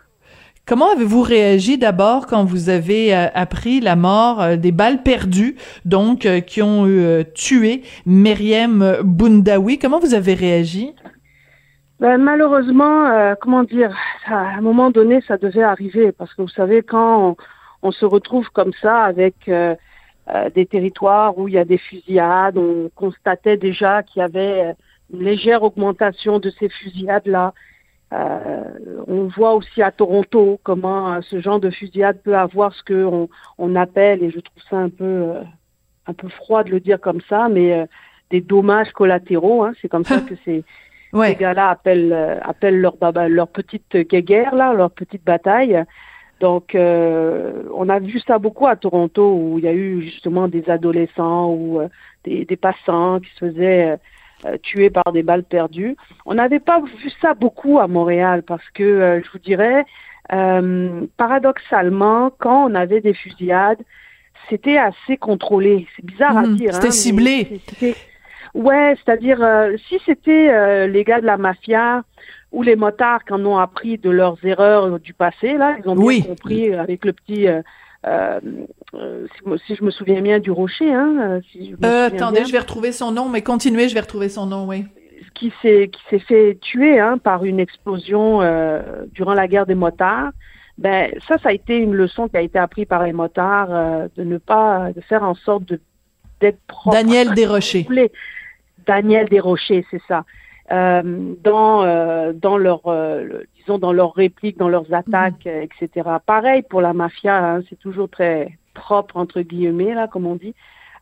Comment 0.67 0.89
avez-vous 0.91 1.21
réagi 1.21 1.77
d'abord 1.77 2.25
quand 2.25 2.43
vous 2.43 2.69
avez 2.69 3.15
euh, 3.15 3.27
appris 3.35 3.81
la 3.81 3.95
mort 3.95 4.41
euh, 4.41 4.55
des 4.55 4.71
balles 4.71 5.03
perdues, 5.03 5.57
donc 5.85 6.25
euh, 6.25 6.39
qui 6.39 6.63
ont 6.63 6.87
tué 7.35 7.83
Myriam 8.07 8.97
Boundaoui? 9.03 9.77
Comment 9.77 9.99
vous 9.99 10.15
avez 10.15 10.33
réagi? 10.33 10.95
Ben, 11.99 12.17
malheureusement, 12.17 13.35
comment 13.39 13.63
dire, 13.63 13.95
à 14.25 14.57
un 14.57 14.61
moment 14.61 14.89
donné, 14.89 15.21
ça 15.27 15.37
devait 15.37 15.63
arriver 15.63 16.11
parce 16.11 16.33
que 16.33 16.41
vous 16.41 16.49
savez 16.49 16.81
quand 16.81 17.37
on, 17.83 17.91
se 17.91 18.05
retrouve 18.05 18.49
comme 18.49 18.73
ça 18.81 19.03
avec 19.03 19.49
des 20.55 20.65
territoires 20.65 21.37
où 21.37 21.47
il 21.47 21.53
y 21.53 21.57
a 21.57 21.63
des 21.63 21.77
fusillades, 21.77 22.57
on 22.57 22.89
constatait 22.95 23.55
déjà 23.55 24.03
qu'il 24.03 24.19
y 24.19 24.23
avait 24.23 24.75
une 25.13 25.23
légère 25.23 25.63
augmentation 25.63 26.39
de 26.39 26.49
ces 26.49 26.67
fusillades 26.67 27.27
là 27.27 27.53
euh, 28.13 28.63
on 29.07 29.27
voit 29.27 29.55
aussi 29.55 29.81
à 29.81 29.91
Toronto 29.91 30.59
comment 30.63 31.13
euh, 31.13 31.21
ce 31.21 31.39
genre 31.41 31.59
de 31.59 31.71
fusillade 31.71 32.19
peut 32.23 32.37
avoir 32.37 32.73
ce 32.73 32.83
que 32.83 33.27
on, 33.57 33.75
appelle, 33.75 34.23
et 34.23 34.29
je 34.29 34.39
trouve 34.39 34.63
ça 34.69 34.77
un 34.77 34.89
peu 34.89 35.03
euh, 35.03 35.41
un 36.07 36.13
peu 36.13 36.29
froid 36.29 36.63
de 36.63 36.69
le 36.69 36.79
dire 36.79 37.01
comme 37.01 37.21
ça, 37.27 37.49
mais 37.49 37.87
des 38.29 38.41
dommages 38.41 38.91
collatéraux. 38.91 39.63
Hein, 39.63 39.73
c'est 39.81 39.89
comme 39.89 40.05
ça 40.05 40.21
que 40.29 40.35
ces, 40.45 40.63
ces 41.13 41.35
gars-là 41.35 41.69
appellent 41.69 42.39
appellent 42.43 42.79
leur 42.79 42.95
leur 43.27 43.47
petite 43.47 43.97
guerre 43.97 44.55
là, 44.55 44.73
leur 44.73 44.91
petite 44.91 45.23
bataille. 45.23 45.83
Donc, 46.41 46.75
on 46.75 47.89
a 47.89 47.99
vu 47.99 48.19
ça 48.19 48.37
beaucoup 48.37 48.67
à 48.67 48.75
Toronto 48.75 49.33
où 49.33 49.57
il 49.57 49.65
y 49.65 49.67
a 49.67 49.73
eu 49.73 50.01
justement 50.03 50.47
des 50.47 50.69
adolescents 50.69 51.49
ou 51.51 51.81
des, 52.25 52.45
des, 52.45 52.57
passants 52.57 53.19
qui 53.19 53.29
se 53.35 53.45
faisaient 53.45 53.91
euh, 53.91 53.97
tués 54.61 54.89
par 54.89 55.11
des 55.11 55.23
balles 55.23 55.43
perdues. 55.43 55.95
On 56.25 56.35
n'avait 56.35 56.59
pas 56.59 56.81
vu 56.81 57.09
ça 57.21 57.33
beaucoup 57.33 57.79
à 57.79 57.87
Montréal 57.87 58.43
parce 58.43 58.67
que, 58.73 58.83
euh, 58.83 59.21
je 59.23 59.31
vous 59.31 59.39
dirais, 59.39 59.85
euh, 60.33 61.01
paradoxalement, 61.17 62.31
quand 62.37 62.69
on 62.69 62.75
avait 62.75 63.01
des 63.01 63.13
fusillades, 63.13 63.81
c'était 64.49 64.77
assez 64.77 65.17
contrôlé. 65.17 65.87
C'est 65.95 66.05
bizarre 66.05 66.37
à 66.37 66.43
hmm, 66.43 66.55
dire. 66.55 66.73
C'était 66.73 66.87
hein, 66.87 66.91
ciblé. 66.91 67.61
Ouais, 68.53 68.95
c'est-à-dire 69.03 69.45
si 69.89 69.99
c'était 70.05 70.87
les 70.87 71.03
gars 71.03 71.19
de 71.19 71.25
la 71.25 71.35
mafia 71.35 72.03
ou 72.55 72.63
les 72.63 72.77
motards 72.77 73.25
qui 73.25 73.33
en 73.33 73.45
ont 73.45 73.57
appris 73.57 73.97
de 73.97 74.09
leurs 74.09 74.37
erreurs 74.45 74.97
du 74.99 75.13
passé, 75.13 75.57
là, 75.57 75.75
ils 75.77 75.89
ont 75.89 75.95
bien 75.95 76.21
compris 76.21 76.73
avec 76.73 77.03
le 77.03 77.11
petit 77.11 77.49
euh, 77.49 77.61
euh, 78.05 78.39
si, 79.65 79.75
je 79.75 79.83
me 79.83 79.91
souviens 79.91 80.21
bien 80.21 80.39
du 80.39 80.51
Rocher, 80.51 80.93
hein, 80.93 81.41
euh, 81.83 82.07
attendez, 82.07 82.45
je 82.45 82.51
vais 82.51 82.59
retrouver 82.59 82.91
son 82.91 83.11
nom, 83.11 83.29
mais 83.29 83.41
continuez, 83.41 83.89
je 83.89 83.93
vais 83.93 84.01
retrouver 84.01 84.29
son 84.29 84.45
nom, 84.45 84.67
oui. 84.67 84.85
Qui 85.33 85.51
s'est 85.61 85.89
qui 85.91 86.01
s'est 86.09 86.19
fait 86.19 86.57
tuer 86.61 86.99
hein, 86.99 87.17
par 87.17 87.43
une 87.43 87.59
explosion 87.59 88.39
durant 89.13 89.33
la 89.33 89.47
guerre 89.47 89.65
des 89.65 89.75
motards. 89.75 90.31
Ben 90.77 91.11
ça, 91.27 91.37
ça 91.37 91.49
a 91.49 91.51
été 91.53 91.77
une 91.77 91.93
leçon 91.93 92.27
qui 92.27 92.37
a 92.37 92.41
été 92.41 92.59
apprise 92.59 92.85
par 92.85 93.03
les 93.03 93.13
motards 93.13 93.69
de 94.15 94.23
ne 94.23 94.37
pas 94.37 94.91
de 94.95 95.01
faire 95.01 95.23
en 95.23 95.35
sorte 95.35 95.65
de 95.65 95.79
d'être 96.39 96.59
propre. 96.67 96.95
Daniel 96.95 97.33
Desrochers. 97.33 97.87
Daniel 98.85 99.27
Desrochers, 99.27 99.85
c'est 99.89 100.01
ça. 100.07 100.23
Dans 100.69 102.33
dans 102.33 102.57
leur 102.57 102.81
disons, 103.57 103.77
dans 103.77 103.93
leurs 103.93 104.13
répliques, 104.13 104.57
dans 104.57 104.69
leurs 104.69 104.93
attaques, 104.93 105.45
mhm. 105.45 105.63
etc. 105.63 106.09
Pareil 106.25 106.61
pour 106.63 106.81
la 106.81 106.93
mafia, 106.93 107.37
hein, 107.37 107.61
c'est 107.69 107.79
toujours 107.79 108.09
très 108.09 108.57
propre, 108.73 109.17
entre 109.17 109.41
guillemets, 109.41 109.93
là, 109.93 110.07
comme 110.07 110.25
on 110.27 110.35
dit. 110.35 110.53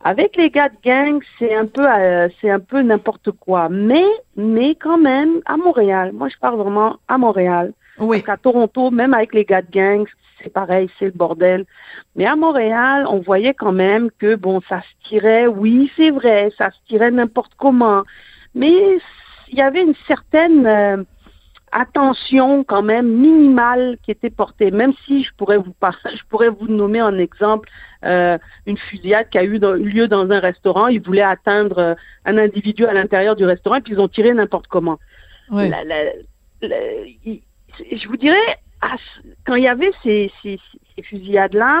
Avec 0.02 0.36
les 0.36 0.50
gars 0.50 0.68
de 0.68 0.76
gang, 0.84 1.22
c'est 1.38 1.54
un 1.54 1.66
peu, 1.66 1.86
euh, 1.86 2.28
c'est 2.40 2.50
un 2.50 2.60
peu 2.60 2.82
n'importe 2.82 3.30
quoi. 3.30 3.68
Mais, 3.70 4.04
mais 4.36 4.74
quand 4.74 4.98
même, 4.98 5.40
à 5.46 5.56
Montréal, 5.56 6.12
moi 6.12 6.28
je 6.28 6.36
parle 6.38 6.58
vraiment 6.58 6.96
à 7.08 7.16
Montréal. 7.16 7.72
Oui. 7.98 8.18
Parce 8.20 8.38
qu'à 8.38 8.42
Toronto, 8.42 8.90
même 8.90 9.14
avec 9.14 9.32
les 9.32 9.44
gars 9.44 9.62
de 9.62 9.70
gang, 9.70 10.06
c'est 10.42 10.52
pareil, 10.52 10.90
c'est 10.98 11.06
le 11.06 11.12
bordel. 11.12 11.64
Mais 12.16 12.26
à 12.26 12.36
Montréal, 12.36 13.06
on 13.08 13.20
voyait 13.20 13.54
quand 13.54 13.72
même 13.72 14.10
que, 14.18 14.34
bon, 14.34 14.60
ça 14.68 14.82
se 14.82 15.08
tirait, 15.08 15.46
oui, 15.46 15.90
c'est 15.96 16.10
vrai, 16.10 16.50
ça 16.58 16.70
se 16.70 16.76
tirait 16.86 17.10
n'importe 17.10 17.52
comment. 17.56 18.02
Mais 18.54 18.98
il 19.48 19.58
y 19.58 19.62
avait 19.62 19.82
une 19.82 19.94
certaine, 20.06 20.66
euh, 20.66 21.02
attention 21.72 22.62
quand 22.62 22.82
même 22.82 23.08
minimale 23.08 23.98
qui 24.04 24.12
était 24.12 24.30
portée, 24.30 24.70
même 24.70 24.92
si 25.04 25.24
je 25.24 25.30
pourrais 25.36 25.58
vous 25.58 25.74
je 25.82 26.22
pourrais 26.30 26.48
vous 26.48 26.68
nommer 26.68 27.00
un 27.00 27.18
exemple 27.18 27.68
euh, 28.04 28.38
une 28.66 28.78
fusillade 28.78 29.28
qui 29.28 29.38
a 29.38 29.44
eu 29.44 29.58
lieu 29.58 30.06
dans 30.08 30.30
un 30.30 30.38
restaurant. 30.38 30.86
Ils 30.86 31.00
voulaient 31.00 31.22
atteindre 31.22 31.78
euh, 31.78 31.94
un 32.24 32.38
individu 32.38 32.86
à 32.86 32.92
l'intérieur 32.92 33.34
du 33.34 33.44
restaurant 33.44 33.76
et 33.76 33.80
puis 33.80 33.94
ils 33.94 34.00
ont 34.00 34.08
tiré 34.08 34.32
n'importe 34.32 34.68
comment. 34.68 34.98
je 36.62 38.08
vous 38.08 38.16
dirais, 38.16 38.58
quand 39.46 39.56
il 39.56 39.64
y 39.64 39.68
avait 39.68 39.90
ces, 40.02 40.30
ces, 40.42 40.58
fusillades-là, 41.02 41.80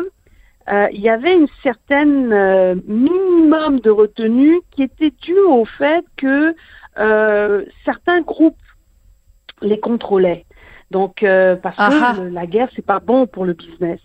euh, 0.70 0.88
il 0.92 1.00
y 1.00 1.08
avait 1.08 1.34
une 1.34 1.48
certaine 1.62 2.82
minimum 2.86 3.80
de 3.80 3.90
retenue 3.90 4.60
qui 4.70 4.82
était 4.82 5.12
due 5.22 5.38
au 5.40 5.64
fait 5.64 6.04
que 6.16 6.54
certains 7.84 8.20
groupes 8.22 8.56
les 9.62 9.80
contrôlait. 9.80 10.44
Donc, 10.90 11.22
euh, 11.22 11.56
parce 11.56 11.76
que 11.76 12.22
la 12.28 12.46
guerre, 12.46 12.68
c'est 12.76 12.84
pas 12.84 13.00
bon 13.00 13.26
pour 13.26 13.44
le 13.44 13.54
business. 13.54 14.00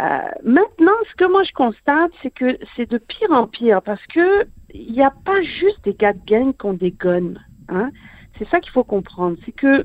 Euh, 0.00 0.18
maintenant, 0.44 0.92
ce 1.10 1.14
que 1.16 1.30
moi 1.30 1.42
je 1.42 1.52
constate, 1.52 2.10
c'est 2.22 2.30
que 2.30 2.58
c'est 2.74 2.90
de 2.90 2.98
pire 2.98 3.32
en 3.32 3.46
pire 3.46 3.82
parce 3.82 4.04
que 4.06 4.46
il 4.72 4.92
n'y 4.92 5.02
a 5.02 5.10
pas 5.10 5.42
juste 5.42 5.82
des 5.84 5.94
gars 5.94 6.12
de 6.12 6.20
gang 6.26 6.54
des 6.74 6.90
guns. 6.90 7.34
Hein? 7.68 7.90
C'est 8.38 8.48
ça 8.48 8.60
qu'il 8.60 8.72
faut 8.72 8.84
comprendre. 8.84 9.36
C'est 9.44 9.52
que 9.52 9.84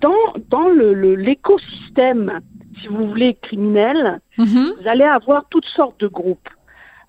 dans, 0.00 0.14
dans 0.48 0.68
le, 0.68 1.14
l'écosystème, 1.14 2.40
si 2.80 2.88
vous 2.88 3.08
voulez, 3.08 3.34
criminel, 3.34 4.20
mm-hmm. 4.38 4.80
vous 4.80 4.88
allez 4.88 5.04
avoir 5.04 5.44
toutes 5.48 5.66
sortes 5.66 6.00
de 6.00 6.08
groupes. 6.08 6.48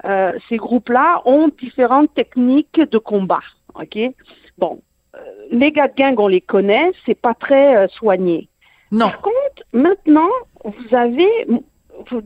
Euh, 0.06 0.34
ces 0.50 0.58
groupes-là 0.58 1.22
ont 1.26 1.50
différentes 1.50 2.14
techniques 2.14 2.80
de 2.80 2.98
combat. 2.98 3.42
Ok? 3.76 3.98
Bon, 4.58 4.82
euh, 5.16 5.20
les 5.52 5.72
gars 5.72 5.88
de 5.88 5.96
gang, 5.96 6.16
on 6.20 6.28
les 6.28 6.42
connaît, 6.42 6.92
c'est 7.06 7.20
pas 7.20 7.34
très 7.34 7.76
euh, 7.76 7.88
soigné. 7.88 8.50
Non. 8.92 9.10
Par 9.10 9.22
contre, 9.22 9.64
maintenant, 9.74 10.30
vous 10.66 10.96
avez, 10.96 11.48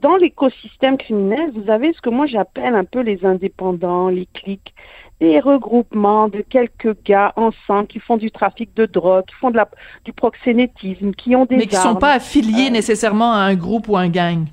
dans 0.02 0.16
l'écosystème 0.18 0.98
criminel, 0.98 1.52
vous 1.54 1.70
avez 1.70 1.94
ce 1.94 2.02
que 2.02 2.10
moi 2.10 2.26
j'appelle 2.26 2.76
un 2.76 2.86
peu 2.86 3.02
les 3.02 3.26
indépendants, 3.26 4.10
les 4.10 4.28
clics, 4.34 4.74
des 5.20 5.40
regroupements 5.40 6.28
de 6.28 6.42
quelques 6.42 6.96
gars 7.04 7.34
ensemble 7.36 7.88
qui 7.88 8.00
font 8.00 8.18
du 8.18 8.32
trafic 8.32 8.76
de 8.76 8.86
drogue, 8.86 9.26
qui 9.26 9.36
font 9.36 9.50
de 9.50 9.56
la, 9.56 9.70
du 10.04 10.14
proxénétisme, 10.14 11.12
qui 11.12 11.36
ont 11.36 11.46
des 11.46 11.58
Mais 11.58 11.68
qui 11.68 11.76
ne 11.76 11.82
sont 11.82 11.96
pas 11.96 12.14
affiliés 12.14 12.68
euh, 12.68 12.72
nécessairement 12.72 13.32
à 13.32 13.38
un 13.38 13.56
groupe 13.56 13.88
ou 13.88 13.98
un 13.98 14.10
gang. 14.10 14.46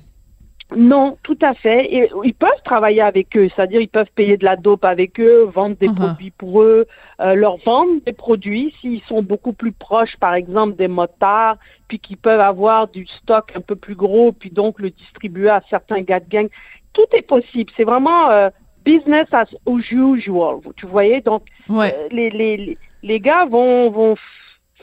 Non, 0.75 1.17
tout 1.23 1.37
à 1.41 1.53
fait. 1.53 1.93
Et 1.93 2.09
ils 2.23 2.33
peuvent 2.33 2.49
travailler 2.63 3.01
avec 3.01 3.35
eux, 3.37 3.49
c'est-à-dire 3.55 3.81
ils 3.81 3.87
peuvent 3.87 4.11
payer 4.15 4.37
de 4.37 4.45
la 4.45 4.55
dope 4.55 4.85
avec 4.85 5.19
eux, 5.19 5.43
vendre 5.53 5.75
des 5.77 5.87
uh-huh. 5.87 5.95
produits 5.95 6.31
pour 6.31 6.61
eux, 6.61 6.87
euh, 7.19 7.35
leur 7.35 7.57
vendre 7.57 8.01
des 8.05 8.13
produits 8.13 8.73
s'ils 8.79 9.01
sont 9.03 9.21
beaucoup 9.21 9.53
plus 9.53 9.71
proches, 9.71 10.17
par 10.17 10.33
exemple 10.33 10.75
des 10.75 10.87
motards, 10.87 11.57
puis 11.87 11.99
qu'ils 11.99 12.17
peuvent 12.17 12.39
avoir 12.39 12.87
du 12.87 13.05
stock 13.05 13.51
un 13.55 13.61
peu 13.61 13.75
plus 13.75 13.95
gros, 13.95 14.31
puis 14.31 14.49
donc 14.49 14.79
le 14.79 14.89
distribuer 14.89 15.49
à 15.49 15.61
certains 15.69 16.01
gars 16.01 16.19
de 16.19 16.29
gang. 16.29 16.47
Tout 16.93 17.07
est 17.13 17.27
possible. 17.27 17.71
C'est 17.75 17.83
vraiment 17.83 18.29
euh, 18.29 18.49
business 18.85 19.27
as 19.31 19.47
usual. 19.67 20.59
Tu 20.75 20.85
voyais 20.85 21.21
donc 21.21 21.43
euh, 21.69 21.89
les, 22.11 22.29
les, 22.29 22.77
les 23.01 23.19
gars 23.19 23.45
vont 23.45 23.89
vont 23.89 24.15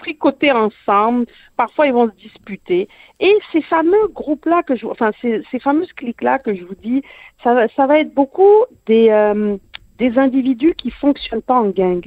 fricoter 0.00 0.52
ensemble, 0.52 1.26
parfois 1.56 1.86
ils 1.86 1.92
vont 1.92 2.08
se 2.08 2.16
disputer. 2.16 2.88
Et 3.20 3.34
ces 3.52 3.62
fameux 3.62 4.08
groupes-là 4.08 4.62
que 4.62 4.76
je, 4.76 4.86
enfin 4.86 5.12
ces, 5.20 5.42
ces 5.50 5.58
fameuses 5.58 5.92
cliques-là 5.92 6.38
que 6.38 6.54
je 6.54 6.64
vous 6.64 6.74
dis, 6.74 7.02
ça, 7.42 7.66
ça 7.76 7.86
va 7.86 7.98
être 8.00 8.14
beaucoup 8.14 8.64
des, 8.86 9.08
euh, 9.10 9.56
des 9.98 10.18
individus 10.18 10.74
qui 10.74 10.90
fonctionnent 10.90 11.42
pas 11.42 11.60
en 11.60 11.68
gang. 11.68 12.02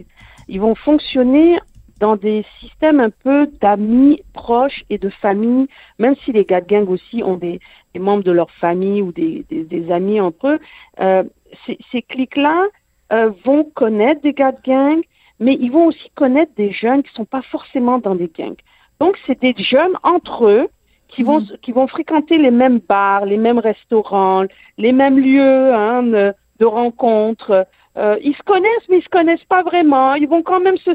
Ils 0.47 0.59
vont 0.59 0.75
fonctionner 0.75 1.59
dans 1.99 2.15
des 2.15 2.43
systèmes 2.59 2.99
un 2.99 3.11
peu 3.11 3.47
d'amis 3.61 4.23
proches 4.33 4.83
et 4.89 4.97
de 4.97 5.09
famille, 5.09 5.67
même 5.99 6.15
si 6.25 6.31
les 6.33 6.43
gars 6.43 6.59
de 6.59 6.67
gang 6.67 6.89
aussi 6.89 7.23
ont 7.23 7.37
des, 7.37 7.59
des 7.93 7.99
membres 7.99 8.23
de 8.23 8.31
leur 8.31 8.51
famille 8.51 9.01
ou 9.01 9.11
des, 9.11 9.45
des, 9.49 9.91
amis 9.91 10.19
entre 10.19 10.47
eux, 10.47 10.59
euh, 10.99 11.23
ces, 11.65 11.77
ces 11.91 12.01
cliques-là 12.01 12.65
euh, 13.13 13.31
vont 13.45 13.63
connaître 13.63 14.21
des 14.21 14.33
gars 14.33 14.51
de 14.51 14.61
gang, 14.65 15.01
mais 15.39 15.57
ils 15.59 15.71
vont 15.71 15.87
aussi 15.87 16.09
connaître 16.15 16.53
des 16.55 16.71
jeunes 16.71 17.03
qui 17.03 17.09
ne 17.11 17.15
sont 17.15 17.25
pas 17.25 17.41
forcément 17.41 17.97
dans 17.97 18.15
des 18.15 18.29
gangs. 18.29 18.55
Donc, 18.99 19.17
c'est 19.25 19.39
des 19.41 19.55
jeunes 19.57 19.97
entre 20.03 20.45
eux 20.45 20.69
qui 21.07 21.23
vont, 21.23 21.41
mhm. 21.41 21.57
qui 21.61 21.71
vont 21.71 21.87
fréquenter 21.87 22.37
les 22.37 22.51
mêmes 22.51 22.79
bars, 22.79 23.25
les 23.25 23.37
mêmes 23.37 23.59
restaurants, 23.59 24.45
les 24.77 24.91
mêmes 24.91 25.19
lieux 25.19 25.73
hein, 25.73 26.03
de, 26.03 26.33
de 26.59 26.65
rencontres. 26.65 27.65
Euh, 27.97 28.17
ils 28.21 28.35
se 28.35 28.43
connaissent, 28.43 28.87
mais 28.89 28.99
ils 28.99 29.03
se 29.03 29.09
connaissent 29.09 29.43
pas 29.45 29.63
vraiment. 29.63 30.15
Ils 30.15 30.27
vont 30.27 30.41
quand 30.41 30.59
même 30.59 30.77
se 30.77 30.91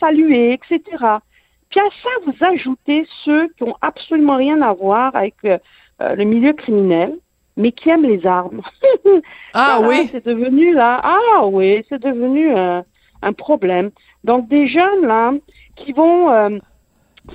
saluer, 0.00 0.52
etc. 0.52 0.80
Puis 1.70 1.80
à 1.80 1.88
ça, 2.02 2.10
vous 2.26 2.44
ajoutez 2.44 3.06
ceux 3.24 3.48
qui 3.56 3.62
ont 3.64 3.76
absolument 3.80 4.36
rien 4.36 4.60
à 4.62 4.72
voir 4.72 5.16
avec 5.16 5.34
euh, 5.44 5.58
euh, 6.02 6.14
le 6.14 6.24
milieu 6.24 6.52
criminel, 6.52 7.16
mais 7.56 7.72
qui 7.72 7.88
aiment 7.88 8.04
les 8.04 8.26
armes. 8.26 8.60
ah 9.54 9.80
oui. 9.82 10.08
C'est 10.12 10.24
devenu 10.24 10.74
là. 10.74 11.00
Ah 11.02 11.46
oui, 11.46 11.84
c'est 11.88 12.02
devenu 12.02 12.52
un 13.24 13.32
problème. 13.32 13.90
Donc 14.22 14.48
des 14.48 14.66
jeunes 14.68 15.06
là 15.06 15.32
qui 15.76 15.92
vont 15.92 16.30
euh, 16.30 16.58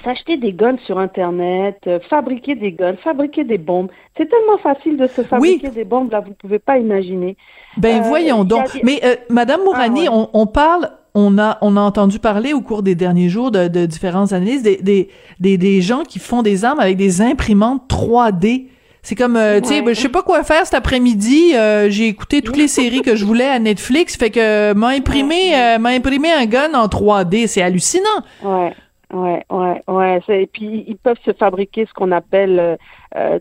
s'acheter 0.04 0.38
des 0.38 0.54
guns 0.54 0.78
sur 0.86 1.00
Internet, 1.00 1.80
euh, 1.88 2.00
fabriquer 2.10 2.56
des 2.56 2.72
guns, 2.72 2.96
fabriquer 3.04 3.44
des 3.44 3.58
bombes. 3.58 3.90
C'est 4.18 4.30
tellement 4.30 4.58
facile 4.60 4.98
de 4.98 5.08
se 5.08 5.24
fabriquer 5.24 5.70
des 5.70 5.84
bombes 5.84 6.12
là, 6.12 6.22
vous 6.22 6.34
pouvez 6.34 6.60
pas 6.60 6.78
imaginer. 6.78 7.36
Ben 7.78 8.00
euh, 8.00 8.08
voyons 8.08 8.44
donc. 8.44 8.68
Mais 8.84 9.02
Madame 9.30 9.64
Mourani, 9.64 10.08
ah, 10.08 10.28
on, 10.34 10.48
parle 10.48 10.92
on 11.14 11.38
a, 11.38 11.58
on 11.62 11.76
a 11.76 11.82
entendu 11.82 12.20
parler 12.20 12.54
au 12.54 12.62
cours 12.62 12.84
des 12.84 12.96
derniers 12.96 13.30
jours 13.30 13.52
de, 13.52 13.68
de 13.68 13.86
différentes 13.86 14.32
analyses 14.32 14.64
des, 14.64 14.78
des, 14.78 15.10
des, 15.40 15.58
des, 15.58 15.82
gens 15.82 16.04
qui 16.04 16.20
font 16.20 16.42
des 16.42 16.66
armes 16.66 16.80
avec 16.80 16.98
des 16.98 17.22
imprimantes 17.22 17.84
3D. 17.90 18.68
C'est 19.10 19.16
comme, 19.16 19.38
euh, 19.38 19.60
tu 19.60 19.70
sais, 19.70 19.82
ben, 19.82 19.95
je 19.95 20.01
sais 20.01 20.07
pas 20.07 20.22
quoi 20.22 20.43
faire 20.43 20.68
cet 20.68 20.76
après-midi. 20.76 21.55
Euh, 21.55 21.89
j'ai 21.89 22.05
écouté 22.05 22.43
toutes 22.43 22.57
les 22.57 22.68
séries 22.68 23.01
que 23.01 23.16
je 23.16 23.26
voulais 23.26 23.49
à 23.49 23.57
Netflix. 23.57 24.16
Fait 24.16 24.30
que 24.30 24.72
m'a 24.74 24.89
imprimé, 24.89 25.55
euh, 25.55 25.80
m'a 25.80 25.89
imprimé 25.89 26.32
un 26.32 26.45
gun 26.45 26.76
en 26.76 26.86
3D. 26.86 27.47
C'est 27.47 27.64
hallucinant. 27.64 28.22
Ouais. 28.43 28.72
Ouais, 29.12 29.43
ouais, 29.49 29.82
ouais. 29.88 30.22
Et 30.28 30.45
puis 30.45 30.86
ils 30.88 30.95
peuvent 30.95 31.18
se 31.26 31.34
fabriquer 31.34 31.88
ce 31.88 31.93
qu'on 31.95 32.12
appelle 32.12 32.78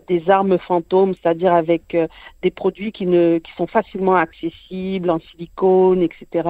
des 0.07 0.27
armes 0.27 0.57
fantômes, 0.57 1.13
c'est-à-dire 1.13 1.53
avec 1.53 1.95
des 2.41 2.49
produits 2.49 2.91
qui 2.91 3.05
ne, 3.05 3.37
qui 3.37 3.51
sont 3.55 3.67
facilement 3.67 4.15
accessibles 4.15 5.11
en 5.11 5.19
silicone, 5.19 6.01
etc. 6.01 6.49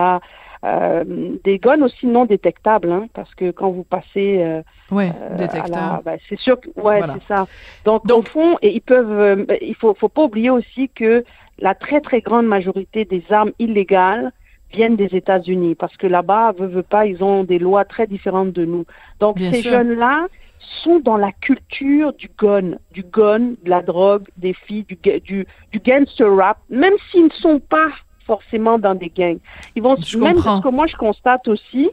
Euh, 0.65 1.05
des 1.45 1.57
guns 1.57 1.81
aussi 1.81 2.05
non 2.05 2.25
détectables, 2.25 2.91
hein, 2.91 3.07
parce 3.13 3.33
que 3.33 3.51
quand 3.51 3.71
vous 3.71 3.85
passez 3.85 4.43
euh, 4.43 4.61
ouais, 4.91 5.09
euh, 5.21 5.47
ben, 6.03 6.17
c'est 6.27 6.37
sûr 6.37 6.59
que 6.59 6.67
ouais, 6.75 6.99
c'est 7.01 7.33
ça. 7.33 7.47
Donc, 7.85 8.05
Donc, 8.05 8.27
au 8.27 8.29
fond, 8.29 8.57
et 8.61 8.73
ils 8.75 8.81
peuvent, 8.81 9.45
il 9.61 9.75
faut, 9.75 9.93
faut 9.93 10.09
pas 10.09 10.23
oublier 10.23 10.49
aussi 10.49 10.89
que 10.89 11.23
la 11.59 11.75
très 11.75 12.01
très 12.01 12.19
grande 12.19 12.45
majorité 12.45 13.05
des 13.05 13.23
armes 13.29 13.53
illégales 13.57 14.33
viennent 14.73 14.97
des 14.97 15.15
États-Unis, 15.15 15.75
parce 15.75 15.95
que 15.95 16.07
là-bas, 16.07 16.51
veut, 16.57 16.67
veut 16.67 16.83
pas, 16.83 17.05
ils 17.05 17.23
ont 17.23 17.45
des 17.45 17.57
lois 17.57 17.85
très 17.85 18.05
différentes 18.05 18.51
de 18.51 18.65
nous. 18.65 18.85
Donc 19.21 19.39
ces 19.39 19.61
jeunes-là 19.61 20.27
sont 20.83 20.99
dans 20.99 21.17
la 21.17 21.31
culture 21.31 22.11
du 22.11 22.29
gun, 22.37 22.73
du 22.91 23.03
gun, 23.03 23.53
de 23.63 23.69
la 23.69 23.81
drogue, 23.81 24.27
des 24.35 24.53
filles, 24.53 24.83
du, 24.83 24.97
du, 25.21 25.47
du 25.71 25.79
gangster 25.79 26.35
rap, 26.35 26.57
même 26.69 26.95
s'ils 27.09 27.25
ne 27.25 27.29
sont 27.29 27.59
pas 27.61 27.87
forcément 28.29 28.77
dans 28.77 28.93
des 28.93 29.09
gangs. 29.09 29.39
Ils 29.75 29.81
vont 29.81 29.95
même 30.19 30.41
parce 30.43 30.63
que 30.63 30.69
moi 30.69 30.85
je 30.85 30.95
constate 30.95 31.47
aussi, 31.47 31.89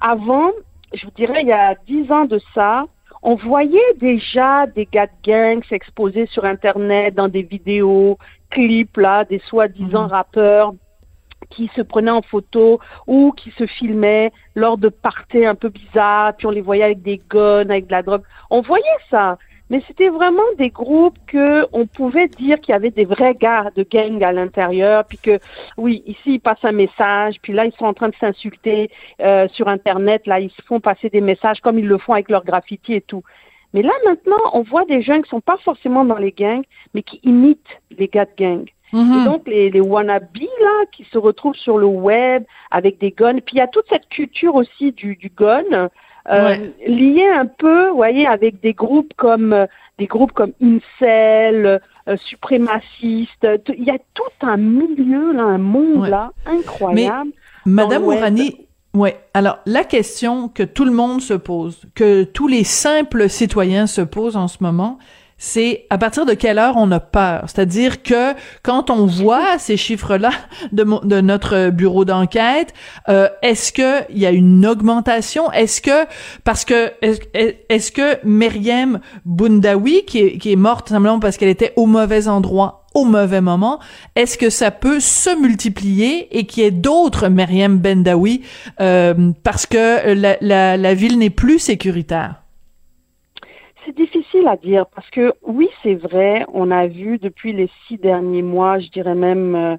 avant, 0.00 0.50
je 0.92 1.04
vous 1.06 1.12
dirais 1.20 1.42
il 1.42 1.48
y 1.48 1.52
a 1.52 1.76
dix 1.86 2.10
ans 2.10 2.24
de 2.24 2.40
ça, 2.54 2.86
on 3.22 3.36
voyait 3.36 3.92
déjà 4.00 4.66
des 4.66 4.86
gars 4.86 5.06
de 5.06 5.18
gangs 5.24 5.62
s'exposer 5.68 6.26
sur 6.26 6.44
internet 6.44 7.14
dans 7.14 7.28
des 7.28 7.42
vidéos, 7.42 8.18
clips 8.50 8.96
là, 8.96 9.24
des 9.24 9.40
soi-disant 9.48 10.06
mhm. 10.06 10.10
rappeurs 10.10 10.74
qui 11.50 11.70
se 11.76 11.82
prenaient 11.82 12.10
en 12.10 12.22
photo 12.22 12.80
ou 13.06 13.32
qui 13.36 13.52
se 13.52 13.66
filmaient 13.66 14.32
lors 14.56 14.78
de 14.78 14.88
parties 14.88 15.46
un 15.46 15.54
peu 15.54 15.68
bizarres, 15.68 16.34
puis 16.36 16.46
on 16.48 16.50
les 16.50 16.62
voyait 16.62 16.82
avec 16.82 17.02
des 17.02 17.20
guns, 17.30 17.70
avec 17.70 17.86
de 17.86 17.92
la 17.92 18.02
drogue. 18.02 18.22
On 18.50 18.60
voyait 18.62 19.00
ça 19.10 19.38
mais 19.70 19.82
c'était 19.86 20.08
vraiment 20.08 20.42
des 20.58 20.70
groupes 20.70 21.18
que 21.26 21.66
on 21.72 21.86
pouvait 21.86 22.28
dire 22.28 22.60
qu'il 22.60 22.72
y 22.72 22.76
avait 22.76 22.90
des 22.90 23.04
vrais 23.04 23.34
gars 23.34 23.70
de 23.74 23.82
gang 23.82 24.22
à 24.22 24.32
l'intérieur, 24.32 25.04
puis 25.04 25.18
que 25.18 25.38
oui, 25.76 26.02
ici 26.06 26.34
ils 26.34 26.40
passent 26.40 26.64
un 26.64 26.72
message, 26.72 27.36
puis 27.42 27.52
là 27.52 27.66
ils 27.66 27.72
sont 27.72 27.86
en 27.86 27.94
train 27.94 28.08
de 28.08 28.14
s'insulter 28.16 28.90
euh, 29.20 29.48
sur 29.48 29.68
internet, 29.68 30.26
là 30.26 30.40
ils 30.40 30.50
se 30.50 30.62
font 30.62 30.80
passer 30.80 31.10
des 31.10 31.20
messages 31.20 31.60
comme 31.60 31.78
ils 31.78 31.86
le 31.86 31.98
font 31.98 32.12
avec 32.12 32.30
leurs 32.30 32.44
graffiti 32.44 32.94
et 32.94 33.00
tout. 33.00 33.22
Mais 33.74 33.82
là 33.82 33.92
maintenant, 34.04 34.38
on 34.52 34.62
voit 34.62 34.84
des 34.84 35.02
jeunes 35.02 35.22
qui 35.22 35.28
sont 35.30 35.40
pas 35.40 35.58
forcément 35.58 36.04
dans 36.04 36.16
les 36.16 36.32
gangs, 36.32 36.64
mais 36.94 37.02
qui 37.02 37.20
imitent 37.24 37.80
les 37.90 38.08
gars 38.08 38.24
de 38.24 38.30
gang. 38.36 38.64
Mm-hmm. 38.92 39.22
Et 39.22 39.24
donc 39.24 39.48
les, 39.48 39.70
les 39.70 39.80
wannabes 39.80 40.28
là 40.60 40.84
qui 40.92 41.04
se 41.04 41.18
retrouvent 41.18 41.56
sur 41.56 41.76
le 41.76 41.86
web 41.86 42.44
avec 42.70 42.98
des 42.98 43.10
guns, 43.10 43.40
puis 43.44 43.56
il 43.56 43.58
y 43.58 43.60
a 43.60 43.66
toute 43.66 43.86
cette 43.88 44.08
culture 44.08 44.54
aussi 44.54 44.92
du, 44.92 45.16
du 45.16 45.28
gun 45.28 45.88
euh, 46.30 46.56
lié 46.86 47.26
un 47.28 47.46
peu, 47.46 47.88
vous 47.88 47.96
voyez, 47.96 48.26
avec 48.26 48.60
des 48.60 48.72
groupes 48.72 49.12
comme 49.16 49.52
euh, 49.52 49.66
des 49.98 50.06
groupes 50.06 50.32
comme 50.32 50.52
Incel, 50.60 51.80
euh, 52.08 52.16
suprémacistes. 52.16 53.46
Il 53.76 53.84
y 53.84 53.90
a 53.90 53.98
tout 54.14 54.22
un 54.46 54.56
milieu 54.56 55.32
là, 55.32 55.44
un 55.44 55.58
monde 55.58 56.08
là 56.08 56.32
incroyable. 56.46 57.30
Madame 57.64 58.02
Mourani, 58.02 58.66
ouais. 58.94 59.16
Alors 59.34 59.58
la 59.66 59.84
question 59.84 60.48
que 60.48 60.62
tout 60.62 60.84
le 60.84 60.90
monde 60.90 61.20
se 61.20 61.34
pose, 61.34 61.82
que 61.94 62.24
tous 62.24 62.48
les 62.48 62.64
simples 62.64 63.28
citoyens 63.28 63.86
se 63.86 64.02
posent 64.02 64.36
en 64.36 64.48
ce 64.48 64.58
moment, 64.60 64.98
c'est 65.38 65.86
à 65.90 65.98
partir 65.98 66.24
de 66.24 66.34
quelle 66.34 66.58
heure 66.58 66.74
on 66.76 66.90
a 66.90 67.00
peur. 67.00 67.44
C'est-à-dire 67.46 68.02
que 68.02 68.32
quand 68.62 68.90
on 68.90 69.06
voit 69.06 69.58
ces 69.58 69.76
chiffres-là 69.76 70.30
de, 70.72 70.84
de, 71.06 71.20
notre 71.20 71.70
bureau 71.70 72.04
d'enquête, 72.04 72.72
euh, 73.08 73.28
est-ce 73.42 73.72
que 73.72 74.10
il 74.10 74.18
y 74.18 74.26
a 74.26 74.30
une 74.30 74.66
augmentation? 74.66 75.52
Est-ce 75.52 75.80
que 75.80 76.06
parce 76.44 76.64
que 76.64 76.92
est-ce 77.02 77.92
que 77.92 78.18
Myriam 78.24 79.00
Bundawi 79.24 80.04
qui 80.06 80.18
est, 80.18 80.38
qui 80.38 80.52
est 80.52 80.56
morte 80.56 80.88
simplement 80.88 81.20
parce 81.20 81.36
qu'elle 81.36 81.48
était 81.48 81.72
au 81.76 81.86
mauvais 81.86 82.28
endroit 82.28 82.82
au 82.94 83.04
mauvais 83.04 83.42
moment, 83.42 83.78
est-ce 84.14 84.38
que 84.38 84.48
ça 84.48 84.70
peut 84.70 85.00
se 85.00 85.38
multiplier 85.38 86.34
et 86.38 86.46
qu'il 86.46 86.62
y 86.62 86.66
ait 86.66 86.70
d'autres 86.70 87.28
Myriam 87.28 87.76
Bendawi 87.76 88.40
euh, 88.80 89.32
parce 89.42 89.66
que 89.66 90.14
la, 90.14 90.38
la, 90.40 90.78
la 90.78 90.94
ville 90.94 91.18
n'est 91.18 91.28
plus 91.28 91.58
sécuritaire? 91.58 92.45
C'est 93.86 93.96
difficile 93.96 94.48
à 94.48 94.56
dire 94.56 94.86
parce 94.86 95.08
que 95.10 95.32
oui, 95.42 95.68
c'est 95.82 95.94
vrai, 95.94 96.44
on 96.52 96.70
a 96.70 96.86
vu 96.86 97.18
depuis 97.18 97.52
les 97.52 97.70
six 97.86 97.96
derniers 97.96 98.42
mois, 98.42 98.78
je 98.80 98.88
dirais 98.88 99.14
même 99.14 99.54
euh, 99.54 99.76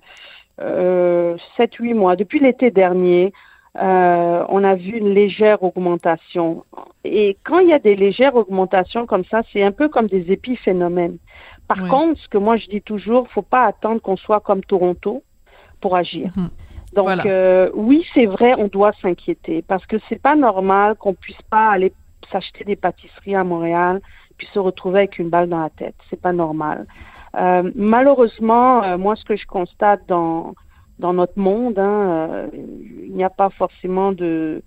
euh, 0.61 1.37
sept, 1.57 1.75
huit 1.75 1.93
mois, 1.93 2.15
depuis 2.15 2.39
l'été 2.39 2.71
dernier, 2.71 3.33
euh, 3.79 4.43
on 4.49 4.63
a 4.63 4.75
vu 4.75 4.97
une 4.97 5.13
légère 5.13 5.61
augmentation. 5.61 6.63
Et 7.03 7.37
quand 7.43 7.59
il 7.59 7.67
y 7.67 7.73
a 7.73 7.79
des 7.79 7.95
légères 7.95 8.35
augmentations 8.35 9.05
comme 9.05 9.25
ça, 9.25 9.41
c'est 9.51 9.61
un 9.61 9.71
peu 9.71 9.89
comme 9.89 10.07
des 10.07 10.31
épiphénomènes. 10.31 11.17
Par 11.67 11.85
contre, 11.89 12.19
ce 12.21 12.29
que 12.29 12.37
moi 12.37 12.55
je 12.55 12.67
dis 12.67 12.81
toujours, 12.81 13.27
faut 13.27 13.41
pas 13.41 13.65
attendre 13.65 14.01
qu'on 14.01 14.15
soit 14.15 14.39
comme 14.39 14.63
Toronto 14.63 15.21
pour 15.81 15.97
agir. 15.97 16.31
Mhm. 16.37 16.49
Donc 16.93 17.27
oui, 17.75 18.05
c'est 18.13 18.25
vrai, 18.25 18.55
on 18.57 18.67
doit 18.67 18.93
s'inquiéter 19.01 19.61
parce 19.61 19.85
que 19.85 19.97
c'est 20.07 20.21
pas 20.21 20.35
normal 20.35 20.95
qu'on 20.95 21.13
puisse 21.13 21.41
pas 21.49 21.69
aller 21.69 21.91
s'acheter 22.31 22.63
des 22.63 22.75
pâtisseries 22.75 23.35
à 23.35 23.43
Montréal 23.43 24.01
puis 24.37 24.47
se 24.53 24.59
retrouver 24.59 24.99
avec 24.99 25.17
une 25.17 25.29
balle 25.29 25.49
dans 25.49 25.61
la 25.61 25.71
tête. 25.71 25.95
C'est 26.09 26.21
pas 26.21 26.33
normal. 26.33 26.85
Euh, 27.35 27.71
malheureusement, 27.75 28.83
euh, 28.83 28.97
moi, 28.97 29.15
ce 29.15 29.25
que 29.25 29.35
je 29.35 29.47
constate 29.47 30.01
dans 30.07 30.53
dans 30.99 31.13
notre 31.13 31.37
monde. 31.39 31.77
Hein, 31.79 32.47
il 32.53 33.13
n'y 33.13 33.23
a 33.23 33.29
pas 33.29 33.49
forcément 33.49 34.11
de 34.11 34.61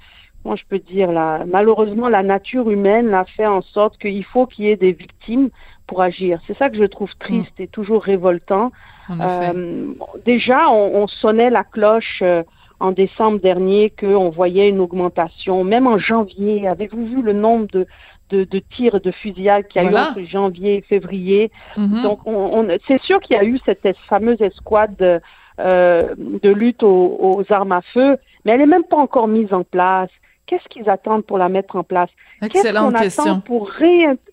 moi 0.45 0.57
je 0.57 0.65
peux 0.69 0.79
dire 0.79 1.13
là, 1.13 1.45
malheureusement 1.47 2.09
la 2.09 2.23
nature 2.23 2.71
humaine 2.71 3.13
a 3.13 3.25
fait 3.25 3.47
en 3.47 3.61
sorte 3.61 3.99
qu'il 3.99 4.25
faut 4.25 4.47
qu'il 4.47 4.65
y 4.65 4.69
ait 4.69 4.77
des 4.77 4.93
victimes 4.93 5.51
pour 5.87 6.01
agir. 6.03 6.41
C'est 6.47 6.57
ça 6.57 6.71
que 6.71 6.79
je 6.79 6.85
trouve 6.85 7.15
triste 7.17 7.59
mm. 7.59 7.63
et 7.63 7.69
toujours 7.69 8.03
révoltant. 8.03 8.73
Euh, 9.11 9.93
déjà, 10.25 10.71
on, 10.71 11.09
sonnait 11.09 11.51
la 11.51 11.65
cloche 11.65 12.21
euh, 12.23 12.45
en 12.81 12.93
décembre 12.93 13.41
dernier 13.41 13.91
qu'on 13.91 14.31
voyait 14.31 14.69
une 14.69 14.81
augmentation. 14.81 15.65
Même 15.65 15.87
en 15.87 15.99
janvier, 15.99 16.67
avez-vous 16.67 17.07
vu 17.07 17.23
le 17.23 17.33
nombre 17.33 17.67
de, 17.69 17.87
de, 18.31 18.45
de 18.45 18.59
tirs 18.59 19.01
de 19.01 19.11
fusillades 19.11 19.69
qu'il 19.69 19.83
y 19.83 19.87
a 19.87 19.91
eu 19.91 19.95
entre 19.95 20.23
janvier 20.23 20.77
et 20.79 20.81
février? 20.83 21.51
Mm-hmm. 21.77 22.03
Donc, 22.03 22.21
on, 22.27 22.67
c'est 22.89 23.01
sûr 23.03 23.21
qu'il 23.21 23.37
y 23.37 23.39
a 23.39 23.45
eu 23.45 23.59
cette 23.65 23.97
fameuse 24.09 24.41
escouade 24.41 24.97
de, 24.97 25.21
euh, 25.61 26.15
de 26.17 26.51
lutte 26.51 26.83
aux, 26.83 27.17
aux, 27.21 27.53
armes 27.53 27.73
à 27.73 27.83
feu, 27.83 28.17
mais 28.45 28.53
elle 28.53 28.61
n'est 28.61 28.67
même 28.67 28.85
pas 28.85 28.97
encore 28.97 29.29
mise 29.29 29.53
en 29.53 29.63
place 29.63 30.11
qu'est-ce 30.51 30.69
qu'ils 30.69 30.91
attendent 30.91 31.25
pour 31.25 31.39
la 31.39 31.49
mettre 31.49 31.77
en 31.77 31.85
place? 31.85 32.11
Excellente 32.43 32.93
qu'est-ce 32.95 33.05
question. 33.05 33.23
Attend 33.23 33.41
pour 33.41 33.71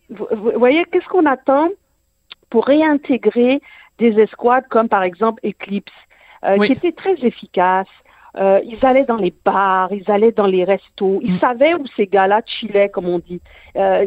Vous 0.10 0.52
voyez, 0.56 0.84
qu'est-ce 0.86 1.08
qu'on 1.08 1.28
attend 1.28 1.70
pour 2.50 2.66
réintégrer 2.66 3.62
des 4.00 4.20
escouades 4.20 4.68
comme 4.68 4.90
par 4.90 5.04
exemple 5.04 5.46
Eclipse, 5.46 5.94
euh, 6.44 6.58
qui 6.66 6.72
étaient 6.72 6.92
très 6.92 7.16
efficaces. 7.24 7.88
Euh, 8.38 8.62
ils 8.64 8.86
allaient 8.86 9.06
dans 9.06 9.18
les 9.18 9.34
bars, 9.44 9.92
ils 9.92 10.10
allaient 10.12 10.32
dans 10.32 10.46
les 10.46 10.64
restos, 10.64 11.20
ils 11.24 11.34
mm. 11.34 11.40
savaient 11.40 11.74
où 11.74 11.86
ces 11.96 12.08
gars-là 12.08 12.42
chillaient, 12.46 12.90
comme 12.90 13.08
on 13.08 13.20
dit. 13.20 13.42
Euh, 13.76 14.06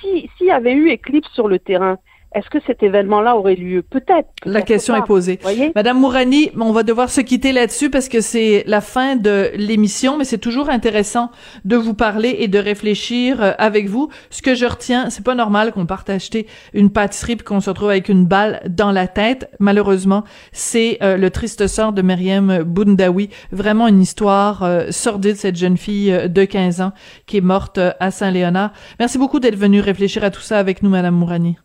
S'il 0.00 0.28
si 0.36 0.44
y 0.44 0.50
avait 0.50 0.72
eu 0.72 0.90
Eclipse 0.90 1.30
sur 1.32 1.48
le 1.48 1.58
terrain, 1.58 1.98
est-ce 2.34 2.50
que 2.50 2.58
cet 2.66 2.82
événement-là 2.82 3.36
aurait 3.36 3.54
lieu? 3.54 3.82
Peut-être. 3.82 4.28
la 4.44 4.60
question 4.60 4.94
est 4.94 5.06
posée. 5.06 5.38
Madame 5.74 5.98
Mourani, 5.98 6.50
on 6.58 6.72
va 6.72 6.82
devoir 6.82 7.08
se 7.08 7.22
quitter 7.22 7.52
là-dessus 7.52 7.88
parce 7.88 8.08
que 8.08 8.20
c'est 8.20 8.64
la 8.66 8.82
fin 8.82 9.16
de 9.16 9.50
l'émission, 9.54 10.18
mais 10.18 10.24
c'est 10.24 10.38
toujours 10.38 10.68
intéressant 10.68 11.30
de 11.64 11.76
vous 11.76 11.94
parler 11.94 12.36
et 12.40 12.48
de 12.48 12.58
réfléchir 12.58 13.42
euh, 13.42 13.52
avec 13.58 13.88
vous. 13.88 14.10
Ce 14.30 14.42
que 14.42 14.54
je 14.54 14.66
retiens, 14.66 15.08
c'est 15.08 15.24
pas 15.24 15.34
normal 15.34 15.72
qu'on 15.72 15.86
parte 15.86 16.10
acheter 16.10 16.46
une 16.74 16.90
pâtisserie 16.90 17.36
puis 17.36 17.44
qu'on 17.44 17.60
se 17.60 17.70
retrouve 17.70 17.90
avec 17.90 18.08
une 18.08 18.26
balle 18.26 18.60
dans 18.68 18.92
la 18.92 19.06
tête. 19.06 19.50
Malheureusement, 19.58 20.24
c'est 20.52 20.98
euh, 21.02 21.16
le 21.16 21.30
triste 21.30 21.66
sort 21.66 21.92
de 21.92 22.02
Myriam 22.02 22.62
Boundawi. 22.62 23.30
Vraiment 23.52 23.88
une 23.88 24.00
histoire 24.00 24.62
euh, 24.62 24.90
sordide, 24.90 25.36
cette 25.36 25.56
jeune 25.56 25.78
fille 25.78 26.28
de 26.28 26.44
15 26.44 26.82
ans 26.82 26.92
qui 27.26 27.38
est 27.38 27.42
morte 27.42 27.78
à 27.78 28.10
Saint-Léonard. 28.10 28.72
Merci 28.98 29.16
beaucoup 29.16 29.40
d'être 29.40 29.56
venue 29.56 29.80
réfléchir 29.80 30.24
à 30.24 30.30
tout 30.30 30.40
ça 30.40 30.58
avec 30.58 30.82
nous, 30.82 30.90
Madame 30.90 31.14
Mourani. 31.14 31.58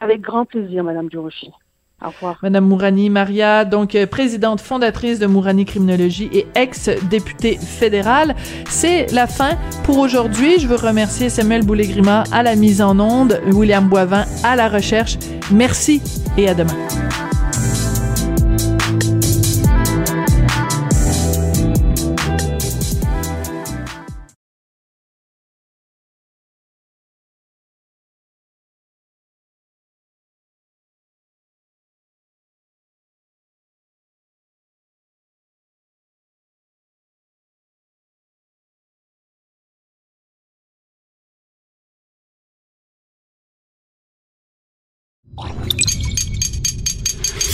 Avec 0.00 0.20
grand 0.20 0.44
plaisir, 0.44 0.84
Madame 0.84 1.08
Durocher. 1.08 1.50
Au 2.04 2.08
revoir. 2.08 2.38
Madame 2.42 2.66
Mourani 2.66 3.08
Maria, 3.08 3.64
donc 3.64 3.94
euh, 3.94 4.06
présidente 4.06 4.60
fondatrice 4.60 5.18
de 5.18 5.26
Mourani 5.26 5.64
Criminologie 5.64 6.28
et 6.30 6.46
ex-députée 6.54 7.56
fédérale. 7.56 8.36
C'est 8.68 9.10
la 9.12 9.26
fin 9.26 9.56
pour 9.84 9.98
aujourd'hui. 9.98 10.58
Je 10.58 10.68
veux 10.68 10.76
remercier 10.76 11.30
Samuel 11.30 11.64
Boulay-Grima 11.64 12.24
à 12.32 12.42
la 12.42 12.54
mise 12.54 12.82
en 12.82 13.00
onde, 13.00 13.40
William 13.46 13.88
Boivin 13.88 14.26
à 14.44 14.56
la 14.56 14.68
recherche. 14.68 15.16
Merci 15.50 16.02
et 16.36 16.48
à 16.50 16.54
demain. 16.54 16.76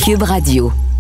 Cube 0.03 0.25
Radio. 0.25 0.92